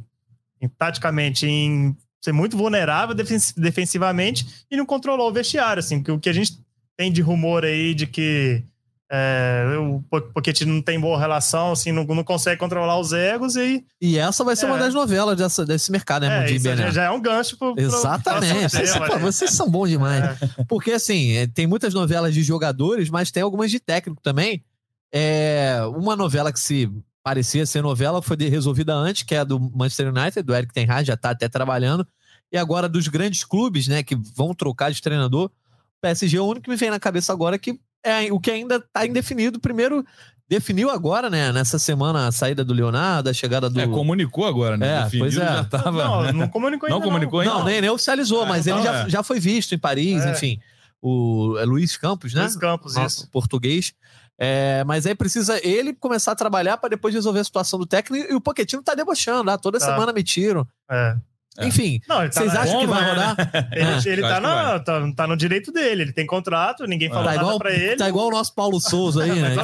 em, 0.61 0.69
taticamente, 0.69 1.45
em 1.45 1.97
ser 2.23 2.31
muito 2.31 2.57
vulnerável 2.57 3.15
defensivamente 3.57 4.65
e 4.71 4.77
não 4.77 4.87
controlou 4.87 5.29
o 5.29 5.33
vestiário, 5.33 5.81
assim, 5.81 5.99
porque 5.99 6.13
o 6.13 6.21
que 6.21 6.29
a 6.29 6.33
gente 6.33 6.59
tem 6.97 7.11
de 7.11 7.21
rumor 7.21 7.65
aí 7.65 7.95
de 7.95 8.07
que 8.07 8.63
é, 9.11 9.65
o 9.79 10.03
Pochettino 10.33 10.73
não 10.73 10.83
tem 10.83 11.01
boa 11.01 11.19
relação, 11.19 11.73
assim, 11.73 11.91
não, 11.91 12.05
não 12.05 12.23
consegue 12.23 12.59
controlar 12.59 12.99
os 12.99 13.13
egos 13.13 13.57
e... 13.57 13.85
E 14.01 14.19
essa 14.19 14.45
vai 14.45 14.55
ser 14.55 14.67
é. 14.67 14.69
uma 14.69 14.79
das 14.79 14.95
novelas 14.95 15.37
dessa, 15.37 15.67
desse 15.67 15.91
mercado, 15.91 16.27
né, 16.27 16.49
é, 16.49 16.53
isso 16.53 16.77
já, 16.77 16.91
já, 16.91 17.05
é 17.05 17.11
um 17.11 17.21
gancho 17.21 17.57
pro... 17.59 17.75
Exatamente. 17.77 18.77
Pro 18.99 19.07
Pô, 19.07 19.19
vocês 19.19 19.51
são 19.51 19.69
bons 19.69 19.89
demais. 19.89 20.25
É. 20.25 20.65
Porque, 20.69 20.93
assim, 20.93 21.33
é, 21.33 21.47
tem 21.49 21.67
muitas 21.67 21.93
novelas 21.93 22.33
de 22.33 22.43
jogadores, 22.45 23.11
mas 23.11 23.33
tem 23.33 23.43
algumas 23.43 23.71
de 23.71 23.81
técnico 23.81 24.23
também. 24.23 24.65
É, 25.13 25.81
uma 25.97 26.17
novela 26.17 26.53
que 26.53 26.61
se 26.61 26.91
parecia 27.27 27.67
ser 27.67 27.83
novela, 27.83 28.23
foi 28.23 28.37
resolvida 28.37 28.95
antes, 28.95 29.25
que 29.25 29.35
é 29.35 29.41
a 29.41 29.45
do 29.45 29.59
Manchester 29.59 30.15
United, 30.15 30.43
do 30.43 30.55
Eric 30.55 30.73
Ten 30.73 30.89
Hag, 30.89 31.05
já 31.05 31.15
está 31.15 31.31
até 31.31 31.49
trabalhando. 31.49 32.07
E 32.53 32.57
agora 32.57 32.89
dos 32.89 33.09
grandes 33.09 33.43
clubes, 33.43 33.89
né, 33.89 34.05
que 34.05 34.15
vão 34.15 34.55
trocar 34.55 34.93
de 34.93 35.03
treinador, 35.03 35.47
o 35.47 36.01
PSG 36.01 36.37
é 36.37 36.41
o 36.41 36.45
único 36.45 36.63
que 36.63 36.71
me 36.71 36.77
vem 36.77 36.89
na 36.89 37.01
cabeça 37.01 37.33
agora 37.33 37.59
que 37.59 37.81
é 38.05 38.31
o 38.31 38.39
que 38.39 38.49
ainda 38.49 38.77
está 38.77 39.05
indefinido. 39.05 39.59
Primeiro, 39.59 40.07
definiu 40.49 40.89
agora, 40.89 41.29
né, 41.29 41.51
nessa 41.51 41.81
semana, 41.81 42.29
a 42.29 42.31
saída 42.31 42.65
do 42.65 42.73
Leonardo, 42.73 43.29
a 43.29 43.35
chegada 43.35 43.69
do... 43.69 43.81
É, 43.81 43.89
comunicou 43.89 44.47
agora, 44.47 44.77
né? 44.77 44.87
É, 44.87 45.03
definiu, 45.03 45.25
pois 45.25 45.37
é. 45.37 45.41
Já 45.41 45.65
tava... 45.65 46.05
Não, 46.05 46.33
não 46.33 46.49
comunicou 46.49 46.87
ainda 46.87 47.01
não. 47.01 47.05
Comunicou 47.05 47.41
ainda, 47.41 47.55
não, 47.55 47.65
nem, 47.65 47.81
nem 47.81 47.91
oficializou, 47.91 48.45
é, 48.45 48.49
mas 48.49 48.69
ele 48.69 48.81
já, 48.85 49.01
é. 49.01 49.09
já 49.09 49.25
foi 49.25 49.41
visto 49.41 49.75
em 49.75 49.79
Paris, 49.79 50.25
é. 50.25 50.31
enfim. 50.31 50.61
O 51.03 51.57
é 51.59 51.65
Luiz 51.65 51.97
Campos, 51.97 52.35
né? 52.35 52.43
Luiz 52.43 52.57
Campos, 52.57 52.95
Nosso 52.95 53.23
isso. 53.23 53.31
Português. 53.33 53.93
É, 54.39 54.85
mas 54.85 55.07
aí 55.07 55.15
precisa 55.15 55.59
ele 55.67 55.95
começar 55.95 56.33
a 56.33 56.37
trabalhar 56.37 56.77
para 56.77 56.91
depois 56.91 57.15
resolver 57.15 57.41
a 57.41 57.45
situação 57.45 57.79
do 57.79 57.87
técnico 57.87 58.31
e 58.31 58.35
o 58.35 58.41
Poquetino 58.41 58.83
tá 58.83 58.95
debochando, 58.95 59.51
ah, 59.51 59.57
toda 59.57 59.79
tá. 59.79 59.87
semana 59.87 60.13
me 60.13 60.23
tiram. 60.23 60.67
É. 60.91 61.17
É. 61.59 61.67
Enfim, 61.67 62.01
Não, 62.09 62.17
tá 62.17 62.31
vocês 62.31 62.55
acham 62.55 62.81
que 62.81 62.87
vai 62.87 63.01
né? 63.03 63.09
rodar? 63.09 63.69
Ele, 63.73 64.13
ele 64.13 64.23
tá, 64.23 64.41
no, 64.41 64.85
tá, 64.85 65.13
tá, 65.15 65.27
no 65.27 65.37
direito 65.37 65.73
dele, 65.73 66.03
ele 66.03 66.13
tem 66.13 66.27
contrato, 66.27 66.87
ninguém 66.87 67.09
falou 67.09 67.25
tá 67.25 67.31
nada 67.31 67.43
igual, 67.43 67.59
pra 67.59 67.73
ele. 67.73 67.97
Tá 67.97 68.09
igual 68.09 68.29
o 68.29 68.31
nosso 68.31 68.55
Paulo 68.55 68.81
Souza 68.81 69.25
aí, 69.25 69.31
né? 69.41 69.57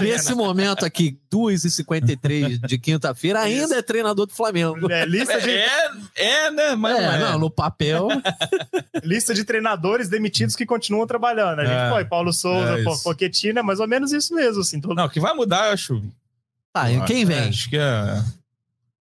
Nesse 0.00 0.34
momento 0.34 0.84
aqui, 0.84 1.18
2h53 1.32 2.66
de 2.66 2.78
quinta-feira, 2.78 3.40
ainda 3.40 3.76
é 3.76 3.82
treinador 3.82 4.26
do 4.26 4.32
Flamengo. 4.32 4.90
É, 4.90 5.04
lista 5.04 5.40
de... 5.40 5.50
é, 5.50 5.90
é 6.16 6.50
né? 6.50 6.74
Mas 6.74 6.98
é, 6.98 7.18
não, 7.18 7.38
no 7.38 7.50
papel. 7.50 8.08
lista 9.04 9.34
de 9.34 9.44
treinadores 9.44 10.08
demitidos 10.08 10.56
que 10.56 10.66
continuam 10.66 11.06
trabalhando. 11.06 11.60
A 11.60 11.64
gente 11.64 11.76
é, 11.76 11.90
foi, 11.90 12.04
Paulo 12.04 12.32
Souza, 12.32 12.80
é 12.80 12.84
Pochettino, 13.02 13.58
é 13.58 13.62
mais 13.62 13.80
ou 13.80 13.86
menos 13.86 14.12
isso 14.12 14.34
mesmo. 14.34 14.62
Assim, 14.62 14.80
todo... 14.80 14.94
Não, 14.94 15.08
que 15.08 15.20
vai 15.20 15.34
mudar, 15.34 15.68
eu 15.68 15.72
acho. 15.72 16.02
Tá, 16.72 16.86
quem 17.06 17.24
vem? 17.24 17.48
Acho 17.48 17.70
que 17.70 17.78
é. 17.78 18.22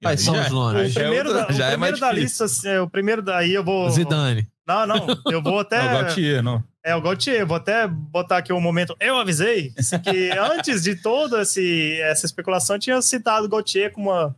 Quais 0.02 0.22
são 0.22 0.40
os 0.40 0.50
nomes? 0.50 0.90
O 0.90 0.94
primeiro, 0.94 1.32
da, 1.32 1.42
o 1.42 1.46
primeiro 1.46 1.96
é 1.96 2.00
da 2.00 2.12
lista, 2.12 2.44
assim, 2.44 2.76
o 2.78 2.88
primeiro 2.88 3.20
daí 3.22 3.52
eu 3.52 3.62
vou. 3.62 3.90
Zidane. 3.90 4.48
Não, 4.66 4.86
não. 4.86 5.06
Eu 5.30 5.42
vou 5.42 5.60
até. 5.60 5.76
É 5.76 5.88
o 5.88 6.02
Gautier, 6.02 6.42
não. 6.42 6.64
É 6.82 6.94
o 6.94 7.02
Gautier. 7.02 7.46
Vou 7.46 7.56
até 7.56 7.86
botar 7.86 8.38
aqui 8.38 8.52
um 8.52 8.60
momento. 8.60 8.96
Eu 9.00 9.18
avisei 9.18 9.72
que 10.02 10.30
antes 10.30 10.82
de 10.82 10.94
toda 10.96 11.42
esse, 11.42 12.00
essa 12.00 12.24
especulação, 12.24 12.76
eu 12.76 12.80
tinha 12.80 13.02
citado 13.02 13.46
o 13.46 13.48
Gautier 13.48 13.92
como 13.92 14.10
uma 14.10 14.34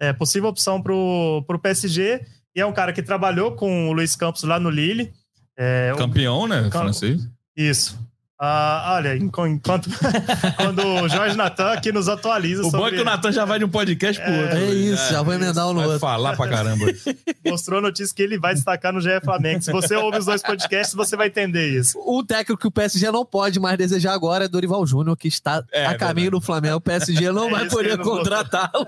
é, 0.00 0.12
possível 0.12 0.48
opção 0.48 0.82
para 0.82 0.92
o 0.92 1.58
PSG. 1.62 2.24
E 2.54 2.60
é 2.60 2.66
um 2.66 2.72
cara 2.72 2.92
que 2.92 3.02
trabalhou 3.02 3.52
com 3.52 3.88
o 3.88 3.92
Luiz 3.92 4.16
Campos 4.16 4.42
lá 4.42 4.58
no 4.58 4.68
Lille. 4.68 5.12
É, 5.56 5.92
Campeão, 5.96 6.46
né? 6.46 6.68
Cam... 6.70 6.80
Francês. 6.80 7.28
Isso. 7.56 7.98
Ah, 8.40 8.94
olha, 8.94 9.16
enquanto 9.16 9.90
quando 10.56 10.86
o 10.86 11.08
Jorge 11.08 11.36
Natan 11.36 11.72
aqui 11.72 11.90
nos 11.90 12.08
atualiza 12.08 12.60
o 12.60 12.64
sobre... 12.66 12.78
bom 12.78 12.86
é 12.86 12.90
que 12.92 13.00
o 13.00 13.04
Natan 13.04 13.32
já 13.32 13.44
vai 13.44 13.58
de 13.58 13.64
um 13.64 13.68
podcast 13.68 14.22
pro 14.22 14.32
é, 14.32 14.42
outro. 14.42 14.58
É 14.58 14.64
isso, 14.66 15.02
é, 15.02 15.12
já 15.12 15.22
vai 15.22 15.34
emendar 15.34 15.66
um 15.66 15.70
no 15.72 15.80
vai 15.80 15.86
outro. 15.86 15.98
falar 15.98 16.36
pra 16.36 16.48
caramba. 16.48 16.86
Mostrou 17.44 17.80
a 17.80 17.82
notícia 17.82 18.14
que 18.14 18.22
ele 18.22 18.38
vai 18.38 18.54
destacar 18.54 18.92
no 18.92 19.00
GE 19.00 19.20
Flamengo. 19.24 19.60
Se 19.60 19.72
você 19.72 19.96
ouve 19.96 20.18
os 20.18 20.26
dois 20.26 20.40
podcasts, 20.40 20.94
você 20.94 21.16
vai 21.16 21.26
entender 21.26 21.68
isso. 21.76 21.98
O 21.98 22.22
técnico 22.22 22.60
que 22.60 22.68
o 22.68 22.70
PSG 22.70 23.10
não 23.10 23.26
pode 23.26 23.58
mais 23.58 23.76
desejar 23.76 24.12
agora 24.12 24.44
é 24.44 24.48
Dorival 24.48 24.86
Júnior, 24.86 25.16
que 25.16 25.26
está 25.26 25.64
é, 25.72 25.86
a 25.86 25.96
caminho 25.96 26.30
do 26.30 26.40
Flamengo. 26.40 26.76
O 26.76 26.80
PSG 26.80 27.32
não 27.32 27.48
é 27.50 27.50
vai 27.50 27.68
poder 27.68 27.98
contratá-lo. 27.98 28.86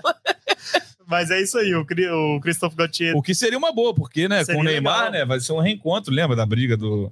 Mas 1.05 1.29
é 1.29 1.41
isso 1.41 1.57
aí, 1.57 1.75
o, 1.75 1.81
o 1.81 2.39
Christophe 2.39 2.77
Gauthier. 2.77 3.17
O 3.17 3.21
que 3.21 3.35
seria 3.35 3.57
uma 3.57 3.73
boa, 3.73 3.93
porque, 3.93 4.29
né, 4.29 4.45
seria 4.45 4.55
com 4.55 4.61
o 4.61 4.63
Neymar, 4.63 4.97
legal. 4.97 5.11
né, 5.11 5.25
vai 5.25 5.41
ser 5.41 5.51
um 5.51 5.59
reencontro, 5.59 6.13
lembra 6.13 6.37
da 6.37 6.45
briga 6.45 6.77
do 6.77 7.11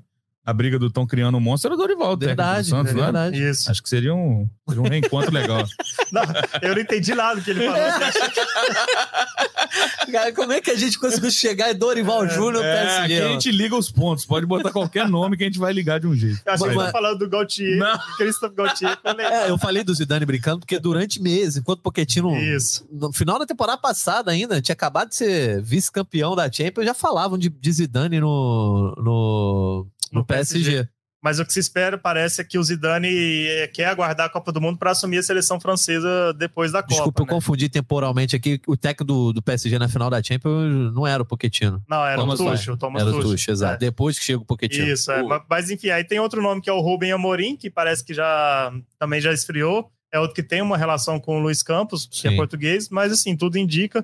a 0.50 0.54
briga 0.54 0.80
do 0.80 0.90
Tão 0.90 1.06
Criando 1.06 1.38
um 1.38 1.42
Monstro 1.42 1.70
era 1.70 1.78
do 1.78 1.84
Dorival, 1.84 2.18
verdade, 2.18 2.64
do 2.64 2.70
Santos, 2.70 2.92
é 2.92 2.96
verdade. 2.96 3.40
Né? 3.40 3.50
Isso. 3.50 3.70
Acho 3.70 3.84
que 3.84 3.90
seria 3.90 4.16
um, 4.16 4.50
seria 4.68 4.82
um 4.82 4.88
reencontro 4.88 5.32
legal. 5.32 5.64
Não, 6.12 6.24
eu 6.64 6.74
não 6.74 6.82
entendi 6.82 7.14
nada 7.14 7.36
do 7.36 7.44
que 7.44 7.52
ele 7.52 7.68
falou. 7.68 7.78
Cara, 10.12 10.34
como 10.34 10.52
é 10.52 10.60
que 10.60 10.72
a 10.72 10.76
gente 10.76 10.98
conseguiu 10.98 11.30
chegar 11.30 11.70
em 11.70 11.76
Dorival 11.76 12.26
é, 12.26 12.30
Júnior 12.30 12.66
é, 12.66 12.84
PSG? 12.84 13.04
Aqui 13.04 13.22
a 13.22 13.28
gente 13.28 13.52
liga 13.52 13.76
os 13.76 13.92
pontos. 13.92 14.26
Pode 14.26 14.48
botar 14.48 14.72
qualquer 14.72 15.08
nome 15.08 15.38
que 15.38 15.44
a 15.44 15.46
gente 15.46 15.60
vai 15.60 15.72
ligar 15.72 16.00
de 16.00 16.08
um 16.08 16.16
jeito. 16.16 16.42
Eu 16.44 16.54
achei 16.54 16.70
que 16.70 16.76
tá 16.76 16.92
falando 16.92 17.20
do 17.20 17.30
Gautier, 17.30 17.78
não. 17.78 18.00
Christophe 18.18 18.56
Gautier. 18.56 18.98
É, 19.20 19.52
eu 19.52 19.58
falei 19.60 19.84
do 19.84 19.94
Zidane 19.94 20.26
brincando, 20.26 20.62
porque 20.62 20.80
durante 20.80 21.22
meses, 21.22 21.58
enquanto 21.58 21.78
o 21.80 21.84
Pochettino... 21.84 22.36
Isso. 22.36 22.84
No 22.92 23.14
final 23.14 23.38
da 23.38 23.46
temporada 23.46 23.78
passada 23.78 24.32
ainda, 24.32 24.60
tinha 24.60 24.74
acabado 24.74 25.10
de 25.10 25.16
ser 25.16 25.62
vice-campeão 25.62 26.36
da 26.36 26.52
Champions, 26.52 26.88
já 26.88 26.96
falavam 26.96 27.38
de, 27.38 27.50
de 27.50 27.72
Zidane 27.72 28.20
no, 28.20 28.96
no 28.98 29.88
no, 30.12 30.26
PSG. 30.26 30.72
PSG. 30.72 30.90
Mas 31.22 31.38
o 31.38 31.46
que 31.46 31.52
se 31.52 31.60
espera 31.60 31.98
parece 31.98 32.40
é 32.40 32.44
que 32.46 32.58
o 32.58 32.64
Zidane 32.64 33.10
eh, 33.10 33.68
quer 33.68 33.86
aguardar 33.86 34.28
a 34.28 34.30
Copa 34.30 34.54
do 34.54 34.62
Mundo 34.62 34.78
para 34.78 34.92
assumir 34.92 35.18
a 35.18 35.24
seleção 35.24 35.60
francesa 35.60 36.34
depois 36.34 36.72
da 36.72 36.82
Copa. 36.82 36.94
Desculpa, 36.94 37.24
né? 37.24 37.28
eu 37.30 37.36
confundi 37.36 37.68
temporalmente 37.68 38.38
aqui. 38.38 38.62
O 38.66 38.78
técnico 38.78 39.04
do, 39.04 39.34
do, 39.34 39.42
PSG 39.42 39.78
na 39.78 39.90
final 39.90 40.10
da 40.10 40.24
Champions 40.24 40.94
não 40.94 41.06
era 41.06 41.22
o 41.22 41.26
Pochettino. 41.26 41.84
Não, 41.90 42.06
era 42.06 42.16
Thomas 42.16 42.40
o 42.40 42.46
Tuchel. 42.46 42.78
Thomas 42.78 43.02
era 43.02 43.12
o 43.12 43.22
Tuchel, 43.22 43.54
exato. 43.54 43.74
É. 43.74 43.78
Depois 43.78 44.18
que 44.18 44.24
chega 44.24 44.40
o 44.40 44.46
Pochettino. 44.46 44.88
Isso, 44.88 45.12
é. 45.12 45.22
mas 45.50 45.70
enfim, 45.70 45.90
aí 45.90 46.06
tem 46.06 46.20
outro 46.20 46.42
nome 46.42 46.62
que 46.62 46.70
é 46.70 46.74
o 46.74 46.80
Rubem 46.80 47.12
Amorim, 47.12 47.58
que 47.58 47.70
parece 47.70 48.04
que 48.04 48.14
já 48.14 48.72
também 48.98 49.20
já 49.20 49.34
esfriou. 49.34 49.92
É 50.12 50.20
outro 50.20 50.34
que 50.34 50.42
tem 50.42 50.62
uma 50.62 50.78
relação 50.78 51.20
com 51.20 51.38
o 51.38 51.40
Luiz 51.40 51.62
Campos, 51.62 52.08
que 52.10 52.28
é 52.28 52.32
Sim. 52.32 52.36
é 52.36 52.38
português, 52.38 52.90
mas 52.90 53.12
assim, 53.12 53.36
tudo 53.36 53.58
indica 53.58 54.04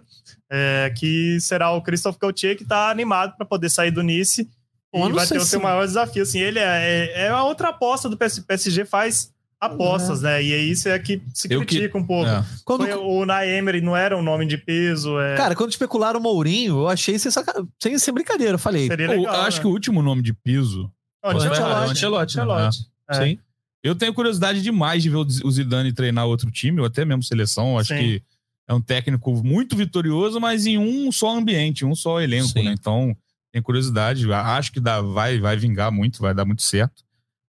é, 0.52 0.94
que 0.96 1.40
será 1.40 1.72
o 1.72 1.82
Christophe 1.82 2.20
Gauthier 2.20 2.56
que 2.56 2.64
está 2.64 2.92
animado 2.92 3.36
para 3.38 3.46
poder 3.46 3.70
sair 3.70 3.90
do 3.90 4.04
Nice 4.04 4.48
e 4.94 5.12
vai 5.12 5.28
ter 5.28 5.38
o 5.38 5.46
seu 5.46 5.60
maior 5.60 5.86
desafio. 5.86 6.24
Assim, 6.24 6.40
ele 6.40 6.60
é, 6.60 6.64
é, 6.64 7.22
é 7.26 7.30
a 7.30 7.44
outra 7.44 7.70
aposta 7.70 8.10
do 8.10 8.18
PSG. 8.18 8.46
PSG 8.48 8.86
faz 8.86 9.34
apostas, 9.60 10.22
né? 10.22 10.44
E 10.44 10.54
é 10.54 10.58
isso 10.58 10.88
é 10.88 10.98
que 11.00 11.22
se 11.34 11.52
eu 11.52 11.60
critica 11.60 11.90
que... 11.90 11.98
um 11.98 12.06
pouco. 12.06 12.30
É. 12.30 12.46
Quando... 12.64 12.84
o 13.02 13.26
Naemery 13.26 13.82
não 13.82 13.96
era 13.96 14.18
um 14.18 14.22
nome 14.22 14.46
de 14.46 14.58
peso. 14.58 15.20
É... 15.20 15.36
Cara, 15.36 15.56
quando 15.56 15.72
especularam 15.72 16.20
o 16.20 16.24
Mourinho, 16.24 16.80
eu 16.80 16.88
achei 16.88 17.18
sem, 17.18 17.32
saca... 17.32 17.66
sem, 17.82 17.98
sem 17.98 18.14
brincadeira. 18.14 18.54
Eu 18.54 18.60
falei. 18.60 18.88
Seria 18.88 19.08
legal, 19.08 19.34
eu 19.34 19.42
acho 19.42 19.58
né? 19.58 19.62
que 19.62 19.68
o 19.68 19.72
último 19.72 20.02
nome 20.02 20.22
de 20.22 20.34
peso. 20.34 20.92
Oh, 21.24 21.30
Ancelotti. 21.30 22.40
Ancelotti. 22.40 22.80
Né? 23.10 23.26
Sim. 23.26 23.40
Eu 23.84 23.96
tenho 23.96 24.14
curiosidade 24.14 24.62
demais 24.62 25.04
de 25.04 25.10
ver 25.10 25.18
o 25.18 25.52
Zidane 25.52 25.94
treinar 25.94 26.26
outro 26.26 26.50
time, 26.50 26.80
ou 26.80 26.88
até 26.88 27.06
mesmo 27.06 27.22
seleção. 27.22 27.78
Acho 27.78 27.94
Sim. 27.94 28.00
que 28.00 28.24
é 28.68 28.74
um 28.74 28.82
técnico 28.82 29.32
muito 29.44 29.76
vitorioso, 29.76 30.40
mas 30.40 30.66
em 30.66 30.78
um 30.78 31.12
só 31.12 31.38
ambiente, 31.38 31.86
um 31.86 31.94
só 31.94 32.20
elenco, 32.20 32.48
Sim. 32.48 32.64
né? 32.64 32.76
Então, 32.78 33.16
tenho 33.56 33.64
curiosidade. 33.64 34.32
Acho 34.32 34.72
que 34.72 34.80
dá, 34.80 35.02
vai, 35.02 35.40
vai 35.40 35.56
vingar 35.56 35.92
muito, 35.92 36.20
vai 36.20 36.34
dar 36.34 36.46
muito 36.46 36.62
certo. 36.62 37.04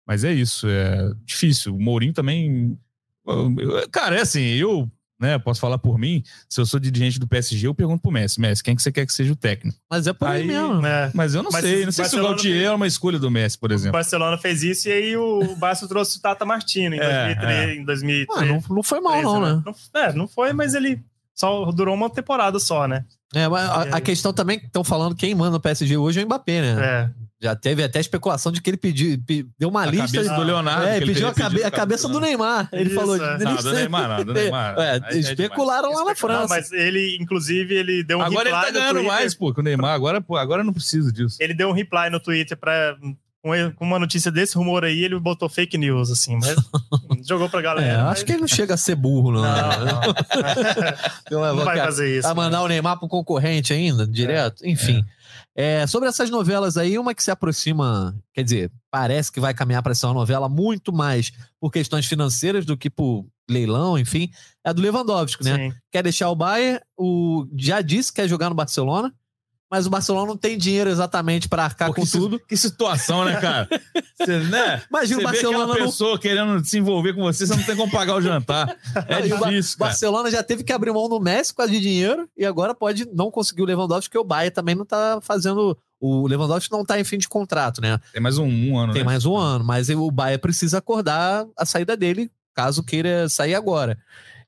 Mas 0.07 0.23
é 0.23 0.31
isso, 0.31 0.67
é 0.69 1.11
difícil. 1.23 1.75
O 1.75 1.81
Mourinho 1.81 2.13
também. 2.13 2.77
Cara, 3.91 4.15
é 4.17 4.21
assim, 4.21 4.41
eu 4.41 4.89
né, 5.19 5.39
posso 5.39 5.59
falar 5.59 5.79
por 5.79 5.97
mim, 5.97 6.21
se 6.47 6.61
eu 6.61 6.65
sou 6.65 6.79
dirigente 6.79 7.19
do 7.19 7.27
PSG, 7.27 7.65
eu 7.65 7.73
pergunto 7.73 8.03
pro 8.03 8.11
Messi, 8.11 8.39
Messi, 8.39 8.61
quem 8.61 8.75
que 8.75 8.83
você 8.83 8.91
quer 8.91 9.05
que 9.05 9.13
seja 9.13 9.33
o 9.33 9.35
técnico? 9.35 9.79
Mas 9.89 10.05
é 10.05 10.13
por 10.13 10.27
aí 10.27 10.45
mesmo. 10.45 10.79
Né? 10.79 11.09
Mas 11.15 11.33
eu 11.33 11.41
não 11.41 11.49
mas 11.49 11.61
sei, 11.61 11.85
não 11.85 11.91
sei 11.91 12.05
se 12.05 12.19
o 12.19 12.21
Gautier 12.21 12.53
fez... 12.53 12.65
é 12.65 12.71
uma 12.71 12.85
escolha 12.85 13.17
do 13.17 13.31
Messi, 13.31 13.57
por 13.57 13.71
exemplo. 13.71 13.89
O 13.89 13.93
Barcelona 13.93 14.37
fez 14.37 14.61
isso 14.61 14.89
e 14.89 14.91
aí 14.91 15.17
o 15.17 15.55
Barça 15.57 15.87
trouxe 15.87 16.19
o 16.19 16.21
Tata 16.21 16.45
Martino 16.45 16.93
em, 16.93 16.99
é, 16.99 17.33
2003, 17.33 17.51
é. 17.51 17.75
em 17.75 17.85
2003. 17.85 18.39
Ah, 18.39 18.45
não, 18.45 18.75
não, 18.75 18.83
foi 18.83 19.01
mal 19.01 19.23
não, 19.23 19.41
né? 19.41 19.55
né? 19.55 19.63
Não, 19.65 20.01
é, 20.01 20.13
não 20.13 20.27
foi, 20.27 20.53
mas 20.53 20.75
ele 20.75 21.01
só 21.35 21.71
durou 21.71 21.93
uma 21.93 22.09
temporada 22.09 22.57
só, 22.59 22.87
né? 22.87 23.05
É, 23.33 23.47
mas 23.47 23.69
a, 23.69 23.81
a 23.97 24.01
questão 24.01 24.31
também 24.31 24.57
que 24.57 24.67
estão 24.67 24.83
falando 24.83 25.15
quem 25.15 25.35
manda 25.35 25.51
no 25.51 25.59
PSG 25.59 25.97
hoje 25.97 26.21
é 26.21 26.23
o 26.23 26.25
Mbappé, 26.25 26.61
né? 26.61 26.85
É. 26.85 27.25
Já 27.41 27.53
teve 27.53 27.83
até 27.83 27.99
especulação 27.99 28.51
de 28.51 28.61
que 28.61 28.69
ele 28.69 28.77
pediu, 28.77 29.17
deu 29.59 29.69
uma 29.69 29.83
a 29.83 29.85
lista. 29.85 30.17
Cabeça 30.17 30.35
do 30.35 30.43
Leonardo. 30.43 30.87
É, 30.87 30.97
ele 30.97 31.05
pediu 31.07 31.27
a, 31.27 31.33
cabe, 31.33 31.63
a 31.63 31.69
cabeça 31.69 32.07
do 32.07 32.19
Neymar. 32.19 32.69
Ele 32.71 32.85
Isso, 32.89 32.95
falou. 32.95 33.17
é. 33.17 33.37
Não, 33.37 33.55
do 33.57 33.73
Neymar, 33.73 34.09
não, 34.09 34.25
do 34.25 34.33
Neymar. 34.33 34.75
É, 34.79 35.01
é 35.11 35.17
especularam 35.19 35.93
lá 35.93 36.05
na 36.05 36.15
França. 36.15 36.41
Não, 36.41 36.47
mas 36.47 36.71
ele, 36.71 37.17
inclusive, 37.19 37.75
ele 37.75 38.03
deu 38.03 38.19
um 38.19 38.21
Agora 38.21 38.49
ele 38.49 38.55
reply 38.55 38.65
tá 38.65 38.71
no 38.71 38.79
ganhando 38.79 38.95
Twitter. 38.99 39.13
mais, 39.13 39.35
pô, 39.35 39.53
que 39.53 39.59
o 39.59 39.63
Neymar. 39.63 39.93
Agora, 39.93 40.21
pô, 40.21 40.37
agora 40.37 40.61
eu 40.61 40.65
não 40.65 40.73
preciso 40.73 41.11
disso. 41.11 41.37
Ele 41.39 41.53
deu 41.53 41.69
um 41.69 41.73
reply 41.73 42.09
no 42.09 42.21
Twitter 42.21 42.57
pra, 42.57 42.97
com 43.75 43.85
uma 43.85 43.99
notícia 43.99 44.31
desse 44.31 44.57
rumor 44.57 44.83
aí, 44.83 45.03
ele 45.03 45.19
botou 45.19 45.47
fake 45.47 45.77
news, 45.77 46.09
assim, 46.09 46.37
mas 46.39 46.55
jogou 47.27 47.47
pra 47.49 47.61
galera. 47.61 47.87
É, 47.87 47.97
mas- 47.97 48.11
acho 48.13 48.25
que 48.25 48.31
ele 48.31 48.41
não 48.41 48.47
chega 48.47 48.73
a 48.73 48.77
ser 48.77 48.95
burro, 48.95 49.31
não. 49.31 49.41
Não, 49.43 49.85
né? 49.85 49.91
não. 49.91 50.15
Não, 51.45 51.55
não 51.55 51.65
vai 51.65 51.77
fazer 51.77 52.17
isso. 52.17 52.27
Vai 52.27 52.33
mandar 52.35 52.61
o 52.61 52.67
Neymar 52.67 52.97
pro 52.99 53.07
concorrente 53.07 53.73
ainda, 53.73 54.05
direto? 54.07 54.65
Enfim. 54.65 55.03
É, 55.55 55.87
sobre 55.87 56.07
essas 56.09 56.29
novelas 56.29 56.77
aí, 56.77 56.97
uma 56.99 57.13
que 57.15 57.23
se 57.23 57.31
aproxima, 57.31 58.15
quer 58.33 58.43
dizer, 58.43 58.71
parece 58.91 59.31
que 59.31 59.39
vai 59.39 59.53
caminhar 59.53 59.81
para 59.81 59.95
ser 59.95 60.05
uma 60.05 60.13
novela 60.13 60.47
muito 60.49 60.91
mais 60.93 61.31
por 61.59 61.71
questões 61.71 62.05
financeiras 62.05 62.65
do 62.65 62.75
que 62.77 62.89
por 62.89 63.25
leilão, 63.49 63.97
enfim, 63.97 64.29
é 64.65 64.69
a 64.69 64.73
do 64.73 64.81
Lewandowski, 64.81 65.43
né? 65.43 65.55
Sim. 65.55 65.73
Quer 65.91 66.03
deixar 66.03 66.29
o 66.29 66.35
Bayern, 66.35 66.79
o, 66.97 67.45
já 67.57 67.81
disse 67.81 68.11
que 68.11 68.21
quer 68.21 68.27
jogar 68.27 68.49
no 68.49 68.55
Barcelona, 68.55 69.13
mas 69.75 69.85
o 69.85 69.89
Barcelona 69.89 70.27
não 70.27 70.37
tem 70.37 70.57
dinheiro 70.57 70.89
exatamente 70.89 71.49
para 71.49 71.65
arcar 71.65 71.89
Pô, 71.89 71.95
com 71.95 72.05
tudo. 72.05 72.39
que 72.39 72.55
situação, 72.55 73.25
né, 73.25 73.39
cara? 73.41 73.67
Você, 74.17 74.39
né? 74.39 74.81
Imagina 74.89 75.17
o 75.17 75.19
vê 75.19 75.25
Barcelona 75.25 75.67
não 75.67 75.85
pessoa 75.85 76.17
querendo 76.17 76.63
se 76.63 76.77
envolver 76.77 77.13
com 77.13 77.21
você, 77.23 77.45
você 77.45 77.53
não 77.53 77.63
tem 77.63 77.75
como 77.75 77.91
pagar 77.91 78.15
o 78.15 78.21
jantar. 78.21 78.73
É 79.09 79.27
E 79.27 79.33
o 79.33 79.37
Ba- 79.37 79.49
difícil, 79.49 79.77
cara. 79.77 79.89
Barcelona 79.91 80.31
já 80.31 80.41
teve 80.41 80.63
que 80.63 80.71
abrir 80.71 80.93
mão 80.93 81.09
no 81.09 81.19
Messi 81.19 81.51
por 81.51 81.57
causa 81.57 81.73
de 81.73 81.81
dinheiro 81.81 82.27
e 82.37 82.45
agora 82.45 82.73
pode 82.73 83.05
não 83.13 83.29
conseguir 83.29 83.61
o 83.61 83.65
Lewandowski, 83.65 84.09
porque 84.09 84.17
o 84.17 84.23
Bayern 84.23 84.51
também 84.53 84.73
não 84.75 84.85
tá 84.85 85.19
fazendo. 85.21 85.77
O 85.99 86.25
Lewandowski 86.27 86.71
não 86.71 86.85
tá 86.85 86.97
em 86.99 87.03
fim 87.03 87.17
de 87.17 87.27
contrato, 87.27 87.81
né? 87.81 87.99
Tem 88.13 88.21
mais 88.21 88.37
um, 88.37 88.47
um 88.47 88.77
ano, 88.77 88.93
Tem 88.93 89.01
né? 89.01 89.05
mais 89.05 89.25
um 89.25 89.35
ano, 89.35 89.65
mas 89.65 89.89
o 89.89 90.09
Bayern 90.09 90.39
precisa 90.41 90.77
acordar 90.77 91.45
a 91.57 91.65
saída 91.65 91.97
dele, 91.97 92.31
caso 92.53 92.81
queira 92.83 93.27
sair 93.27 93.53
agora. 93.55 93.97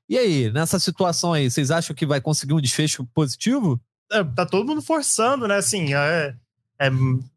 E 0.08 0.16
aí, 0.16 0.50
nessa 0.50 0.78
situação 0.78 1.34
aí, 1.34 1.50
vocês 1.50 1.70
acham 1.70 1.94
que 1.94 2.06
vai 2.06 2.18
conseguir 2.18 2.54
um 2.54 2.60
desfecho 2.60 3.06
positivo? 3.14 3.78
É, 4.12 4.24
tá 4.24 4.46
todo 4.46 4.66
mundo 4.66 4.80
forçando, 4.82 5.46
né? 5.46 5.56
Assim, 5.56 5.94
é, 5.94 6.34
é, 6.80 6.90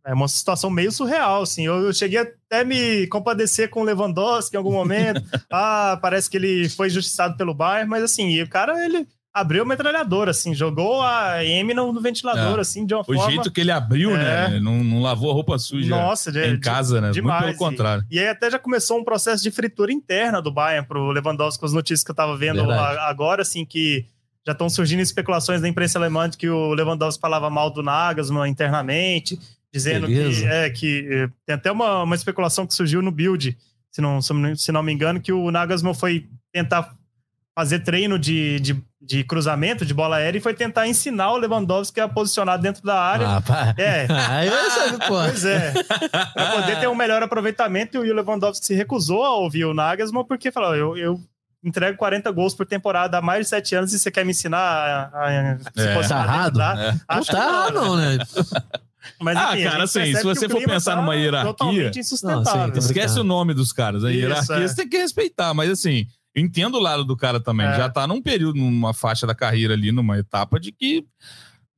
é 0.06 0.14
uma 0.14 0.28
situação 0.28 0.70
meio 0.70 0.92
surreal, 0.92 1.42
assim. 1.44 1.66
Eu, 1.66 1.82
eu 1.88 1.94
cheguei 1.94 2.20
até 2.20 2.64
me 2.64 3.08
compadecer 3.08 3.70
com 3.70 3.82
o 3.82 3.84
Lewandowski 3.84 4.56
em 4.56 4.58
algum 4.58 4.72
momento. 4.72 5.22
ah, 5.52 5.98
parece 6.02 6.30
que 6.30 6.38
ele 6.38 6.70
foi 6.70 6.88
injustiçado 6.88 7.36
pelo 7.38 7.54
Bayern, 7.54 7.90
mas 7.90 8.04
assim, 8.04 8.30
e 8.30 8.42
o 8.44 8.48
cara, 8.50 8.86
ele 8.86 9.08
abriu 9.34 9.64
a 9.64 9.66
metralhadora, 9.66 10.32
assim, 10.32 10.54
jogou 10.54 11.02
a 11.02 11.42
M 11.46 11.74
no, 11.74 11.94
no 11.94 12.02
ventilador, 12.02 12.58
É. 12.58 12.62
assim, 12.62 12.86
de 12.86 12.94
uma 12.94 13.00
O 13.00 13.06
forma... 13.06 13.32
jeito 13.32 13.50
que 13.50 13.62
ele 13.62 13.72
abriu, 13.72 14.14
É. 14.14 14.50
né? 14.50 14.60
Não, 14.60 14.84
não 14.84 15.02
lavou 15.02 15.32
a 15.32 15.34
roupa 15.34 15.58
suja 15.58 15.90
Nossa, 15.90 16.30
de, 16.34 16.46
em 16.46 16.54
de- 16.56 16.60
casa, 16.60 17.00
né? 17.00 17.12
demais, 17.12 17.46
Muito 17.46 17.58
pelo 17.58 17.70
contrário. 17.70 18.04
E 18.12 18.20
aí 18.20 18.28
até 18.28 18.52
já 18.52 18.60
começou 18.60 19.00
um 19.00 19.06
processo 19.06 19.42
de 19.42 19.50
fritura 19.50 19.90
interna 19.92 20.42
do 20.42 20.52
Bayern 20.52 20.86
pro 20.86 21.12
Lewandowski 21.12 21.62
com 21.62 21.66
as 21.66 21.72
notícias 21.72 22.04
que 22.04 22.12
eu 22.12 22.16
tava 22.16 22.36
vendo 22.36 22.58
Verdade. 22.58 22.98
agora, 23.00 23.42
assim, 23.42 23.64
que 23.64 24.06
já 24.46 24.54
estão 24.54 24.70
surgindo 24.70 25.02
especulações 25.02 25.62
da 25.62 25.68
imprensa 25.68 26.00
alemã 26.00 26.30
de 26.30 26.38
que 26.38 26.50
o 26.50 26.74
Lewandowski 26.74 27.22
falava 27.22 27.50
mal 27.50 27.70
do 27.70 27.84
Nagelsmann 27.84 28.50
internamente, 28.50 29.40
dizendo 29.74 30.08
Beleza. 30.08 30.42
que, 30.42 30.48
é, 30.48 30.70
que 30.70 31.30
tem 31.46 31.56
até 31.56 31.72
uma, 31.72 32.04
uma 32.04 32.16
especulação 32.16 32.66
que 32.66 32.74
surgiu 32.74 33.02
no 33.02 33.12
Build, 33.12 33.58
se 33.92 34.02
não, 34.02 34.22
se 34.22 34.72
não- 34.72 34.84
me 34.84 34.92
engano, 34.92 35.20
que 35.22 35.32
o 35.32 35.52
Nagelsmann 35.52 35.94
foi 35.94 36.28
tentar 36.52 36.94
fazer 37.54 37.80
treino 37.80 38.18
de, 38.18 38.60
de, 38.62 38.82
de 39.02 39.24
cruzamento, 39.26 39.86
de 39.86 39.94
bola 39.94 40.16
aérea, 40.16 40.38
e 40.40 40.42
foi 40.42 40.54
tentar 40.54 40.88
ensinar 40.88 41.34
o 41.34 41.38
Lewandowski 41.38 42.00
a 42.00 42.08
posicionar 42.08 42.58
dentro 42.58 42.82
da 42.84 42.98
área. 43.00 43.28
Ah, 43.28 43.42
pá. 43.42 43.76
É, 43.78 44.08
Aí 44.30 44.48
eu 44.48 44.72
sabe, 44.72 44.98
pô. 45.00 45.08
Pois 45.08 45.44
é. 45.46 45.74
Pra 46.34 46.52
poder 46.54 46.80
ter 46.80 46.88
um 46.88 46.96
melhor 46.96 47.22
aproveitamento, 47.22 48.04
e 48.06 48.10
o 48.10 48.16
Lewandowski 48.16 48.66
se 48.66 48.74
recusou 48.74 49.24
a 49.24 49.36
ouvir 49.36 49.66
o 49.66 49.74
Nagelsmann, 49.74 50.26
porque 50.26 50.52
falou: 50.52 50.76
eu, 50.76 50.98
eu 50.98 51.20
entrego 51.64 51.98
40 51.98 52.32
gols 52.32 52.54
por 52.56 52.66
temporada 52.66 53.18
há 53.18 53.22
mais 53.22 53.46
de 53.46 53.50
7 53.50 53.76
anos 53.76 53.94
e 53.94 54.00
você 54.00 54.10
quer 54.12 54.24
me 54.26 54.32
ensinar 54.32 54.58
a, 54.58 55.04
a, 55.14 55.52
a 55.54 55.58
se 55.60 55.88
É. 55.88 55.94
posicionar 55.96 56.26
Tá 56.28 56.34
errado? 56.34 56.62
É. 56.62 56.92
Não 57.16 57.24
tá 57.24 57.38
errado, 57.38 57.74
né? 57.74 57.80
não, 57.82 57.96
né? 57.96 58.18
Mas, 59.20 59.36
Ah, 59.38 59.54
enfim, 59.56 59.66
a 59.66 59.72
cara, 59.72 59.84
assim, 59.84 60.16
se 60.16 60.24
você 60.24 60.48
for 60.48 60.64
pensar 60.64 60.96
tá 60.96 61.02
numa 61.02 61.16
hierarquia- 61.16 61.54
Totalmente 61.54 62.00
Não, 62.24 62.44
tem- 62.44 62.78
Esquece 62.78 63.20
o 63.20 63.24
nome 63.24 63.54
dos 63.54 63.74
caras. 63.74 64.04
A 64.04 64.12
Isso, 64.12 64.20
hierarquia 64.20 64.56
é. 64.58 64.68
você 64.68 64.76
tem 64.76 64.90
que 64.90 64.98
respeitar, 64.98 65.54
mas 65.56 65.72
assim, 65.72 66.06
eu 66.36 66.44
entendo 66.44 66.76
o 66.76 66.80
lado 66.80 67.04
do 67.04 67.18
cara 67.18 67.40
também. 67.40 67.66
É. 67.66 67.76
Já 67.78 67.90
tá 67.90 68.06
num 68.08 68.22
período, 68.22 68.58
numa 68.60 68.94
faixa 68.94 69.26
da 69.26 69.34
carreira 69.34 69.74
ali, 69.74 69.92
numa 69.92 70.18
etapa 70.20 70.60
de 70.60 70.72
que. 70.72 71.04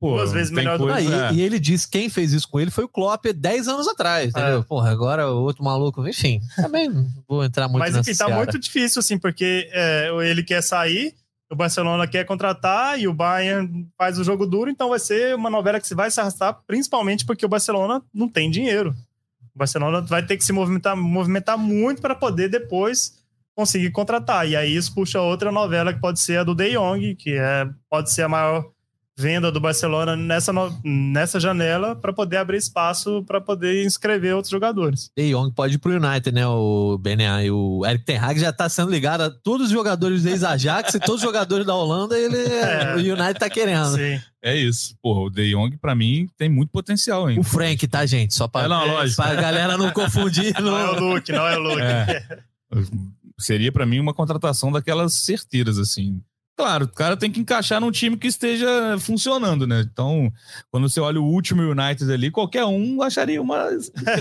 Pô, 0.04 0.16
Duas 0.16 0.32
vezes 0.32 0.50
melhor 0.50 0.76
do 0.76 0.86
Ah, 0.86 0.96
coisa, 0.96 1.32
e, 1.32 1.36
e 1.36 1.40
ele 1.40 1.58
disse 1.58 1.88
que 1.88 1.98
quem 1.98 2.10
fez 2.10 2.34
isso 2.34 2.46
com 2.46 2.60
ele 2.60 2.70
foi 2.70 2.84
o 2.84 2.88
Klopp 2.88 3.24
10 3.24 3.68
anos 3.68 3.88
atrás, 3.88 4.28
entendeu? 4.28 4.60
É. 4.60 4.62
Porra, 4.62 4.90
agora 4.90 5.30
o 5.30 5.42
outro 5.42 5.64
maluco, 5.64 6.06
enfim, 6.06 6.42
também 6.56 6.90
vou 7.26 7.42
entrar 7.42 7.68
muito 7.68 7.78
Mas 7.78 7.94
nessa 7.94 8.10
enfim, 8.10 8.18
tá 8.18 8.26
seara. 8.26 8.36
muito 8.36 8.58
difícil, 8.58 9.00
assim, 9.00 9.16
porque 9.16 9.66
é, 9.72 10.10
ele 10.24 10.42
quer 10.42 10.62
sair, 10.62 11.14
o 11.50 11.56
Barcelona 11.56 12.06
quer 12.06 12.26
contratar 12.26 13.00
e 13.00 13.08
o 13.08 13.14
Bayern 13.14 13.88
faz 13.96 14.18
o 14.18 14.24
jogo 14.24 14.44
duro, 14.44 14.68
então 14.68 14.90
vai 14.90 14.98
ser 14.98 15.34
uma 15.34 15.48
novela 15.48 15.80
que 15.80 15.88
se 15.88 15.94
vai 15.94 16.10
se 16.10 16.20
arrastar, 16.20 16.60
principalmente 16.66 17.24
porque 17.24 17.46
o 17.46 17.48
Barcelona 17.48 18.02
não 18.12 18.28
tem 18.28 18.50
dinheiro. 18.50 18.94
O 19.54 19.58
Barcelona 19.58 20.02
vai 20.02 20.22
ter 20.22 20.36
que 20.36 20.44
se 20.44 20.52
movimentar, 20.52 20.94
movimentar 20.94 21.56
muito 21.56 22.02
para 22.02 22.14
poder 22.14 22.50
depois 22.50 23.24
conseguir 23.56 23.90
contratar. 23.90 24.46
E 24.46 24.54
aí 24.54 24.76
isso 24.76 24.94
puxa 24.94 25.18
outra 25.20 25.50
novela 25.50 25.94
que 25.94 26.00
pode 26.00 26.20
ser 26.20 26.40
a 26.40 26.44
do 26.44 26.54
De 26.54 26.72
Jong, 26.72 27.14
que 27.14 27.32
é, 27.38 27.66
pode 27.88 28.12
ser 28.12 28.24
a 28.24 28.28
maior 28.28 28.73
venda 29.16 29.52
do 29.52 29.60
Barcelona 29.60 30.16
nessa, 30.16 30.52
no- 30.52 30.76
nessa 30.84 31.38
janela 31.38 31.94
para 31.94 32.12
poder 32.12 32.36
abrir 32.38 32.56
espaço 32.56 33.22
para 33.24 33.40
poder 33.40 33.84
inscrever 33.84 34.34
outros 34.34 34.50
jogadores. 34.50 35.08
De 35.16 35.30
Jong 35.32 35.52
pode 35.54 35.76
ir 35.76 35.78
pro 35.78 35.92
United, 35.92 36.32
né? 36.32 36.46
O 36.46 36.98
BNA 36.98 37.44
e 37.44 37.50
o 37.50 37.86
Eric 37.86 38.04
Ten 38.04 38.18
Hag 38.18 38.40
já 38.40 38.52
tá 38.52 38.68
sendo 38.68 38.90
ligado 38.90 39.20
a 39.20 39.30
todos 39.30 39.66
os 39.66 39.72
jogadores 39.72 40.22
desde 40.24 40.44
Ajax 40.44 40.94
e 40.94 40.98
todos 41.00 41.16
os 41.16 41.22
jogadores 41.22 41.64
da 41.64 41.74
Holanda, 41.74 42.18
ele 42.18 42.36
É. 42.36 42.94
o 42.96 42.98
United 42.98 43.38
tá 43.38 43.48
querendo. 43.48 43.94
Sim. 43.94 44.20
É 44.42 44.54
isso. 44.56 44.94
Porra, 45.00 45.20
o 45.20 45.30
De 45.30 45.50
Jong, 45.52 45.78
pra 45.78 45.94
mim, 45.94 46.28
tem 46.36 46.48
muito 46.50 46.70
potencial 46.70 47.26
ainda. 47.26 47.40
O 47.40 47.44
Frank, 47.44 47.86
tá, 47.86 48.04
gente? 48.04 48.34
Só 48.34 48.46
pra, 48.48 48.64
É, 48.64 48.68
não, 48.68 48.86
lógico. 48.86 49.22
pra 49.22 49.34
galera 49.36 49.78
não 49.78 49.90
confundir. 49.92 50.52
Não 50.60 50.76
é 50.76 50.90
o 50.90 50.94
Não. 51.00 51.08
Luke, 51.14 51.32
não 51.32 51.46
é 51.46 51.56
o 51.56 51.60
Luke. 51.62 51.80
É. 51.80 52.38
Seria 53.38 53.72
pra 53.72 53.86
mim 53.86 53.98
uma 54.00 54.12
contratação 54.14 54.70
daquelas 54.70 55.14
certeiras, 55.14 55.78
assim. 55.78 56.20
Claro, 56.56 56.84
o 56.84 56.88
cara 56.88 57.16
tem 57.16 57.32
que 57.32 57.40
encaixar 57.40 57.80
num 57.80 57.90
time 57.90 58.16
que 58.16 58.28
esteja 58.28 58.96
funcionando, 59.00 59.66
né? 59.66 59.80
Então, 59.80 60.32
quando 60.70 60.88
você 60.88 61.00
olha 61.00 61.20
o 61.20 61.24
último 61.24 61.62
United 61.62 62.10
ali, 62.12 62.30
qualquer 62.30 62.64
um 62.64 63.02
acharia 63.02 63.42
uma. 63.42 63.70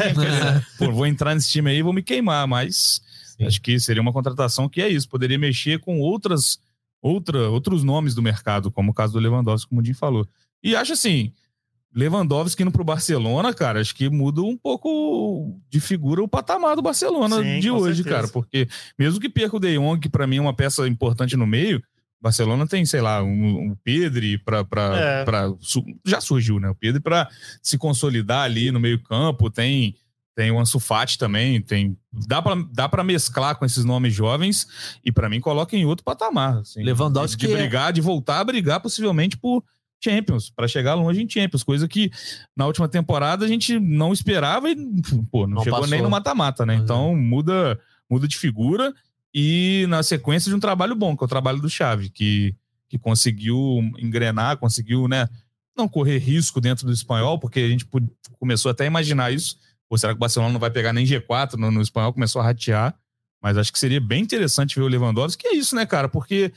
Pô, 0.80 0.92
vou 0.92 1.06
entrar 1.06 1.36
nesse 1.36 1.52
time 1.52 1.70
aí 1.70 1.78
e 1.78 1.84
vou 1.84 1.94
me 1.94 2.02
queimar, 2.02 2.48
mas 2.48 3.02
Sim. 3.38 3.46
acho 3.46 3.62
que 3.62 3.80
seria 3.80 4.02
uma 4.02 4.12
contratação 4.12 4.68
que 4.68 4.82
é 4.82 4.90
isso, 4.90 5.08
poderia 5.08 5.38
mexer 5.38 5.80
com 5.80 6.00
outras, 6.00 6.58
outra, 7.00 7.50
outros 7.50 7.84
nomes 7.84 8.16
do 8.16 8.22
mercado, 8.22 8.72
como 8.72 8.90
o 8.90 8.94
caso 8.96 9.14
do 9.14 9.20
Lewandowski, 9.20 9.70
como 9.70 9.82
o 9.82 9.86
Jim 9.86 9.94
falou. 9.94 10.28
E 10.64 10.76
acho 10.76 10.94
assim, 10.94 11.32
Lewandowski 11.96 12.64
indo 12.64 12.72
pro 12.72 12.84
Barcelona, 12.84 13.54
cara, 13.54 13.80
acho 13.80 13.94
que 13.94 14.10
muda 14.10 14.42
um 14.42 14.58
pouco 14.58 15.56
de 15.70 15.80
figura 15.80 16.24
o 16.24 16.28
patamar 16.28 16.76
do 16.76 16.82
Barcelona 16.82 17.44
Sim, 17.44 17.60
de 17.60 17.70
hoje, 17.70 17.98
certeza. 17.98 18.16
cara, 18.16 18.28
porque 18.28 18.68
mesmo 18.98 19.20
que 19.20 19.30
perca 19.30 19.56
o 19.56 19.60
De 19.60 19.78
Jong, 19.78 20.00
que 20.00 20.10
pra 20.10 20.26
mim 20.26 20.38
é 20.38 20.42
uma 20.42 20.56
peça 20.56 20.88
importante 20.88 21.38
no 21.38 21.46
meio, 21.46 21.84
Barcelona 22.24 22.65
tem, 22.65 22.86
sei 22.86 23.01
lá, 23.01 23.21
um, 23.21 23.71
um 23.71 23.76
Pedri 23.84 24.38
para 24.38 24.65
É. 24.95 25.26
já 26.05 26.21
surgiu, 26.21 26.57
né? 26.57 26.69
O 26.69 26.76
Pedri 26.76 27.01
para 27.01 27.28
se 27.61 27.78
consolidar 27.78 28.43
ali 28.45 28.71
no 28.71 28.80
meio-campo, 28.80 29.49
tem 29.51 29.95
tem 30.36 30.49
o 30.49 30.59
Ansu 30.59 30.80
Fati 30.80 31.15
também, 31.19 31.61
tem 31.61 31.95
dá 32.11 32.41
para 32.41 32.55
dá 32.74 32.89
para 32.89 33.03
mesclar 33.03 33.55
com 33.55 33.65
esses 33.65 33.86
nomes 33.86 34.13
jovens 34.15 34.65
e 35.05 35.11
pra 35.11 35.30
mim 35.30 35.39
coloca 35.39 35.76
em 35.76 35.86
outro 35.86 36.03
patamar, 36.03 36.57
assim, 36.59 36.82
Lewandowski 36.82 37.41
de, 37.41 37.47
de 37.47 37.53
é- 37.53 37.57
brigar, 37.57 37.93
de 37.93 38.01
voltar 38.01 38.39
a 38.39 38.43
brigar 38.43 38.80
possivelmente 38.80 39.38
por 39.38 39.63
Champions, 40.03 40.49
para 40.49 40.67
chegar 40.67 40.95
longe 40.95 41.21
em 41.21 41.30
Champions, 41.30 41.61
coisa 41.63 41.88
que 41.88 42.09
na 42.57 42.65
última 42.65 42.88
temporada 42.88 43.45
a 43.45 43.47
gente 43.47 43.80
não 43.80 44.11
esperava 44.11 44.69
e 44.69 44.76
pô, 45.32 45.45
não, 45.45 45.55
Não 45.57 45.63
chegou 45.63 45.80
passou. 45.82 45.91
nem 45.93 46.01
no 46.01 46.09
mata-mata, 46.09 46.65
né? 46.65 46.74
Pois 46.78 46.82
é. 46.82 46.84
Então 46.86 47.15
muda 47.15 47.80
muda 48.09 48.28
de 48.28 48.38
figura 48.38 48.91
e 49.34 49.86
na 49.90 50.04
sequência 50.04 50.50
de 50.50 50.56
um 50.56 50.60
trabalho 50.60 50.96
bom, 50.96 51.18
que 51.18 51.24
é 51.24 51.26
o 51.26 51.30
trabalho 51.30 51.60
do 51.60 51.70
Xavi, 51.70 52.10
que, 52.10 52.56
que 52.88 53.00
conseguiu 53.00 53.58
engrenar, 53.98 54.58
conseguiu, 54.58 55.08
né, 55.08 55.28
não 55.76 55.88
correr 55.88 56.20
risco 56.20 56.62
dentro 56.62 56.86
do 56.86 56.94
espanhol, 56.94 57.40
porque 57.40 57.60
a 57.60 57.68
gente 57.68 57.88
começou 58.40 58.70
até 58.70 58.84
a 58.84 58.88
imaginar 58.88 59.34
isso. 59.34 59.58
Ou 59.90 59.98
será 59.98 60.14
que 60.14 60.18
o 60.18 60.20
Barcelona 60.20 60.54
não 60.54 60.60
vai 60.60 60.70
pegar 60.70 60.94
nem 60.94 61.06
G4 61.06 61.54
no, 61.54 61.72
no 61.72 61.82
espanhol? 61.82 62.14
Começou 62.14 62.42
a 62.42 62.46
ratear. 62.46 62.96
Mas 63.42 63.58
acho 63.58 63.74
que 63.74 63.80
seria 63.80 64.00
bem 64.00 64.24
interessante 64.24 64.76
ver 64.76 64.84
o 64.84 64.88
Lewandowski, 64.88 65.44
que 65.44 65.50
é 65.50 65.56
isso, 65.56 65.76
né, 65.76 65.86
cara? 65.86 66.08
Porque 66.08 66.54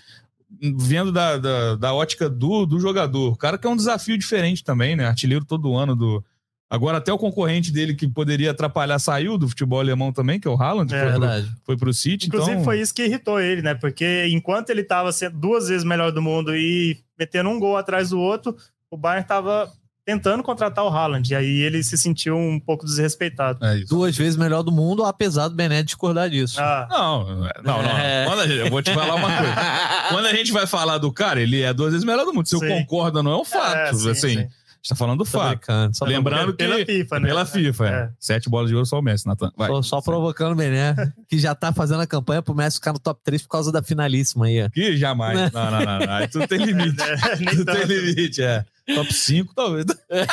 vendo 0.78 1.10
da, 1.10 1.36
da, 1.36 1.74
da 1.74 1.94
ótica 1.94 2.30
do, 2.30 2.64
do 2.64 2.78
jogador, 2.78 3.32
o 3.32 3.36
cara 3.36 3.58
que 3.58 3.66
é 3.66 3.70
um 3.70 3.76
desafio 3.76 4.16
diferente 4.16 4.62
também, 4.62 4.94
né? 4.94 5.06
Artilheiro 5.06 5.44
todo 5.44 5.76
ano 5.76 5.96
do. 5.96 6.24
Agora 6.68 6.98
até 6.98 7.12
o 7.12 7.18
concorrente 7.18 7.70
dele 7.72 7.94
que 7.94 8.08
poderia 8.08 8.50
atrapalhar 8.50 8.98
saiu 8.98 9.38
do 9.38 9.48
futebol 9.48 9.78
alemão 9.78 10.12
também, 10.12 10.40
que 10.40 10.48
é 10.48 10.50
o 10.50 10.60
Haaland, 10.60 10.92
É 10.92 10.98
foi, 11.00 11.10
pro, 11.10 11.20
Verdade. 11.20 11.52
foi 11.64 11.76
pro 11.76 11.94
City. 11.94 12.26
Inclusive, 12.26 12.52
então... 12.52 12.64
foi 12.64 12.80
isso 12.80 12.92
que 12.92 13.04
irritou 13.04 13.38
ele, 13.40 13.62
né? 13.62 13.74
Porque 13.74 14.26
enquanto 14.30 14.70
ele 14.70 14.82
tava 14.82 15.12
sendo 15.12 15.38
duas 15.38 15.68
vezes 15.68 15.84
melhor 15.84 16.10
do 16.10 16.20
mundo 16.20 16.56
e 16.56 16.98
metendo 17.18 17.50
um 17.50 17.58
gol 17.60 17.76
atrás 17.76 18.10
do 18.10 18.18
outro, 18.18 18.56
o 18.90 18.96
Bayern 18.96 19.24
tava 19.26 19.70
tentando 20.04 20.42
contratar 20.42 20.84
o 20.84 20.88
Haaland. 20.88 21.32
E 21.32 21.36
aí 21.36 21.60
ele 21.62 21.82
se 21.84 21.96
sentiu 21.96 22.36
um 22.36 22.58
pouco 22.58 22.84
desrespeitado. 22.84 23.64
É 23.64 23.78
isso. 23.78 23.88
Duas 23.88 24.16
vezes 24.16 24.36
melhor 24.36 24.62
do 24.64 24.72
mundo, 24.72 25.04
apesar 25.04 25.46
do 25.48 25.54
Bené 25.54 25.82
discordar 25.84 26.28
disso. 26.30 26.60
Ah, 26.60 26.86
Não, 26.90 27.26
não, 27.64 27.82
não. 27.82 27.98
É. 27.98 28.24
Quando 28.26 28.40
a 28.40 28.46
gente- 28.46 28.58
eu 28.58 28.70
vou 28.70 28.82
te 28.82 28.92
falar 28.92 29.14
uma 29.14 29.28
coisa. 29.36 29.54
Quando 30.10 30.26
a 30.26 30.32
gente 30.34 30.50
vai 30.52 30.66
falar 30.66 30.98
do 30.98 31.12
cara, 31.12 31.40
ele 31.40 31.62
é 31.62 31.72
duas 31.72 31.92
vezes 31.92 32.04
melhor 32.04 32.24
do 32.24 32.32
mundo. 32.34 32.46
Se 32.48 32.54
eu 32.56 32.60
Sim. 32.60 32.68
concordo 32.68 33.18
ou 33.18 33.22
não, 33.24 33.30
é 33.32 33.36
um 33.36 33.44
fato. 33.44 33.76
é, 33.76 33.92
sim, 33.94 34.10
assim, 34.10 34.34
sim. 34.42 34.48
A 34.86 34.88
gente 34.88 34.88
tá 34.90 34.94
falando 34.94 35.18
do 35.18 35.24
fato. 35.24 35.66
Lembrando 36.02 36.52
que 36.52 36.58
Pela 36.64 36.84
FIFA, 36.86 37.20
né? 37.20 37.28
pela 37.28 37.44
FIFA, 37.46 37.86
é. 37.88 37.90
É. 37.90 38.10
Sete 38.20 38.48
bolas 38.48 38.68
de 38.68 38.74
ouro 38.76 38.86
só 38.86 38.98
o 39.00 39.02
Messi, 39.02 39.26
Natan. 39.26 39.50
Vai. 39.56 39.68
Só, 39.68 39.82
só 39.82 40.00
provocando 40.00 40.52
o 40.52 40.54
Bené, 40.54 40.94
que 41.28 41.38
já 41.38 41.54
tá 41.54 41.72
fazendo 41.72 42.00
a 42.00 42.06
campanha 42.06 42.40
pro 42.40 42.54
Messi 42.54 42.76
ficar 42.76 42.92
no 42.92 42.98
top 43.00 43.20
3 43.24 43.42
por 43.42 43.48
causa 43.48 43.72
da 43.72 43.82
finalíssima 43.82 44.46
aí. 44.46 44.70
Que 44.70 44.96
jamais. 44.96 45.36
Né? 45.36 45.50
Não, 45.52 45.70
não, 45.70 45.80
não. 45.84 45.98
não. 45.98 46.12
Aí 46.14 46.28
tudo 46.28 46.46
tem 46.46 46.58
limite. 46.64 46.96
É, 47.02 47.36
tudo 47.36 47.64
tanto. 47.64 47.86
tem 47.88 47.98
limite, 48.00 48.42
é. 48.42 48.64
Top 48.94 49.12
5, 49.12 49.54
talvez. 49.54 49.86
É. 50.08 50.24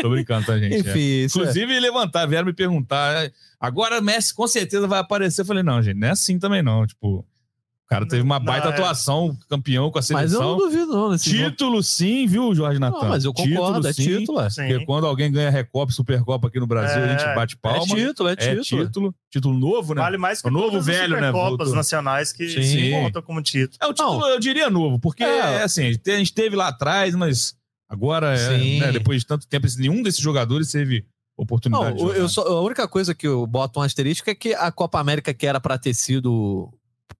Tô 0.00 0.08
brincando, 0.08 0.46
tá, 0.46 0.58
gente? 0.58 0.74
É. 0.74 0.78
Enfim, 0.78 0.98
isso 1.24 1.38
é- 1.38 1.42
Inclusive, 1.42 1.80
levantar, 1.80 2.26
vieram 2.26 2.46
me 2.46 2.54
perguntar. 2.54 3.30
Agora 3.60 4.00
Messi 4.00 4.34
com 4.34 4.46
certeza 4.48 4.86
vai 4.86 5.00
aparecer. 5.00 5.42
Eu 5.42 5.46
falei, 5.46 5.62
não, 5.62 5.82
gente, 5.82 5.98
não 5.98 6.08
é 6.08 6.10
assim 6.12 6.38
também, 6.38 6.62
não. 6.62 6.86
Tipo, 6.86 7.18
o 7.18 7.24
cara 7.94 8.06
teve 8.08 8.22
uma 8.22 8.38
Não, 8.38 8.44
baita 8.46 8.68
é. 8.68 8.70
atuação, 8.72 9.36
campeão 9.48 9.90
com 9.90 9.98
a 9.98 10.02
Mas 10.12 10.32
eu 10.32 10.40
não 10.40 10.56
seleção. 10.56 10.56
duvido, 10.56 10.92
não, 10.92 11.10
nesse 11.10 11.30
jogo. 11.36 11.50
Título, 11.50 11.82
sim, 11.82 12.26
viu, 12.26 12.54
Jorge 12.54 12.78
Natan? 12.78 12.98
Não, 13.02 13.08
mas 13.08 13.24
eu 13.24 13.32
concordo, 13.32 13.86
é 13.88 13.92
título. 13.92 14.40
É, 14.40 14.50
Sim. 14.50 14.66
Porque 14.68 14.84
quando 14.86 15.06
alguém 15.06 15.30
ganha 15.32 15.50
Recopa, 15.50 15.92
Supercopa 15.92 16.48
aqui 16.48 16.58
no 16.60 16.66
Brasil, 16.66 17.00
É, 17.02 17.04
a 17.14 17.18
gente 17.18 17.34
bate 17.34 17.54
é 17.54 17.58
palma. 17.60 17.86
título, 17.94 18.28
é 18.28 18.32
É 18.32 18.36
título. 18.36 18.62
título. 18.86 19.14
Título 19.30 19.58
novo, 19.58 19.94
né? 19.94 20.00
Vale 20.02 20.16
mais 20.18 20.40
que 20.42 20.48
O 20.48 20.50
novo 20.50 20.80
velho, 20.80 21.20
né? 21.20 21.30
Voltou. 21.32 21.74
nacionais 21.74 22.32
que 22.32 22.48
Sim. 22.48 22.62
se 22.62 22.90
contam 22.90 23.22
como 23.22 23.42
título. 23.42 23.76
É 23.80 23.86
o 23.86 23.92
título, 23.92 24.20
Não. 24.20 24.28
eu 24.28 24.38
diria 24.40 24.70
novo, 24.70 24.98
porque 24.98 25.24
É. 25.24 25.56
é 25.56 25.62
assim, 25.62 25.82
a 25.88 26.16
gente 26.18 26.32
teve 26.32 26.54
lá 26.54 26.68
atrás, 26.68 27.14
mas 27.14 27.54
agora, 27.88 28.34
é, 28.38 28.58
né, 28.80 28.92
depois 28.92 29.20
de 29.22 29.26
tanto 29.26 29.46
tempo, 29.46 29.66
nenhum 29.78 30.02
desses 30.02 30.20
jogadores 30.20 30.70
teve 30.70 31.04
Não, 31.36 31.42
oportunidade. 31.44 31.96
de 31.96 32.02
eu 32.18 32.28
só, 32.28 32.42
a 32.42 32.60
única 32.62 32.86
coisa 32.86 33.14
que 33.14 33.26
eu 33.26 33.44
boto 33.46 33.80
um 33.80 33.82
asterisco 33.82 34.30
é 34.30 34.34
que 34.34 34.54
a 34.54 34.70
Copa 34.70 35.00
América 35.00 35.34
que 35.34 35.46
era 35.46 35.58
pra 35.60 35.76
ter 35.78 35.94
sido 35.94 36.70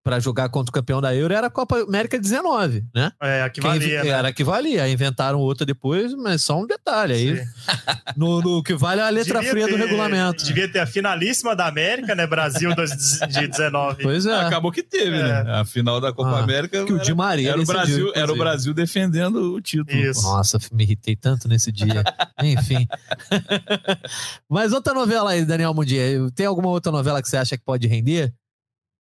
pra 0.04 0.20
jogar 0.20 0.50
contra 0.50 0.70
o 0.70 0.72
campeão 0.72 1.00
da 1.00 1.14
Euro 1.14 1.32
era 1.32 1.46
a 1.46 1.50
Copa 1.50 1.78
América 1.80 2.18
19, 2.18 2.84
né? 2.94 3.10
É, 3.22 3.42
a 3.42 3.48
que 3.48 3.60
Quem- 3.62 3.70
valia, 3.70 4.04
né? 4.04 4.10
Era 4.10 4.28
a 4.28 4.32
que 4.34 4.44
valia. 4.44 4.86
Inventaram 4.88 5.40
outra 5.40 5.64
depois, 5.64 6.12
mas 6.14 6.42
só 6.42 6.60
um 6.60 6.66
detalhe. 6.66 7.14
Aí 7.14 7.42
no, 8.14 8.42
no 8.42 8.62
que 8.62 8.74
vale 8.74 9.00
é 9.00 9.04
a 9.04 9.08
letra 9.08 9.38
Devia 9.38 9.50
fria 9.52 9.66
do 9.66 9.72
ter- 9.76 9.80
regulamento. 9.80 10.44
Devia 10.44 10.70
ter 10.70 10.80
a 10.80 10.86
finalíssima 10.86 11.56
da 11.56 11.66
América, 11.66 12.14
né? 12.14 12.26
Brasil 12.26 12.74
dois- 12.74 13.18
de 13.30 13.48
19. 13.48 14.02
Pois 14.02 14.26
é. 14.26 14.34
Acabou 14.36 14.70
que 14.70 14.82
teve, 14.82 15.16
É. 15.16 15.22
né? 15.42 15.52
A 15.60 15.64
final 15.64 15.98
da 16.02 16.12
Copa 16.12 16.36
Ah, 16.36 16.42
América 16.42 16.84
que 16.84 16.92
o 16.92 16.96
era, 16.96 17.04
Di 17.04 17.14
Maria 17.14 17.48
era 17.52 17.56
o 17.56 17.60
decidiu, 17.64 17.78
Brasil, 17.80 18.12
era 18.14 18.30
o. 18.32 18.36
Brasil 18.36 18.74
defendendo 18.74 19.54
o 19.54 19.60
título. 19.62 19.98
Isso. 19.98 20.20
Nossa, 20.22 20.58
me 20.70 20.84
irritei 20.84 21.16
tanto 21.16 21.48
nesse 21.48 21.72
dia. 21.72 22.04
Enfim. 22.42 22.86
Mas 24.48 24.72
outra 24.72 24.92
novela 24.92 25.30
aí, 25.30 25.44
Daniel 25.46 25.72
Mundier. 25.74 26.30
Tem 26.34 26.44
alguma 26.46 26.68
outra 26.68 26.92
novela 26.92 27.22
que 27.22 27.28
você 27.28 27.36
acha 27.38 27.56
que 27.56 27.64
pode 27.64 27.86
render? 27.86 28.32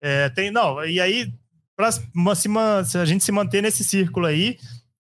É, 0.02 0.30
tem, 0.30 0.52
não, 0.52 0.84
e 0.86 1.00
aí, 1.00 1.32
se 2.86 2.98
a 2.98 3.06
gente 3.06 3.24
se 3.24 3.32
manter 3.32 3.62
nesse 3.62 3.84
círculo 3.84 4.26
aí, 4.26 4.58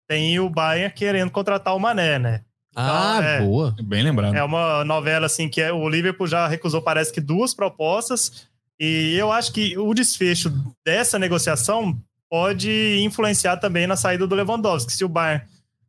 tem 0.07 0.39
o 0.39 0.49
Bayern 0.49 0.93
querendo 0.93 1.31
contratar 1.31 1.75
o 1.75 1.79
Mané, 1.79 2.17
né? 2.19 2.41
Ah, 2.75 3.19
é. 3.21 3.41
boa. 3.41 3.75
Bem 3.83 4.03
lembrado. 4.03 4.35
É 4.35 4.43
uma 4.43 4.83
novela 4.85 5.25
assim 5.25 5.49
que 5.49 5.61
é, 5.61 5.71
o 5.71 5.87
Liverpool 5.89 6.27
já 6.27 6.47
recusou, 6.47 6.81
parece 6.81 7.11
que 7.11 7.19
duas 7.21 7.53
propostas. 7.53 8.47
E 8.79 9.15
eu 9.17 9.31
acho 9.31 9.51
que 9.51 9.77
o 9.77 9.93
desfecho 9.93 10.51
dessa 10.85 11.19
negociação 11.19 11.99
pode 12.29 12.99
influenciar 13.01 13.57
também 13.57 13.85
na 13.85 13.97
saída 13.97 14.25
do 14.25 14.35
Lewandowski. 14.35 14.93
Se 14.93 15.03
o 15.03 15.09
Bayern 15.09 15.45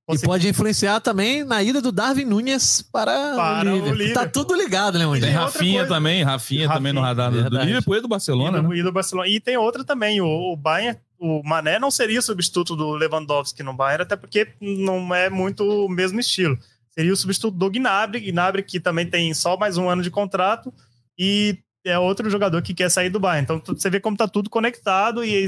E 0.08 0.12
conseguir- 0.12 0.26
pode 0.26 0.48
influenciar 0.48 1.00
também 1.00 1.44
na 1.44 1.62
ida 1.62 1.80
do 1.80 1.92
Darwin 1.92 2.24
Nunes 2.24 2.82
para, 2.82 3.34
Para 3.36 3.68
o 3.68 3.72
o 3.72 3.74
Liverpool. 3.76 3.94
Liverpool. 3.98 4.24
Tá 4.24 4.28
tudo 4.28 4.54
ligado, 4.54 4.98
né, 4.98 5.20
Tem 5.20 5.30
Rafinha 5.30 5.86
também, 5.86 6.22
Rafinha, 6.24 6.68
também 6.68 6.92
no 6.92 7.00
Rafinha, 7.00 7.24
radar 7.24 7.44
do- 7.44 7.50
do. 7.50 7.64
Liverpool 7.64 7.96
e 7.96 8.00
do 8.00 8.08
Barcelona, 8.08 8.58
e 8.58 8.62
do, 8.62 8.68
né? 8.68 8.76
e 8.78 8.82
do 8.82 8.92
Barcelona. 8.92 9.28
E 9.28 9.38
tem 9.40 9.56
outra 9.56 9.84
também, 9.84 10.20
o, 10.20 10.26
o 10.52 10.56
Bayern, 10.56 10.98
o 11.18 11.42
Mané 11.44 11.78
não 11.78 11.90
seria 11.90 12.20
substituto 12.22 12.74
do 12.74 12.90
Lewandowski 12.92 13.62
no 13.62 13.72
Bayern, 13.74 14.02
até 14.02 14.16
porque 14.16 14.48
não 14.60 15.14
é 15.14 15.30
muito 15.30 15.62
o 15.64 15.88
mesmo 15.88 16.18
estilo. 16.18 16.58
Seria 16.88 17.12
o 17.12 17.16
substituto 17.16 17.56
do 17.56 17.70
Gnabry, 17.70 18.18
Gnabry 18.32 18.62
que 18.64 18.80
também 18.80 19.06
tem 19.06 19.32
só 19.32 19.56
mais 19.56 19.76
um 19.78 19.88
ano 19.88 20.02
de 20.02 20.10
contrato 20.10 20.74
e 21.16 21.56
é 21.86 21.96
outro 21.98 22.28
jogador 22.28 22.60
que 22.62 22.74
quer 22.74 22.90
sair 22.90 23.10
do 23.10 23.20
Bayern. 23.20 23.44
Então 23.44 23.62
você 23.64 23.88
vê 23.88 24.00
como 24.00 24.16
tá 24.16 24.26
tudo 24.26 24.50
conectado 24.50 25.24
e, 25.24 25.46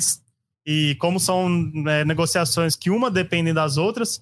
e 0.64 0.94
como 1.00 1.18
são 1.18 1.48
né, 1.48 2.04
negociações 2.04 2.76
que 2.76 2.90
uma 2.90 3.10
dependem 3.10 3.52
das 3.52 3.76
outras, 3.76 4.20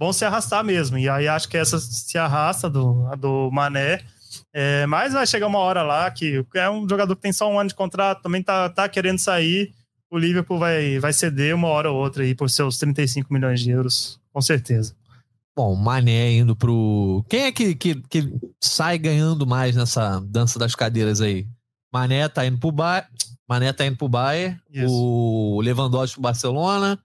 vão 0.00 0.14
se 0.14 0.24
arrastar 0.24 0.64
mesmo. 0.64 0.96
E 0.96 1.06
aí 1.10 1.28
acho 1.28 1.46
que 1.46 1.58
essa 1.58 1.78
se 1.78 2.16
arrasta 2.16 2.70
do, 2.70 3.06
a 3.12 3.14
do 3.14 3.50
Mané. 3.52 4.00
É, 4.52 4.86
mas 4.86 5.12
vai 5.12 5.26
chegar 5.26 5.46
uma 5.46 5.58
hora 5.58 5.82
lá 5.82 6.10
que 6.10 6.42
é 6.54 6.70
um 6.70 6.88
jogador 6.88 7.14
que 7.14 7.22
tem 7.22 7.32
só 7.32 7.52
um 7.52 7.58
ano 7.58 7.68
de 7.68 7.74
contrato, 7.74 8.22
também 8.22 8.42
tá, 8.42 8.70
tá 8.70 8.88
querendo 8.88 9.18
sair. 9.18 9.74
O 10.10 10.18
Liverpool 10.18 10.58
vai, 10.58 10.98
vai 10.98 11.12
ceder 11.12 11.54
uma 11.54 11.68
hora 11.68 11.90
ou 11.90 11.98
outra 11.98 12.22
aí 12.22 12.34
por 12.34 12.48
seus 12.48 12.78
35 12.78 13.32
milhões 13.32 13.60
de 13.60 13.70
euros, 13.70 14.18
com 14.32 14.40
certeza. 14.40 14.94
Bom, 15.54 15.76
Mané 15.76 16.32
indo 16.32 16.56
pro. 16.56 17.24
Quem 17.28 17.42
é 17.42 17.52
que, 17.52 17.74
que, 17.74 17.96
que 18.08 18.32
sai 18.60 18.96
ganhando 18.98 19.46
mais 19.46 19.76
nessa 19.76 20.18
dança 20.20 20.58
das 20.58 20.74
cadeiras 20.74 21.20
aí? 21.20 21.46
Mané 21.92 22.26
tá 22.28 22.46
indo 22.46 22.58
pro 22.58 22.72
Bayern. 22.72 23.08
Mané 23.48 23.72
tá 23.72 23.84
indo 23.84 23.96
pro 23.96 24.08
Bayern. 24.08 24.58
Isso. 24.72 24.92
O 24.92 25.60
Lewandowski 25.60 26.14
pro 26.14 26.22
Barcelona. 26.22 26.98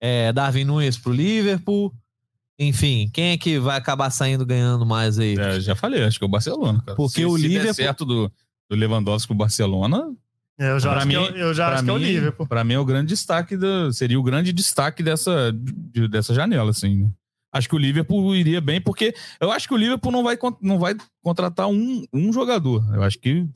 É, 0.00 0.32
Darwin 0.32 0.64
Nunes 0.64 0.96
pro 0.96 1.12
Liverpool. 1.12 1.92
Enfim, 2.62 3.08
quem 3.12 3.30
é 3.32 3.38
que 3.38 3.58
vai 3.58 3.78
acabar 3.78 4.10
saindo 4.10 4.44
ganhando 4.44 4.84
mais 4.84 5.18
aí? 5.18 5.34
É, 5.38 5.58
já 5.60 5.74
falei, 5.74 6.04
acho 6.04 6.18
que 6.18 6.24
é 6.24 6.28
o 6.28 6.30
Barcelona, 6.30 6.82
cara. 6.84 6.94
Porque 6.94 7.20
se, 7.20 7.24
o 7.24 7.36
se 7.36 7.42
der 7.44 7.48
Liverpool- 7.48 7.74
certo 7.74 8.04
do, 8.04 8.30
do 8.68 8.76
Lewandowski 8.76 9.28
pro 9.28 9.36
Barcelona, 9.36 10.02
Eu 10.58 10.78
já 10.78 10.92
acho, 10.94 11.06
mim- 11.08 11.14
que, 11.14 11.20
é 11.20 11.20
o- 11.32 11.36
eu 11.36 11.54
já 11.54 11.66
pra 11.68 11.74
acho 11.76 11.84
que 11.84 11.90
é 11.90 11.92
o 11.94 11.98
mim, 11.98 12.04
Liverpool. 12.04 12.46
pra 12.46 12.62
mim 12.62 12.74
é 12.74 12.78
o 12.78 12.84
grande 12.84 13.08
destaque 13.08 13.56
do, 13.56 13.90
seria 13.94 14.20
o 14.20 14.22
grande 14.22 14.52
destaque 14.52 15.02
dessa, 15.02 15.50
de- 15.54 16.06
dessa 16.06 16.34
janela, 16.34 16.70
assim. 16.70 17.04
né? 17.04 17.10
Acho 17.52 17.66
que 17.68 17.74
o 17.74 17.78
Liverpool 17.78 18.36
iria 18.36 18.60
bem, 18.60 18.78
porque 18.80 19.14
eu 19.40 19.50
acho 19.50 19.66
que 19.66 19.74
o 19.74 19.76
Liverpool 19.78 20.12
não 20.12 20.22
vai, 20.22 20.38
não 20.60 20.78
vai 20.78 20.94
contratar 21.22 21.66
um, 21.66 22.04
um 22.12 22.30
jogador. 22.32 22.84
Eu 22.94 23.02
acho 23.02 23.18
que 23.18 23.48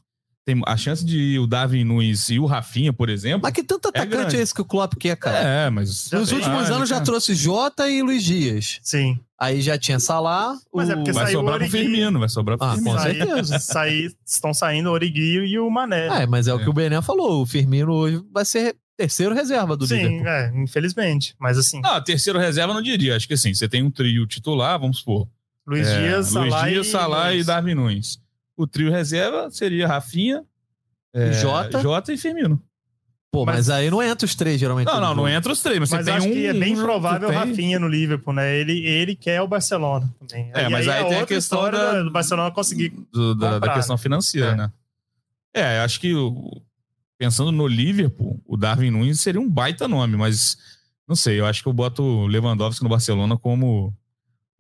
tem 0.44 0.60
a 0.66 0.76
chance 0.76 1.04
de 1.04 1.38
o 1.38 1.46
Darwin 1.46 1.84
Nunes 1.84 2.28
e 2.28 2.38
o 2.38 2.44
Rafinha, 2.46 2.92
por 2.92 3.08
exemplo. 3.08 3.40
Mas 3.42 3.52
que 3.52 3.62
tanto 3.62 3.88
atacante 3.88 4.10
grande. 4.16 4.36
é, 4.36 4.40
esse 4.40 4.52
que 4.52 4.60
o 4.60 4.64
Klopp 4.64 4.92
quer, 4.98 5.16
cara? 5.16 5.38
É, 5.38 5.70
mas. 5.70 6.10
Nos 6.10 6.32
últimos 6.32 6.70
Ah, 6.70 6.74
anos 6.74 6.88
já 6.88 6.96
cara. 6.96 7.04
trouxe 7.06 7.34
Jota 7.34 7.88
e 7.88 8.02
Luiz 8.02 8.22
Dias. 8.22 8.78
Sim. 8.82 9.18
Aí 9.40 9.60
já 9.62 9.76
tinha 9.78 9.98
Salah. 9.98 10.54
Mas 10.72 10.90
é 10.90 10.94
porque 10.96 11.10
o... 11.10 11.14
Vai 11.14 11.24
saiu 11.26 11.38
sobrar 11.40 11.56
o 11.56 11.58
pro. 11.60 11.70
Firmino, 11.70 12.18
vai 12.18 12.28
sobrar 12.28 12.58
pro 12.58 12.66
Ah, 12.66 12.74
Firmino. 12.74 12.96
com 12.96 13.02
certeza. 13.02 13.58
saí- 13.58 14.10
estão 14.24 14.54
saindo 14.54 14.88
o 14.90 14.92
Origi 14.92 15.20
e 15.20 15.58
o 15.58 15.68
Mané. 15.70 16.22
É, 16.22 16.26
mas 16.26 16.46
é, 16.46 16.54
o 16.54 16.60
É. 16.60 16.62
que 16.62 16.68
o 16.68 16.72
Bené 16.72 17.00
falou. 17.02 17.42
O 17.42 17.46
Firmino 17.46 17.92
hoje 17.92 18.22
vai 18.32 18.44
ser 18.44 18.76
terceiro 18.96 19.34
reserva 19.34 19.76
do 19.76 19.86
Sim, 19.86 19.96
Liverpool. 19.96 20.28
é, 20.28 20.52
infelizmente. 20.62 21.34
Mas 21.38 21.58
assim, 21.58 21.80
Não, 21.80 22.00
terceiro 22.02 22.38
reserva 22.38 22.70
eu 22.72 22.74
não 22.74 22.82
diria. 22.82 23.16
Acho 23.16 23.26
que 23.26 23.34
assim, 23.34 23.52
você 23.52 23.68
tem 23.68 23.82
um 23.82 23.90
trio 23.90 24.26
titular, 24.26 24.78
vamos 24.78 24.98
supor. 24.98 25.26
Luiz 25.66 25.86
É, 25.88 25.98
Dias, 26.00 26.32
Luiz 26.32 26.50
Salah 26.52 26.68
Dias, 26.68 26.86
e 26.86 26.90
Salah 26.90 27.28
e 27.30 27.32
Nunes. 27.32 27.46
Darwin 27.46 27.74
Nunes. 27.74 28.18
O 28.56 28.66
trio 28.66 28.90
reserva 28.90 29.50
seria 29.50 29.86
Rafinha, 29.88 30.44
é, 31.12 31.32
Jota. 31.32 31.80
Jota 31.80 32.12
e 32.12 32.16
Firmino. 32.16 32.60
Pô, 33.32 33.44
mas, 33.44 33.56
Mas- 33.56 33.70
aí 33.70 33.90
não 33.90 34.00
entra 34.00 34.24
os 34.24 34.34
três, 34.36 34.60
geralmente. 34.60 34.86
Não, 34.86 34.94
não, 34.94 35.08
não 35.08 35.14
jogo. 35.24 35.28
entra 35.28 35.52
os 35.52 35.60
três, 35.60 35.80
mas, 35.80 35.90
Mas 35.90 36.04
você 36.04 36.04
tem 36.04 36.14
acho 36.18 36.28
um. 36.28 36.32
que 36.32 36.46
é 36.46 36.52
bem 36.54 36.78
um- 36.78 36.82
provável 36.82 37.28
o 37.28 37.32
tem- 37.32 37.40
Rafinha 37.40 37.80
no 37.80 37.88
Liverpool, 37.88 38.32
né? 38.32 38.56
Ele, 38.56 38.86
ele 38.86 39.16
quer 39.16 39.40
o 39.42 39.48
Barcelona 39.48 40.08
também. 40.28 40.50
É, 40.54 40.68
mas 40.68 40.86
aí 40.86 41.00
é 41.00 41.04
tem 41.04 41.14
a 41.16 41.18
outra 41.18 41.26
questão 41.26 41.68
da- 41.68 42.02
do 42.04 42.12
Barcelona 42.12 42.50
conseguir. 42.52 42.90
do- 43.12 43.34
da, 43.34 43.58
da 43.58 43.74
questão 43.74 43.98
financeira, 43.98 44.50
É. 44.52 44.54
né? 44.56 44.72
É, 45.52 45.78
acho 45.80 45.98
que 46.00 46.12
pensando 47.18 47.50
no 47.50 47.66
Liverpool, 47.66 48.40
o 48.46 48.56
Darwin 48.56 48.90
Nunes 48.92 49.20
seria 49.20 49.40
um 49.40 49.48
baita 49.50 49.88
nome, 49.88 50.16
mas 50.16 50.56
não 51.08 51.16
sei, 51.16 51.40
eu 51.40 51.46
acho 51.46 51.60
que 51.60 51.68
eu 51.68 51.72
boto 51.72 52.02
o 52.04 52.26
Lewandowski 52.28 52.84
no 52.84 52.88
Barcelona 52.90 53.36
como 53.36 53.92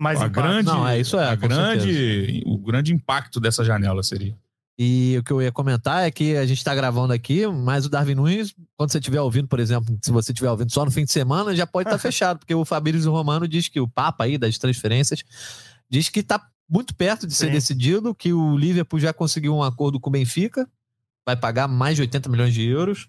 Mais 0.04 0.20
a 0.20 0.26
impacto. 0.26 0.46
grande, 0.46 0.66
Não, 0.66 0.86
é, 0.86 1.00
isso 1.00 1.18
é, 1.18 1.26
a 1.26 1.34
grande, 1.34 2.42
o 2.44 2.58
grande 2.58 2.92
impacto 2.92 3.40
dessa 3.40 3.64
janela 3.64 4.02
seria. 4.02 4.36
E 4.78 5.16
o 5.18 5.22
que 5.22 5.32
eu 5.32 5.40
ia 5.40 5.50
comentar 5.50 6.06
é 6.06 6.10
que 6.10 6.36
a 6.36 6.44
gente 6.44 6.62
tá 6.62 6.74
gravando 6.74 7.12
aqui, 7.12 7.46
mas 7.46 7.86
o 7.86 7.88
Darwin 7.88 8.16
Nunes, 8.16 8.54
quando 8.76 8.90
você 8.90 8.98
estiver 8.98 9.20
ouvindo, 9.20 9.48
por 9.48 9.60
exemplo, 9.60 9.96
se 10.02 10.10
você 10.10 10.32
estiver 10.32 10.50
ouvindo 10.50 10.70
só 10.70 10.84
no 10.84 10.90
fim 10.90 11.04
de 11.04 11.12
semana, 11.12 11.56
já 11.56 11.66
pode 11.66 11.88
estar 11.88 11.96
fechado, 11.98 12.40
porque 12.40 12.54
o 12.54 12.64
Fabrício 12.64 13.10
Romano 13.10 13.48
diz 13.48 13.68
que 13.68 13.80
o 13.80 13.88
Papa 13.88 14.24
aí 14.24 14.36
das 14.36 14.58
transferências 14.58 15.22
diz 15.88 16.08
que 16.10 16.22
tá 16.22 16.44
muito 16.68 16.94
perto 16.94 17.26
de 17.26 17.34
ser 17.34 17.46
Sim. 17.46 17.52
decidido, 17.52 18.14
que 18.14 18.32
o 18.32 18.58
Liverpool 18.58 19.00
já 19.00 19.12
conseguiu 19.12 19.54
um 19.54 19.62
acordo 19.62 19.98
com 19.98 20.10
o 20.10 20.12
Benfica, 20.12 20.68
vai 21.24 21.36
pagar 21.36 21.66
mais 21.66 21.96
de 21.96 22.02
80 22.02 22.28
milhões 22.28 22.52
de 22.52 22.66
euros. 22.66 23.08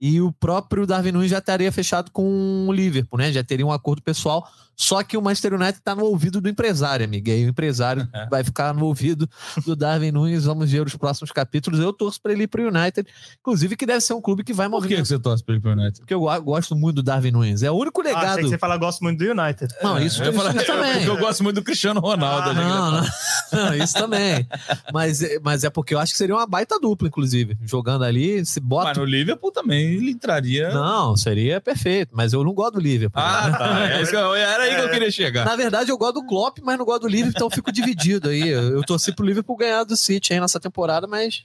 E 0.00 0.20
o 0.20 0.30
próprio 0.30 0.86
Darwin 0.86 1.10
Nunes 1.10 1.30
já 1.30 1.38
estaria 1.38 1.72
fechado 1.72 2.12
com 2.12 2.68
o 2.68 2.72
Liverpool, 2.72 3.18
né? 3.18 3.32
Já 3.32 3.42
teria 3.42 3.66
um 3.66 3.72
acordo 3.72 4.00
pessoal. 4.00 4.48
Só 4.80 5.02
que 5.02 5.16
o 5.16 5.20
Manchester 5.22 5.54
United 5.54 5.78
está 5.78 5.92
no 5.92 6.04
ouvido 6.04 6.40
do 6.40 6.48
empresário, 6.48 7.04
amigo. 7.04 7.28
E 7.28 7.32
aí 7.32 7.44
o 7.44 7.48
empresário 7.48 8.08
É. 8.14 8.26
vai 8.28 8.44
ficar 8.44 8.72
no 8.72 8.84
ouvido 8.86 9.28
do 9.66 9.74
Darwin 9.74 10.12
Nunes. 10.12 10.44
Vamos 10.44 10.70
ver 10.70 10.86
os 10.86 10.94
próximos 10.94 11.32
capítulos. 11.32 11.80
Eu 11.80 11.92
torço 11.92 12.20
para 12.22 12.30
ele 12.32 12.44
ir 12.44 12.46
para 12.46 12.62
o 12.62 12.68
United. 12.68 13.04
Inclusive, 13.40 13.76
que 13.76 13.84
deve 13.84 14.00
ser 14.00 14.14
um 14.14 14.20
clube 14.22 14.44
que 14.44 14.52
vai 14.52 14.68
Por 14.70 14.86
que, 14.86 14.96
você 14.96 15.18
torce 15.18 15.42
pra 15.42 15.54
ele 15.56 15.62
pro 15.62 15.72
United? 15.72 15.98
Porque 15.98 16.14
eu 16.14 16.20
go- 16.20 16.42
gosto 16.42 16.76
muito 16.76 16.96
do 16.96 17.02
Darwin 17.02 17.32
Nunes. 17.32 17.64
É 17.64 17.70
o 17.72 17.74
único 17.74 18.00
Ah, 18.00 18.04
achei 18.04 18.14
legado. 18.20 18.36
que 18.38 18.48
você 18.50 18.58
fala, 18.58 18.76
gosto 18.76 19.02
muito 19.02 19.18
do 19.18 19.24
United. 19.32 19.74
Não, 19.82 19.98
isso, 19.98 20.22
Eu 20.22 20.26
ia 20.26 20.30
isso, 20.30 20.38
falar, 20.38 20.54
isso 20.56 20.66
também. 20.66 20.92
Porque 20.92 21.10
eu 21.10 21.16
gosto 21.18 21.42
muito 21.42 21.56
do 21.56 21.62
Cristiano 21.64 22.00
Ronaldo. 22.00 22.50
Ah? 22.50 22.54
Não, 22.54 22.90
não, 22.92 23.02
não, 23.52 23.74
isso 23.74 23.94
também. 23.94 24.46
Mas, 24.92 25.22
é- 25.22 25.40
mas 25.42 25.64
é 25.64 25.70
porque 25.70 25.92
eu 25.92 25.98
acho 25.98 26.12
que 26.12 26.18
seria 26.18 26.36
uma 26.36 26.46
baita 26.46 26.78
dupla, 26.78 27.08
inclusive. 27.08 27.58
Jogando 27.64 28.04
ali, 28.04 28.46
se 28.46 28.60
bota. 28.60 28.90
Mas 28.90 28.98
no 28.98 29.04
Liverpool 29.04 29.50
também 29.50 29.94
ele 29.94 30.12
entraria. 30.12 30.70
Não, 30.72 31.16
seria 31.16 31.60
perfeito. 31.60 32.10
Mas 32.14 32.32
eu 32.32 32.44
não 32.44 32.54
gosto 32.54 32.74
do 32.74 32.80
Liverpool. 32.80 33.20
Ah, 33.20 33.48
né? 33.50 33.58
tá. 33.58 33.78
É 33.88 34.02
eu- 34.14 34.34
Era 34.36 34.67
aí 34.68 34.76
que 34.76 34.82
eu 34.82 34.90
queria 34.90 35.10
chegar. 35.10 35.44
Na 35.44 35.56
verdade, 35.56 35.90
eu 35.90 35.98
gosto 35.98 36.14
do 36.14 36.26
Klopp, 36.26 36.58
mas 36.62 36.78
não 36.78 36.84
gosto 36.84 37.02
do 37.02 37.08
Liverpool, 37.08 37.32
então 37.34 37.46
eu 37.46 37.50
fico 37.50 37.72
dividido 37.72 38.28
aí. 38.28 38.48
Eu 38.48 38.82
torci 38.84 39.12
pro 39.12 39.24
Liverpool 39.24 39.56
ganhar 39.56 39.84
do 39.84 39.96
City 39.96 40.32
aí 40.32 40.40
nessa 40.40 40.60
temporada, 40.60 41.06
mas 41.06 41.44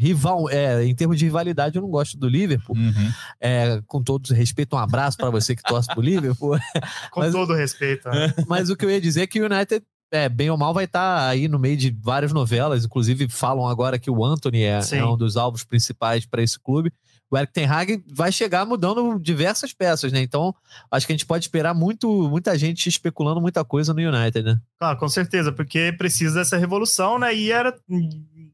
rival, 0.00 0.48
é, 0.48 0.82
em 0.82 0.94
termos 0.94 1.18
de 1.18 1.26
rivalidade, 1.26 1.76
eu 1.76 1.82
não 1.82 1.90
gosto 1.90 2.16
do 2.16 2.26
Liverpool. 2.26 2.74
Uhum. 2.74 3.12
É, 3.38 3.82
com 3.86 4.02
todo 4.02 4.32
respeito, 4.32 4.74
um 4.74 4.78
abraço 4.78 5.18
para 5.18 5.28
você 5.28 5.54
que 5.54 5.62
torce 5.62 5.88
pro 5.88 6.00
Liverpool. 6.00 6.58
Com 7.12 7.20
Mas- 7.20 7.32
todo 7.32 7.52
respeito. 7.52 8.08
né? 8.08 8.32
Mas 8.48 8.70
o 8.70 8.76
que 8.76 8.86
eu 8.86 8.90
ia 8.90 8.98
dizer 9.00 9.22
é 9.22 9.26
que 9.26 9.38
o 9.42 9.44
United, 9.44 9.84
é, 10.10 10.26
bem 10.26 10.48
ou 10.48 10.56
mal, 10.56 10.72
vai 10.72 10.84
estar 10.84 11.28
aí 11.28 11.48
no 11.48 11.58
meio 11.58 11.76
de 11.76 11.94
várias 12.00 12.32
novelas. 12.32 12.86
Inclusive, 12.86 13.28
falam 13.28 13.68
agora 13.68 13.98
que 13.98 14.10
o 14.10 14.24
Anthony 14.24 14.62
é, 14.62 14.80
é 14.92 15.04
um 15.04 15.18
dos 15.18 15.36
alvos 15.36 15.64
principais 15.64 16.24
para 16.24 16.42
esse 16.42 16.58
clube. 16.58 16.90
O 17.30 17.38
Eric 17.38 17.52
Ten 17.52 17.64
Hag 17.66 18.02
vai 18.12 18.32
chegar 18.32 18.66
mudando 18.66 19.18
diversas 19.20 19.72
peças, 19.72 20.10
né? 20.12 20.20
Então, 20.20 20.52
acho 20.90 21.06
que 21.06 21.12
a 21.12 21.16
gente 21.16 21.26
pode 21.26 21.44
esperar 21.44 21.72
muito, 21.72 22.28
muita 22.28 22.58
gente 22.58 22.88
especulando 22.88 23.40
muita 23.40 23.64
coisa 23.64 23.94
no 23.94 24.00
United, 24.00 24.42
né? 24.42 24.58
Claro, 24.78 24.98
com 24.98 25.08
certeza, 25.08 25.52
porque 25.52 25.94
precisa 25.96 26.40
dessa 26.40 26.56
revolução, 26.56 27.18
né? 27.20 27.32
E 27.34 27.52
era. 27.52 27.72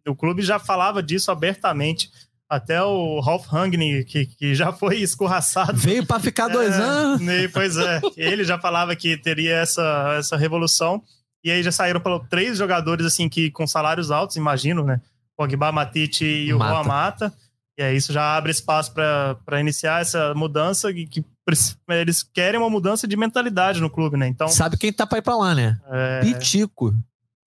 O 0.06 0.14
clube 0.14 0.42
já 0.42 0.58
falava 0.58 1.02
disso 1.02 1.30
abertamente. 1.30 2.10
Até 2.48 2.80
o 2.80 3.18
Ralph 3.18 3.46
Rangnick, 3.48 4.04
que, 4.04 4.26
que 4.26 4.54
já 4.54 4.72
foi 4.72 4.98
escorraçado. 4.98 5.76
Veio 5.76 6.06
para 6.06 6.20
ficar 6.20 6.46
dois 6.46 6.74
É, 6.74 6.80
anos. 6.80 7.20
né, 7.20 7.48
Pois 7.48 7.76
é. 7.76 8.00
Ele 8.16 8.44
já 8.44 8.56
falava 8.56 8.94
que 8.94 9.16
teria 9.16 9.56
essa, 9.56 10.14
essa 10.16 10.36
revolução. 10.36 11.02
E 11.42 11.50
aí 11.50 11.60
já 11.62 11.72
saíram 11.72 11.98
pelo, 11.98 12.20
três 12.20 12.56
jogadores 12.58 13.04
assim 13.04 13.28
que 13.28 13.50
com 13.50 13.66
salários 13.66 14.12
altos, 14.12 14.36
imagino, 14.36 14.84
né? 14.84 15.00
Pogba, 15.36 15.72
Matite 15.72 16.24
e 16.24 16.54
o 16.54 16.58
Mata. 16.60 16.72
Juan 16.74 16.84
Mata. 16.84 17.34
E 17.78 17.82
aí 17.82 17.96
isso 17.96 18.12
já 18.12 18.36
abre 18.36 18.50
espaço 18.50 18.92
para 18.94 19.60
iniciar 19.60 20.00
essa 20.00 20.32
mudança 20.34 20.92
que 20.92 21.24
preci- 21.44 21.76
eles 21.90 22.22
querem 22.22 22.58
uma 22.58 22.70
mudança 22.70 23.06
de 23.06 23.16
mentalidade 23.16 23.80
no 23.80 23.90
clube, 23.90 24.16
né? 24.16 24.26
Então, 24.26 24.48
Sabe 24.48 24.76
quem 24.78 24.92
tá 24.92 25.06
para 25.06 25.18
ir 25.18 25.22
para 25.22 25.36
lá, 25.36 25.54
né? 25.54 25.78
é, 25.90 26.20
Pitico. 26.20 26.94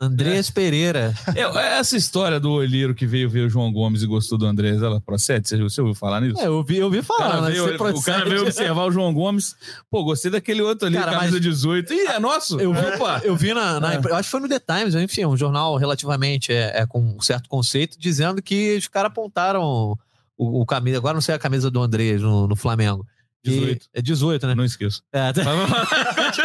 Andrés 0.02 0.50
Pereira. 0.50 1.14
É, 1.36 1.42
essa 1.78 1.98
história 1.98 2.40
do 2.40 2.50
olheiro 2.52 2.96
que 2.96 3.06
veio 3.06 3.30
ver 3.30 3.42
o 3.48 3.50
João 3.50 3.70
Gomes 3.70 4.02
e 4.02 4.06
gostou 4.08 4.38
do 4.38 4.46
Andrés, 4.46 4.82
ela 4.82 5.02
procede? 5.02 5.50
Você, 5.50 5.58
você 5.58 5.82
ouviu 5.82 5.94
falar 5.94 6.22
nisso? 6.22 6.40
É, 6.40 6.46
eu 6.48 6.64
vi, 6.64 6.78
eu 6.78 6.90
vi 6.90 7.00
O 7.00 7.04
falar, 7.04 7.30
cara, 7.32 7.42
mas 7.42 7.54
veio, 7.54 7.76
o 7.98 8.02
cara 8.04 8.24
veio 8.30 8.42
observar 8.44 8.86
o 8.86 8.92
João 8.92 9.14
Gomes. 9.14 9.58
Pô, 9.92 10.02
gostei 10.06 10.32
daquele 10.32 10.62
outro 10.62 10.88
ali, 10.88 10.96
Cara, 10.96 11.12
camisa 11.12 11.34
mas- 11.34 11.42
18. 11.42 11.92
Ih, 11.94 12.00
é 12.08 12.18
nosso? 12.18 12.58
Eu 12.62 12.74
vi, 12.74 12.86
Opa! 12.96 13.20
eu 13.26 13.36
vi 13.36 13.54
na, 13.54 13.78
na- 13.82 13.96
É. 13.96 13.98
Eu 13.98 14.16
acho 14.16 14.28
que 14.28 14.32
foi 14.32 14.40
no 14.40 14.48
The 14.48 14.60
Times, 14.60 14.96
enfim, 14.96 15.26
um 15.26 15.36
jornal 15.36 15.76
relativamente 15.76 16.54
é, 16.54 16.80
é, 16.80 16.86
com 16.88 17.02
um 17.02 17.20
certo 17.20 17.50
conceito, 17.50 18.00
dizendo 18.00 18.42
que 18.42 18.78
os 18.78 18.88
caras 18.88 19.12
apontaram 19.12 19.98
o, 20.40 20.62
o 20.62 20.66
camisa. 20.66 20.98
Agora 20.98 21.14
não 21.14 21.22
sei 21.22 21.36
a 21.36 21.40
camisa 21.40 21.70
do 21.70 21.82
Andrés 21.82 22.22
no, 22.22 22.48
no 22.48 22.56
Flamengo. 22.56 23.06
Que- 23.44 23.52
18. 23.52 23.86
É 23.94 24.02
18, 24.02 24.48
né? 24.48 24.56
Não 24.56 24.66
esqueço. 24.66 25.02
É, 25.14 25.32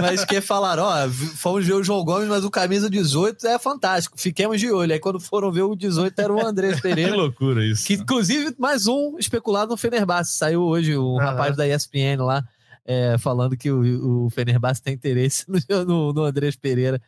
mas 0.00 0.24
que 0.24 0.40
falaram, 0.40 0.84
ó, 0.84 1.08
fomos 1.08 1.66
ver 1.66 1.74
o 1.74 1.82
João 1.82 2.04
Gomes, 2.04 2.28
mas 2.28 2.44
o 2.44 2.50
camisa 2.50 2.88
18 2.90 3.46
é 3.46 3.58
fantástico. 3.58 4.20
Fiquemos 4.20 4.60
de 4.60 4.70
olho. 4.70 4.92
Aí 4.92 4.98
quando 4.98 5.20
foram 5.20 5.50
ver 5.50 5.62
o 5.62 5.74
18 5.74 6.18
era 6.20 6.32
o 6.32 6.44
Andrés 6.44 6.76
que 6.76 6.82
Pereira. 6.82 7.14
loucura 7.16 7.64
isso. 7.64 7.86
Que, 7.86 7.94
inclusive, 7.94 8.54
mais 8.58 8.86
um 8.86 9.16
especulado 9.18 9.70
no 9.70 9.76
Fenerbahçe. 9.76 10.36
Saiu 10.36 10.62
hoje 10.62 10.96
o 10.96 11.18
Aham. 11.18 11.30
rapaz 11.30 11.56
da 11.56 11.66
ESPN 11.66 12.18
lá 12.22 12.44
é, 12.84 13.16
falando 13.18 13.56
que 13.56 13.70
o, 13.70 14.26
o 14.26 14.30
Fenerbahçe 14.30 14.82
tem 14.82 14.94
interesse 14.94 15.44
no, 15.48 15.84
no, 15.84 16.12
no 16.12 16.24
Andrés 16.24 16.56
Pereira. 16.56 17.00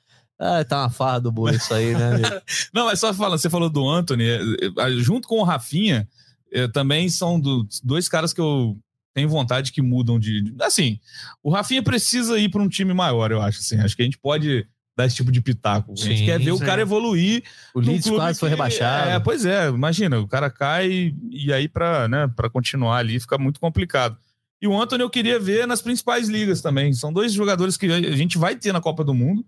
Ah, 0.44 0.64
tá 0.64 0.80
uma 0.82 0.90
farra 0.90 1.20
do 1.20 1.30
bolo 1.30 1.54
isso 1.54 1.72
aí, 1.72 1.92
né? 1.94 2.18
Não, 2.74 2.86
mas 2.86 2.98
só 2.98 3.14
falando, 3.14 3.38
você 3.38 3.48
falou 3.50 3.70
do 3.70 3.88
Anthony, 3.88 4.24
é, 4.24 4.40
é, 4.78 4.90
junto 4.98 5.28
com 5.28 5.38
o 5.38 5.44
Rafinha, 5.44 6.08
é, 6.52 6.66
também 6.66 7.08
são 7.08 7.38
do- 7.38 7.66
dois 7.84 8.08
caras 8.08 8.32
que 8.32 8.40
eu 8.40 8.76
tenho 9.14 9.28
vontade 9.28 9.70
que 9.72 9.80
mudam 9.80 10.18
de. 10.18 10.52
Assim, 10.60 10.98
o 11.42 11.50
Rafinha 11.50 11.82
precisa 11.82 12.38
ir 12.38 12.48
para 12.48 12.60
um 12.62 12.68
time 12.68 12.92
maior, 12.92 13.30
eu 13.30 13.40
acho. 13.40 13.60
Assim, 13.60 13.78
acho 13.78 13.94
que 13.94 14.02
a 14.02 14.04
gente 14.04 14.18
pode 14.18 14.66
dar 14.96 15.06
esse 15.06 15.16
tipo 15.16 15.30
de 15.30 15.40
pitaco. 15.40 15.92
a 15.92 15.96
gente 15.96 16.18
Sim, 16.18 16.24
quer 16.26 16.38
ver 16.40 16.52
o 16.52 16.58
sim. 16.58 16.64
cara 16.64 16.82
evoluir. 16.82 17.42
O 17.74 17.80
Leeds 17.80 18.02
clube 18.04 18.18
quase 18.18 18.40
foi 18.40 18.48
que- 18.48 18.54
rebaixado. 18.54 19.10
É, 19.10 19.20
pois 19.20 19.44
é, 19.46 19.68
imagina, 19.68 20.18
o 20.18 20.26
cara 20.26 20.50
cai 20.50 21.14
e 21.30 21.52
aí 21.52 21.68
para 21.68 22.08
né, 22.08 22.28
pra 22.34 22.50
continuar 22.50 22.98
ali 22.98 23.20
fica 23.20 23.38
muito 23.38 23.60
complicado. 23.60 24.16
E 24.60 24.66
o 24.68 24.80
Anthony 24.80 25.02
eu 25.02 25.10
queria 25.10 25.38
ver 25.40 25.66
nas 25.66 25.80
principais 25.82 26.28
ligas 26.28 26.60
também. 26.60 26.92
São 26.92 27.12
dois 27.12 27.32
jogadores 27.32 27.76
que 27.76 27.86
a 27.86 28.16
gente 28.16 28.38
vai 28.38 28.54
ter 28.56 28.72
na 28.72 28.80
Copa 28.80 29.02
do 29.04 29.12
Mundo. 29.14 29.44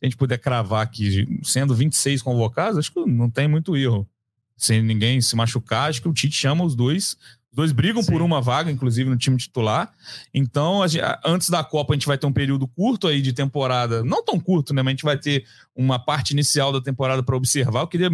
Se 0.00 0.04
a 0.04 0.06
gente 0.06 0.16
puder 0.16 0.38
cravar 0.38 0.82
aqui, 0.82 1.26
sendo 1.42 1.74
26 1.74 2.22
convocados, 2.22 2.78
acho 2.78 2.92
que 2.92 3.04
não 3.04 3.28
tem 3.28 3.48
muito 3.48 3.76
erro. 3.76 4.08
Sem 4.56 4.82
ninguém 4.82 5.20
se 5.20 5.34
machucar, 5.36 5.88
acho 5.88 6.00
que 6.02 6.08
o 6.08 6.12
Tite 6.12 6.34
chama 6.36 6.64
os 6.64 6.74
dois. 6.76 7.16
Os 7.50 7.56
dois 7.56 7.72
brigam 7.72 8.02
Sim. 8.02 8.12
por 8.12 8.22
uma 8.22 8.40
vaga, 8.40 8.70
inclusive, 8.70 9.08
no 9.10 9.16
time 9.16 9.36
titular. 9.36 9.92
Então, 10.32 10.86
gente- 10.86 11.04
antes 11.24 11.48
da 11.50 11.64
Copa, 11.64 11.92
a 11.92 11.96
gente 11.96 12.06
vai 12.06 12.16
ter 12.18 12.26
um 12.26 12.32
período 12.32 12.68
curto 12.68 13.08
aí 13.08 13.20
de 13.20 13.32
temporada. 13.32 14.04
Não 14.04 14.24
tão 14.24 14.38
curto, 14.38 14.72
né? 14.72 14.82
Mas 14.82 14.90
a 14.90 14.94
gente 14.94 15.04
vai 15.04 15.18
ter 15.18 15.44
uma 15.74 15.98
parte 15.98 16.30
inicial 16.32 16.72
da 16.72 16.80
temporada 16.80 17.22
para 17.22 17.36
observar. 17.36 17.80
Eu 17.80 17.88
queria. 17.88 18.10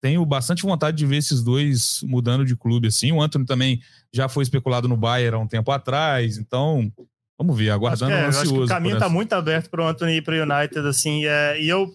Tenho 0.00 0.24
bastante 0.24 0.62
vontade 0.62 0.96
de 0.96 1.04
ver 1.04 1.16
esses 1.16 1.42
dois 1.42 2.00
mudando 2.04 2.44
de 2.44 2.54
clube 2.54 2.86
assim. 2.86 3.10
O 3.10 3.20
Anthony 3.20 3.44
também 3.44 3.82
já 4.12 4.28
foi 4.28 4.44
especulado 4.44 4.86
no 4.86 4.96
Bayern 4.96 5.36
há 5.36 5.40
um 5.40 5.48
tempo 5.48 5.72
atrás. 5.72 6.38
Então, 6.38 6.90
vamos 7.38 7.56
ver, 7.56 7.70
Acho 7.70 7.74
aguardando 7.76 8.12
que, 8.12 8.18
é, 8.18 8.22
eu 8.24 8.28
acho 8.28 8.38
que 8.40 8.44
ansioso. 8.48 8.64
o 8.64 8.68
caminho 8.68 8.94
está 8.94 9.08
muito 9.08 9.32
aberto 9.32 9.70
para 9.70 9.82
o 9.82 9.86
Anthony 9.86 10.16
ir 10.16 10.22
para 10.22 10.34
o 10.34 10.42
United, 10.42 10.86
assim, 10.88 11.24
é, 11.24 11.60
e 11.60 11.68
eu 11.68 11.92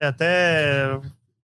até 0.00 0.98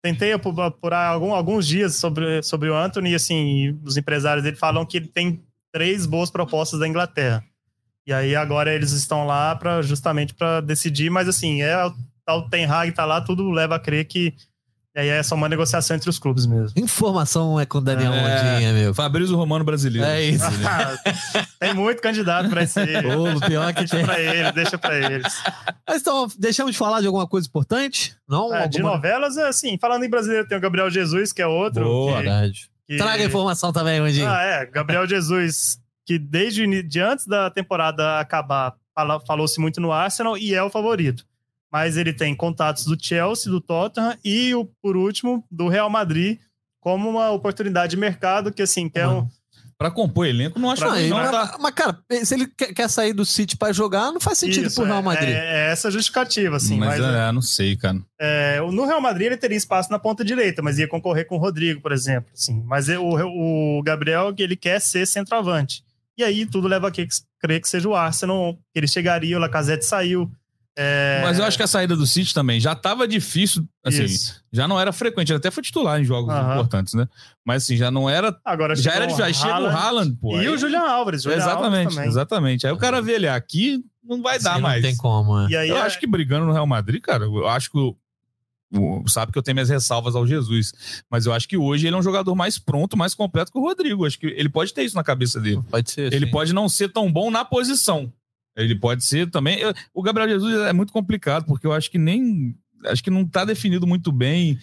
tentei 0.03 0.33
apu- 0.33 0.61
apurar 0.61 1.07
algum- 1.09 1.33
alguns 1.33 1.67
dias 1.67 1.95
sobre, 1.97 2.43
sobre 2.43 2.69
o 2.69 2.77
Anthony, 2.77 3.11
e 3.11 3.15
assim, 3.15 3.79
os 3.85 3.97
empresários 3.97 4.43
dele 4.45 4.57
falam 4.57 4.85
que 4.85 4.97
ele 4.97 5.09
tem 5.09 5.43
três 5.73 6.05
boas 6.07 6.31
propostas 6.31 6.79
da 6.81 6.87
Inglaterra. 6.89 7.43
E 8.07 8.13
aí 8.13 8.35
agora 8.35 8.75
eles 8.75 8.91
estão 8.93 9.27
lá 9.27 9.55
para 9.55 9.81
justamente 9.81 10.35
para 10.35 10.61
decidir, 10.61 11.09
mas 11.09 11.29
assim, 11.29 11.63
é 11.63 11.87
o 11.87 11.95
tal 12.27 12.49
Ten 12.49 12.67
Hag 12.67 12.91
tá 12.93 13.05
lá, 13.05 13.21
tudo 13.21 13.49
leva 13.51 13.77
a 13.77 13.79
crer 13.79 14.05
que 14.07 14.35
e 14.95 15.01
aí 15.01 15.09
é 15.09 15.23
só 15.23 15.35
uma 15.35 15.49
negociação 15.49 15.97
entre 15.97 16.09
os 16.11 16.19
clubes 16.19 16.45
mesmo. 16.47 16.73
Informação 16.77 17.59
é 17.59 17.65
com 17.65 17.79
o 17.79 17.81
Daniel 17.81 18.13
É. 18.13 18.21
Mondinha, 18.55 18.73
meu. 18.73 18.95
Fabrício 18.95 19.35
Romano 19.37 19.65
brasileiro. 19.65 20.07
É 20.07 20.23
isso. 20.23 20.45
tem 21.59 21.73
muito 21.75 22.01
candidato 22.03 22.49
para 22.51 22.63
esse. 22.63 22.79
Ô, 22.81 23.41
pior 23.47 23.73
que 23.73 23.81
Deixa 23.81 23.97
tem. 23.97 24.05
para 24.05 24.21
eles, 24.21 24.53
deixa 24.53 24.79
para 24.79 24.99
eles. 24.99 25.43
Mas 25.89 26.01
então, 26.03 26.27
deixamos 26.39 26.73
de 26.73 26.79
falar 26.79 27.01
de 27.01 27.07
alguma 27.07 27.27
coisa 27.27 27.47
importante? 27.47 28.15
Não? 28.29 28.55
É, 28.55 28.69
de 28.69 28.79
Alguma- 28.79 28.97
novelas, 28.97 29.37
é 29.37 29.49
assim, 29.49 29.79
falando 29.81 30.05
em 30.05 30.11
brasileiro, 30.11 30.47
tem 30.47 30.59
o 30.59 30.61
Gabriel 30.61 30.91
Jesus, 30.91 31.33
que 31.33 31.41
é 31.43 31.47
outro. 31.47 31.85
Boa. 31.85 32.17
que- 32.19 32.23
Verdade. 32.23 32.71
que- 32.87 32.97
Traga 32.97 33.23
a 33.23 33.27
informação 33.27 33.73
também, 33.73 34.01
Mondinho. 34.01 34.29
Ah, 34.29 34.43
é, 34.43 34.67
Gabriel 34.67 35.07
Jesus, 35.07 35.79
que 36.07 36.19
desde 36.19 36.63
o 36.65 36.83
de 36.83 37.01
antes 37.01 37.27
da 37.27 37.49
temporada 37.51 38.19
acabar, 38.21 38.75
falou-se 39.27 39.59
muito 39.61 39.81
no 39.81 39.91
Arsenal 39.93 40.37
e 40.37 40.55
é 40.55 40.63
o 40.63 40.69
favorito. 40.69 41.25
Mas 41.73 41.97
ele 41.97 42.13
tem 42.13 42.35
contatos 42.35 42.85
do 42.85 42.97
Chelsea, 43.03 43.51
do 43.51 43.61
Tottenham 43.61 44.17
e, 44.23 44.55
o, 44.55 44.67
por 44.83 44.97
último, 44.97 45.43
do 45.51 45.69
Real 45.69 45.89
Madrid, 45.89 46.39
como 46.81 47.09
uma 47.09 47.31
oportunidade 47.31 47.93
de 47.93 47.97
mercado 47.97 48.53
que, 48.53 48.61
assim, 48.63 48.89
que 48.89 48.99
é 48.99 49.09
um, 49.09 49.27
Pra 49.79 49.91
compor 49.91 50.27
elenco, 50.27 50.61
não 50.61 50.71
acho 50.71 50.85
Não, 50.85 50.93
que 50.93 50.99
ele- 51.01 51.09
não, 51.09 51.17
mas, 51.17 51.31
tá. 51.33 51.57
mas, 51.59 51.75
cara, 51.75 51.99
se 52.25 52.35
ele 52.35 52.47
quer 52.47 52.73
quer 52.73 52.89
sair 52.89 53.13
do 53.13 53.25
City 53.25 53.57
pra 53.57 53.73
jogar, 53.73 54.13
não 54.13 54.21
faz 54.21 54.39
sentido 54.39 54.67
Isso, 54.67 54.77
pro 54.77 54.85
Real 54.85 55.01
é- 55.01 55.03
Madrid. 55.03 55.31
É, 55.31 55.67
é 55.69 55.73
essa 55.73 55.89
a 55.89 55.91
justificativa, 55.91 56.57
assim. 56.57 56.79
mas, 56.79 57.01
Mas, 57.01 57.15
é, 57.15 57.33
não 57.33 57.43
sei, 57.43 57.75
cara. 57.77 57.99
é, 58.21 58.61
no 58.61 58.85
Real 58.87 59.01
Madrid 59.01 59.27
ele 59.27 59.37
teria 59.37 59.57
espaço 59.57 59.91
na 59.91 59.99
ponta 59.99 60.25
direita, 60.25 60.63
mas 60.63 60.79
ia 60.79 60.87
concorrer 60.87 61.27
com 61.27 61.35
o 61.35 61.39
Rodrigo, 61.41 61.81
por 61.81 61.91
exemplo. 61.91 62.31
Assim. 62.33 62.63
Mas 62.65 62.89
o, 62.91 63.03
o 63.79 63.83
Gabriel, 63.83 64.33
ele 64.39 64.55
quer 64.55 64.81
ser 64.81 65.05
centroavante. 65.05 65.83
E 66.17 66.23
aí 66.23 66.47
tudo 66.47 66.69
leva 66.69 66.87
a 66.87 66.91
que- 66.93 67.09
crer 67.41 67.61
que 67.61 67.69
seja 67.69 67.89
o 67.89 67.97
Arsenal, 67.97 68.55
que 68.73 68.79
ele 68.79 68.87
chegaria, 68.87 69.37
o 69.37 69.41
Lacazette 69.41 69.85
saiu. 69.85 70.31
É, 70.77 71.21
Mas 71.23 71.39
eu 71.39 71.45
acho 71.45 71.57
que 71.57 71.63
a 71.63 71.67
saída 71.67 71.95
do 71.95 72.07
City 72.07 72.33
também 72.33 72.59
já 72.59 72.75
tava 72.75 73.07
difícil, 73.07 73.63
assim, 73.85 74.05
Isso. 74.05 74.43
já 74.51 74.67
não 74.67 74.81
era 74.81 74.91
frequente, 74.91 75.29
ele 75.31 75.37
até 75.37 75.51
foi 75.51 75.63
titular 75.63 76.01
em 76.01 76.05
jogos 76.05 76.35
importantes, 76.35 76.95
né? 76.95 77.07
Mas 77.45 77.65
assim, 77.65 77.77
já 77.77 77.91
não 77.91 78.09
era, 78.09 78.35
Agora 78.43 78.75
já 78.75 78.93
era 78.93 79.05
difícil. 79.07 79.25
Aí 79.27 79.35
chega 79.35 79.61
o 79.61 79.67
Haaland, 79.67 80.17
pô. 80.17 80.35
E 80.37 80.41
aí- 80.41 80.49
o 80.49 80.57
Julian 80.57 80.81
Álvares. 80.81 81.23
Julian 81.25 81.37
Exatamente, 81.37 81.95
também. 81.95 82.09
exatamente. 82.09 82.67
Aí 82.67 82.73
o 82.73 82.79
cara 82.79 83.03
vê 83.03 83.13
ele 83.17 83.29
aqui, 83.29 83.85
não 84.03 84.23
vai 84.23 84.39
dar 84.39 84.57
Sim, 84.57 84.63
mais. 84.63 84.83
Não 84.83 84.89
tem 84.89 84.97
como, 84.97 85.39
é. 85.41 85.49
E 85.51 85.57
aí 85.57 85.69
Eu 85.69 85.77
é- 85.77 85.83
acho 85.83 86.01
que 86.01 86.07
brigando 86.07 86.47
no 86.47 86.53
Real 86.53 86.67
Madrid, 86.67 87.03
cara, 87.03 87.25
eu 87.25 87.47
acho 87.49 87.71
que 87.71 87.79
o, 87.79 87.95
sabe 89.07 89.31
que 89.31 89.39
eu 89.39 89.43
tenho 89.43 89.55
minhas 89.57 89.69
ressalvas 89.69 90.17
ao 90.17 90.27
Jesus. 90.27 90.73
Mas 91.11 91.27
eu 91.27 91.35
acho 91.35 91.47
que 91.47 91.59
hoje 91.59 91.87
ele 91.87 91.95
é 91.95 91.99
um 91.99 92.03
jogador 92.03 92.35
mais 92.35 92.59
pronto, 92.59 92.97
mais 92.97 93.15
completo 93.15 93.53
que 93.53 93.59
o 93.59 93.63
Rodrigo. 93.63 94.07
Acho 94.07 94.19
que 94.19 94.27
ele 94.27 94.49
pode 94.49 94.73
ter 94.73 94.83
isso 94.85 94.97
na 94.97 95.05
cabeça 95.05 95.39
dele. 95.39 95.61
Pode 95.71 95.91
ser. 95.91 96.11
Ele 96.15 96.25
sim. 96.25 96.33
pode 96.33 96.55
não 96.55 96.67
ser 96.67 96.89
tão 96.91 97.13
bom 97.13 97.31
na 97.31 97.45
posição. 97.45 98.11
Ele 98.57 98.75
pode 98.75 99.05
ser 99.05 99.31
também. 99.31 99.59
eu- 99.61 99.73
o 99.95 100.03
Gabriel 100.03 100.29
Jesus 100.29 100.55
é 100.67 100.73
muito 100.73 100.93
complicado, 100.93 101.45
porque 101.47 101.67
eu 101.67 101.73
acho 101.73 101.91
que 101.91 101.99
nem. 101.99 102.55
Acho 102.87 103.03
que 103.05 103.11
não 103.11 103.25
tá 103.27 103.45
definido 103.45 103.87
muito 103.87 104.11
bem 104.11 104.59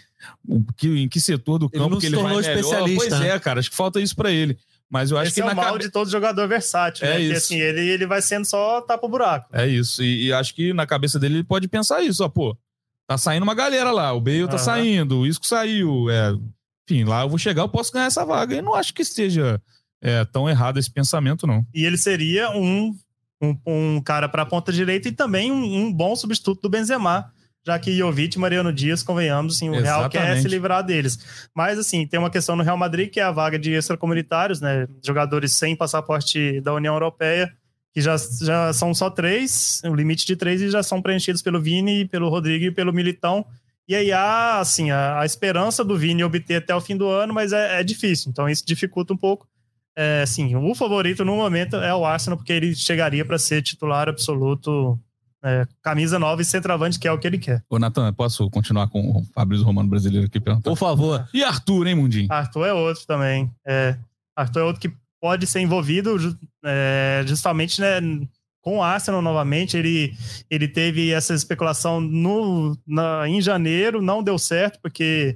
o 0.46 0.62
que, 0.74 0.88
em 0.90 1.08
que 1.08 1.22
setor 1.22 1.58
do 1.58 1.66
Ele 1.68 1.78
campo 1.82 1.90
não 1.92 2.00
que 2.00 2.06
ele 2.08 2.16
vai 2.18 2.36
melhor. 2.36 2.42
especialista, 2.42 3.08
Pois 3.10 3.20
né? 3.22 3.30
é, 3.30 3.40
cara. 3.40 3.60
Acho 3.62 3.70
que 3.70 3.76
falta 3.78 4.02
isso 4.02 4.14
pra 4.16 4.30
ele. 4.30 4.58
Mas 4.90 5.10
eu 5.12 5.18
acho 5.18 5.28
Esse 5.28 5.36
que 5.36 5.42
é 5.42 5.46
na 5.46 5.54
o 5.54 5.56
mal 5.56 5.66
cabe- 5.74 5.80
de 5.86 5.90
todo 5.90 6.10
jogador 6.10 6.46
versátil, 6.48 7.06
É 7.08 7.12
né? 7.12 7.16
Que 7.18 7.24
isso. 7.28 7.38
assim, 7.38 7.60
ele, 7.62 7.88
ele 7.88 8.06
vai 8.06 8.22
sendo 8.22 8.44
só 8.44 8.82
tapa-buraco. 8.82 9.48
É 9.54 9.66
isso. 9.68 10.04
E, 10.04 10.26
e 10.26 10.34
acho 10.34 10.54
que 10.54 10.74
na 10.74 10.86
cabeça 10.86 11.18
dele 11.20 11.36
ele 11.36 11.44
pode 11.46 11.68
pensar 11.70 12.02
isso, 12.02 12.24
ó, 12.24 12.28
pô. 12.28 12.58
Tá 13.08 13.18
saindo 13.18 13.44
uma 13.44 13.56
galera 13.56 13.92
lá. 13.92 14.12
O 14.14 14.20
Bale 14.20 14.46
tá 14.48 14.56
Aham. 14.56 14.58
saindo, 14.58 15.20
o 15.20 15.26
Isco 15.28 15.46
saiu. 15.48 16.10
É, 16.10 16.34
enfim, 16.90 17.06
lá 17.06 17.22
eu 17.22 17.30
vou 17.30 17.38
chegar, 17.40 17.62
eu 17.62 17.70
posso 17.70 17.94
ganhar 17.94 18.06
essa 18.08 18.26
vaga. 18.26 18.56
E 18.56 18.62
não 18.62 18.74
acho 18.76 18.94
que 18.94 19.02
esteja 19.04 19.62
é, 20.02 20.26
tão 20.26 20.50
errado 20.50 20.78
esse 20.78 20.92
pensamento, 20.92 21.48
não. 21.48 21.66
E 21.74 21.86
ele 21.86 21.98
seria 21.98 22.50
um, 22.52 22.94
um, 23.42 23.58
um 23.66 24.02
cara 24.02 24.28
para 24.28 24.44
a 24.44 24.46
ponta 24.46 24.72
direita 24.72 25.08
e 25.08 25.12
também 25.12 25.52
um, 25.52 25.64
um 25.64 25.94
bom 25.94 26.16
substituto 26.16 26.62
do 26.62 26.70
Benzema. 26.70 27.32
Já 27.66 27.78
que 27.78 27.92
Jovic 27.92 28.38
e 28.38 28.40
Mariano 28.40 28.72
Dias, 28.72 29.04
convenhamos, 29.04 29.56
assim, 29.56 29.70
o 29.70 29.74
Real 29.74 30.10
quer 30.10 30.20
Exatamente. 30.20 30.42
se 30.42 30.48
livrar 30.48 30.84
deles. 30.84 31.20
Mas, 31.54 31.78
assim, 31.78 32.08
tem 32.08 32.18
uma 32.20 32.30
questão 32.30 32.56
no 32.56 32.64
Real 32.64 32.78
Madrid, 32.78 33.10
que 33.12 33.20
é 33.20 33.24
a 33.24 33.32
vaga 33.32 33.60
de 33.60 33.74
extracomunitários, 33.74 34.62
né? 34.62 34.88
Jogadores 35.06 35.52
sem 35.52 35.76
passaporte 35.76 36.62
da 36.62 36.74
União 36.74 36.94
Europeia, 36.94 37.54
que 37.94 38.02
já, 38.02 38.16
já 38.18 38.72
são 38.72 38.94
só 38.94 39.10
três, 39.10 39.82
o 39.84 39.94
limite 39.94 40.26
de 40.26 40.38
três, 40.38 40.62
e 40.62 40.70
já 40.70 40.82
são 40.82 41.02
preenchidos 41.02 41.42
pelo 41.42 41.62
Vini, 41.62 42.06
pelo 42.06 42.30
Rodrigo 42.30 42.66
e 42.66 42.72
pelo 42.72 42.94
Militão. 42.94 43.46
E 43.88 43.94
aí 43.96 44.12
há, 44.12 44.60
assim, 44.60 44.90
a, 44.92 45.20
a 45.20 45.26
esperança 45.26 45.84
do 45.84 45.98
Vini 45.98 46.24
obter 46.24 46.56
até 46.56 46.74
o 46.74 46.82
fim 46.82 46.96
do 46.96 47.08
ano, 47.08 47.34
mas 47.34 47.52
é, 47.52 47.82
é 47.82 47.84
difícil. 47.84 48.30
Então 48.30 48.48
isso 48.48 48.66
dificulta 48.66 49.14
um 49.14 49.18
pouco. 49.18 49.48
É, 50.02 50.22
assim, 50.22 50.56
o 50.56 50.74
favorito 50.74 51.26
no 51.26 51.36
momento 51.36 51.76
é 51.76 51.94
o 51.94 52.06
Arsenal, 52.06 52.38
porque 52.38 52.54
ele 52.54 52.74
chegaria 52.74 53.26
para 53.26 53.38
ser 53.38 53.62
titular 53.62 54.08
absoluto, 54.08 54.98
é, 55.44 55.68
camisa 55.82 56.18
nova 56.18 56.42
e 56.42 56.46
centroavante, 56.46 56.98
que 56.98 57.06
é 57.06 57.12
o 57.12 57.18
que 57.20 57.28
ele 57.28 57.38
quer. 57.38 57.62
Ô, 57.70 57.78
Natan, 57.78 58.14
posso 58.14 58.50
continuar 58.50 58.88
com 58.88 59.02
o 59.02 59.26
Fabrício 59.34 59.66
Romano 59.66 59.90
brasileiro 59.90 60.28
aqui 60.28 60.40
perguntando? 60.40 60.74
Por 60.74 60.80
favor. 60.80 61.28
E 61.34 61.44
Arthur, 61.44 61.88
hein, 61.88 61.96
Mundinho? 61.96 62.28
Arthur 62.32 62.66
é 62.66 62.74
outro 62.74 63.06
também. 63.06 63.52
É, 63.68 63.98
Arthur 64.38 64.60
é 64.60 64.64
outro 64.64 64.82
que 64.82 64.94
pode 65.22 65.46
ser 65.46 65.60
envolvido 65.60 66.16
é, 66.64 67.22
justamente 67.28 67.82
né, 67.82 68.00
com 68.62 68.78
o 68.78 68.82
Arsenal 68.84 69.22
novamente. 69.22 69.76
Ele, 69.76 70.14
ele 70.50 70.68
teve 70.70 71.12
essa 71.12 71.34
especulação 71.34 72.00
no, 72.00 72.78
na- 72.88 73.28
em 73.28 73.42
janeiro, 73.42 74.02
não 74.02 74.24
deu 74.24 74.40
certo, 74.40 74.80
porque 74.82 75.36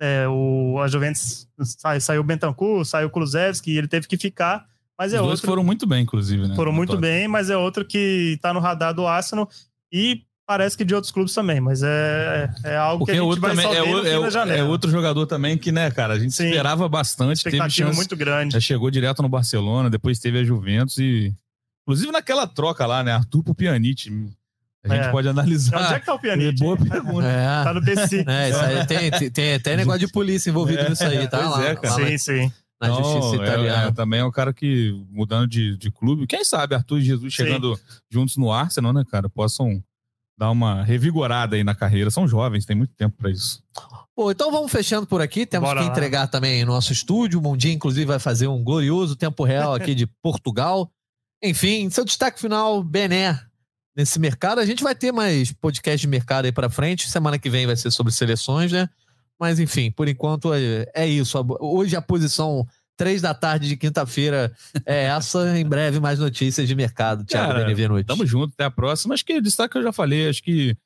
é, 0.00 0.26
o, 0.28 0.78
a 0.82 0.88
Juventus 0.88 1.46
sa- 1.62 2.00
saiu 2.00 2.22
o 2.22 2.24
Bentancur, 2.24 2.84
saiu 2.84 3.08
o 3.08 3.10
Kulusevski, 3.10 3.76
ele 3.76 3.86
teve 3.88 4.08
que 4.08 4.16
ficar. 4.16 4.66
Mas 4.98 5.12
Os 5.12 5.14
é 5.14 5.18
dois 5.18 5.30
outro. 5.32 5.46
foram 5.46 5.62
muito 5.64 5.86
bem, 5.86 6.02
inclusive, 6.02 6.48
né? 6.48 6.54
foram 6.56 6.72
muito 6.72 6.96
bem, 6.96 7.26
mas 7.28 7.48
é 7.50 7.56
outro 7.56 7.84
que 7.84 8.38
tá 8.42 8.52
no 8.52 8.60
radar 8.60 8.92
do 8.92 9.06
Arsenal 9.06 9.48
e 9.92 10.22
parece 10.46 10.76
que 10.76 10.84
de 10.84 10.94
outros 10.94 11.12
clubes 11.12 11.32
também, 11.32 11.60
mas 11.60 11.82
é, 11.82 12.50
é 12.64 12.76
algo 12.76 13.06
Porque 13.06 13.12
que 13.12 13.18
a 13.18 13.20
é 13.20 13.22
gente 13.22 13.26
outro 13.28 13.40
vai 13.40 13.50
também, 13.52 13.64
só 13.66 13.72
é, 13.74 13.82
o- 13.82 14.06
é, 14.50 14.58
é 14.58 14.64
outro 14.64 14.90
jogador 14.90 15.24
também 15.26 15.56
que, 15.56 15.70
né, 15.70 15.90
cara, 15.90 16.14
a 16.14 16.18
gente 16.18 16.32
Sim. 16.34 16.46
esperava 16.46 16.88
bastante, 16.88 17.42
teve 17.44 17.56
chance, 17.70 17.94
muito 17.96 18.16
grande. 18.16 18.52
já 18.52 18.60
chegou 18.60 18.90
direto 18.90 19.22
no 19.22 19.28
Barcelona, 19.28 19.88
depois 19.88 20.18
teve 20.18 20.40
a 20.40 20.44
Juventus 20.44 20.98
e 20.98 21.32
inclusive 21.86 22.10
naquela 22.12 22.46
troca 22.46 22.84
lá, 22.84 23.02
né, 23.04 23.12
Arthur 23.12 23.42
pro 23.44 23.54
Pjanic, 23.54 24.10
a 24.84 24.88
gente 24.94 25.06
É. 25.06 25.10
pode 25.10 25.28
analisar. 25.28 25.78
Onde 25.82 25.94
é 25.94 26.00
que 26.00 26.06
tá 26.06 26.12
o 26.14 26.16
É 26.16 26.20
Pjanic? 26.20 26.58
boa 26.60 26.76
pergunta. 26.78 27.26
É. 27.26 27.64
Tá 27.64 27.74
no 27.74 27.80
BC. 27.82 28.24
É, 28.26 28.48
isso 28.50 28.60
aí 28.60 28.86
tem, 28.86 29.10
tem, 29.10 29.30
tem 29.30 29.54
até 29.54 29.76
negócio 29.76 30.00
de 30.00 30.08
polícia 30.12 30.50
envolvido 30.50 30.88
nisso 30.88 31.04
aí, 31.04 31.28
tá? 31.28 31.38
pois 31.38 31.50
lá, 31.50 31.64
é, 31.68 31.76
cara. 31.76 31.94
lá 32.02 32.08
Sim, 32.08 32.18
sim. 32.18 32.52
na, 32.80 32.88
na 32.88 32.94
justiça 32.94 33.34
é- 33.36 33.46
italiana. 33.46 33.88
é, 33.88 33.92
também 33.92 34.20
é 34.20 34.24
um 34.24 34.30
cara 34.30 34.52
que, 34.54 34.92
mudando 35.10 35.46
de, 35.46 35.76
de 35.76 35.90
clube, 35.90 36.26
quem 36.26 36.44
sabe 36.44 36.74
Arthur 36.74 36.98
e 36.98 37.02
Jesus 37.02 37.34
Sim. 37.34 37.44
chegando 37.44 37.78
juntos 38.10 38.36
no 38.36 38.50
Arsenal, 38.50 38.92
né, 38.92 39.04
cara, 39.10 39.28
possam 39.28 39.82
dar 40.38 40.50
uma 40.50 40.82
revigorada 40.82 41.54
aí 41.56 41.62
na 41.62 41.74
carreira. 41.74 42.10
São 42.10 42.26
jovens, 42.26 42.64
tem 42.64 42.74
muito 42.74 42.94
tempo 42.94 43.14
pra 43.18 43.30
isso. 43.30 43.62
Pô, 44.16 44.30
então 44.30 44.50
vamos 44.50 44.72
fechando 44.72 45.06
por 45.06 45.20
aqui. 45.20 45.44
Temos 45.44 45.68
Bora 45.68 45.80
que 45.80 45.86
lá. 45.86 45.92
entregar 45.92 46.26
também 46.28 46.64
nosso 46.64 46.94
estúdio. 46.94 47.38
O 47.38 47.42
Mundinho, 47.42 47.74
inclusive, 47.74 48.06
vai 48.06 48.18
fazer 48.18 48.46
um 48.48 48.64
glorioso 48.64 49.14
tempo 49.16 49.44
real 49.44 49.74
aqui 49.74 49.94
de 49.94 50.06
Portugal. 50.22 50.90
Enfim, 51.42 51.88
seu 51.90 52.04
destaque 52.06 52.40
final, 52.40 52.82
Bené, 52.82 53.38
nesse 53.96 54.18
mercado. 54.18 54.60
A 54.60 54.66
gente 54.66 54.82
vai 54.82 54.94
ter 54.94 55.12
mais 55.12 55.52
podcast 55.52 56.00
de 56.00 56.08
mercado 56.08 56.44
aí 56.46 56.52
pra 56.52 56.68
frente. 56.68 57.10
Semana 57.10 57.38
que 57.38 57.50
vem 57.50 57.66
vai 57.66 57.76
ser 57.76 57.90
sobre 57.90 58.12
seleções, 58.12 58.72
né? 58.72 58.88
Mas, 59.38 59.58
enfim, 59.58 59.90
por 59.90 60.08
enquanto 60.08 60.52
é, 60.52 60.86
é 60.94 61.06
isso. 61.06 61.38
Hoje 61.60 61.96
a 61.96 62.02
posição 62.02 62.66
três 62.96 63.22
da 63.22 63.32
tarde 63.32 63.66
de 63.66 63.76
quinta-feira 63.78 64.52
é 64.84 65.04
essa. 65.04 65.58
Em 65.58 65.64
breve, 65.64 65.98
mais 65.98 66.18
notícias 66.18 66.68
de 66.68 66.74
mercado. 66.74 67.24
Thiago 67.24 67.48
Cara, 67.48 67.60
Benevenuti. 67.60 68.06
Tamo 68.06 68.26
junto, 68.26 68.52
até 68.52 68.64
a 68.64 68.70
próxima. 68.70 69.14
Acho 69.14 69.24
que 69.24 69.40
destaque 69.40 69.72
que 69.72 69.78
eu 69.78 69.82
já 69.82 69.92
falei, 69.92 70.28
acho 70.28 70.42
que 70.42 70.76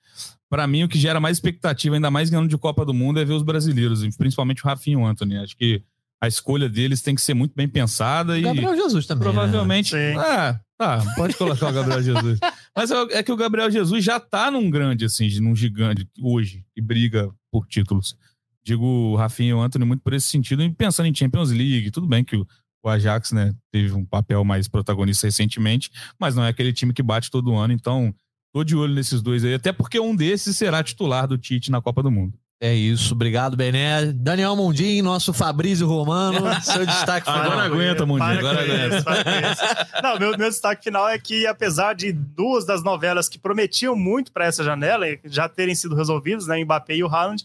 pra 0.48 0.68
mim 0.68 0.84
o 0.84 0.88
que 0.88 0.96
gera 0.96 1.18
mais 1.18 1.36
expectativa, 1.36 1.96
ainda 1.96 2.12
mais 2.12 2.30
ganhando 2.30 2.48
de 2.48 2.56
Copa 2.56 2.84
do 2.84 2.94
Mundo, 2.94 3.18
é 3.18 3.24
ver 3.24 3.32
os 3.32 3.42
brasileiros, 3.42 4.06
principalmente 4.16 4.64
o 4.64 4.68
Rafinho 4.68 5.00
e 5.00 5.02
o 5.02 5.06
Anthony. 5.06 5.38
Acho 5.38 5.56
que 5.56 5.82
a 6.22 6.28
escolha 6.28 6.68
deles 6.68 7.02
tem 7.02 7.14
que 7.14 7.20
ser 7.20 7.34
muito 7.34 7.54
bem 7.54 7.68
pensada 7.68 8.38
e 8.38 8.42
Gabriel 8.42 8.74
Jesus 8.76 9.06
também. 9.06 9.26
né? 9.26 9.32
provavelmente. 9.32 9.90
Sim. 9.90 10.16
Ah, 10.16 10.60
tá, 10.78 11.14
pode 11.16 11.36
colocar 11.36 11.68
o 11.68 11.72
Gabriel 11.72 12.02
Jesus. 12.02 12.38
Mas 12.76 12.90
é 12.90 12.96
é 13.18 13.22
que 13.22 13.32
o 13.32 13.36
Gabriel 13.36 13.70
Jesus 13.70 14.04
já 14.04 14.18
tá 14.18 14.50
num 14.50 14.70
grande, 14.70 15.04
assim, 15.04 15.28
num 15.40 15.54
gigante 15.54 16.08
hoje, 16.20 16.64
que 16.74 16.80
briga 16.80 17.30
por 17.52 17.66
títulos. 17.66 18.16
Digo 18.64 18.84
o 18.84 19.16
Rafinha 19.16 19.50
e 19.50 19.54
o 19.54 19.60
Anthony 19.60 19.84
muito 19.84 20.02
por 20.02 20.14
esse 20.14 20.26
sentido, 20.26 20.62
e 20.62 20.72
pensando 20.72 21.06
em 21.06 21.14
Champions 21.14 21.50
League, 21.50 21.90
tudo 21.90 22.06
bem 22.06 22.24
que 22.24 22.36
o, 22.36 22.46
o 22.82 22.88
Ajax, 22.88 23.32
né, 23.32 23.54
teve 23.70 23.92
um 23.92 24.04
papel 24.04 24.42
mais 24.44 24.66
protagonista 24.66 25.26
recentemente, 25.26 25.90
mas 26.18 26.34
não 26.34 26.44
é 26.44 26.48
aquele 26.48 26.72
time 26.72 26.92
que 26.94 27.02
bate 27.02 27.30
todo 27.30 27.54
ano, 27.54 27.74
então 27.74 28.14
tô 28.54 28.64
de 28.64 28.74
olho 28.74 28.94
nesses 28.94 29.20
dois 29.20 29.44
aí, 29.44 29.52
até 29.52 29.72
porque 29.72 30.00
um 30.00 30.16
desses 30.16 30.56
será 30.56 30.82
titular 30.82 31.26
do 31.26 31.36
Tite 31.36 31.70
na 31.70 31.82
Copa 31.82 32.02
do 32.02 32.10
Mundo. 32.10 32.38
É 32.60 32.72
isso, 32.72 33.14
obrigado, 33.14 33.56
Bené. 33.56 34.06
Daniel 34.12 34.56
Mundim, 34.56 35.02
nosso 35.02 35.32
Fabrício 35.34 35.86
Romano, 35.86 36.40
seu 36.62 36.86
destaque 36.86 37.26
final. 37.26 37.42
Agora 37.42 37.64
aguenta, 37.64 38.06
Mundi, 38.06 38.20
Para 38.20 38.38
agora 38.38 38.60
aguenta. 38.62 39.88
Não, 40.02 40.18
meu, 40.18 40.38
meu 40.38 40.48
destaque 40.48 40.84
final 40.84 41.08
é 41.08 41.18
que, 41.18 41.46
apesar 41.46 41.94
de 41.94 42.12
duas 42.12 42.64
das 42.64 42.82
novelas 42.82 43.28
que 43.28 43.38
prometiam 43.38 43.94
muito 43.94 44.32
para 44.32 44.46
essa 44.46 44.64
janela 44.64 45.04
já 45.24 45.48
terem 45.48 45.74
sido 45.74 45.94
resolvidas, 45.94 46.46
né, 46.46 46.62
Mbappé 46.64 46.96
e 46.96 47.04
o 47.04 47.08
Haaland, 47.08 47.44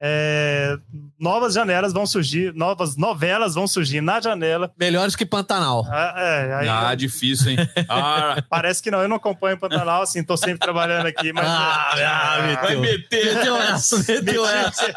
é, 0.00 0.76
novas 1.18 1.54
janelas 1.54 1.92
vão 1.92 2.06
surgir, 2.06 2.52
novas 2.54 2.96
novelas 2.96 3.54
vão 3.54 3.66
surgir 3.66 4.00
na 4.00 4.20
janela. 4.20 4.70
Melhores 4.78 5.16
que 5.16 5.24
Pantanal. 5.24 5.86
Ah, 5.88 6.14
é, 6.16 6.54
aí 6.54 6.68
Ah, 6.68 6.94
difícil, 6.94 7.52
hein? 7.52 7.58
Ah, 7.88 8.42
Parece 8.50 8.82
que 8.82 8.90
não, 8.90 9.00
eu 9.00 9.08
não 9.08 9.16
acompanho 9.16 9.58
Pantanal, 9.58 10.02
assim, 10.02 10.22
tô 10.22 10.36
sempre 10.36 10.58
trabalhando 10.58 11.06
aqui, 11.06 11.32
mas. 11.32 11.46
Ah, 11.46 12.38
meteu. 12.46 12.80
meter. 12.80 13.34
Meteu 13.36 13.56
essa, 13.56 13.96
meteu 14.12 14.44
essa. 14.46 14.94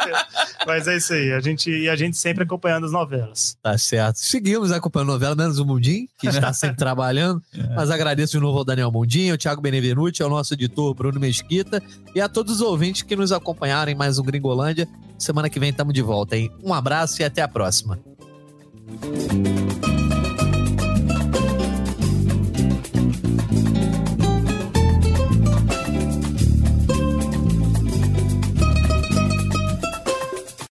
mas 0.67 0.87
é 0.87 0.97
isso 0.97 1.13
aí, 1.13 1.31
a 1.31 1.39
gente, 1.39 1.69
e 1.71 1.87
a 1.89 1.95
gente 1.95 2.17
sempre 2.17 2.43
acompanhando 2.43 2.85
as 2.85 2.91
novelas. 2.91 3.57
Tá 3.63 3.77
certo. 3.77 4.17
Seguimos 4.17 4.71
acompanhando 4.71 5.09
a 5.09 5.13
novela, 5.13 5.35
menos 5.35 5.59
o 5.59 5.65
Mundim, 5.65 6.07
que 6.17 6.27
está 6.27 6.51
sempre 6.53 6.77
trabalhando. 6.77 7.41
Mas 7.75 7.89
agradeço 7.89 8.33
de 8.33 8.39
novo 8.39 8.57
ao 8.57 8.65
Daniel 8.65 8.91
Mundim, 8.91 9.29
ao 9.31 9.37
Thiago 9.37 9.61
Benevenuti, 9.61 10.21
ao 10.21 10.29
nosso 10.29 10.53
editor 10.53 10.93
Bruno 10.93 11.19
Mesquita 11.19 11.81
e 12.13 12.19
a 12.19 12.27
todos 12.27 12.55
os 12.55 12.61
ouvintes 12.61 13.01
que 13.03 13.15
nos 13.15 13.31
acompanharam 13.31 13.91
em 13.91 13.95
mais 13.95 14.19
um 14.19 14.23
Gringolândia. 14.23 14.88
Semana 15.17 15.49
que 15.49 15.59
vem 15.59 15.69
estamos 15.69 15.93
de 15.93 16.01
volta, 16.01 16.37
hein? 16.37 16.51
Um 16.63 16.73
abraço 16.73 17.21
e 17.21 17.25
até 17.25 17.41
a 17.41 17.47
próxima. 17.47 17.99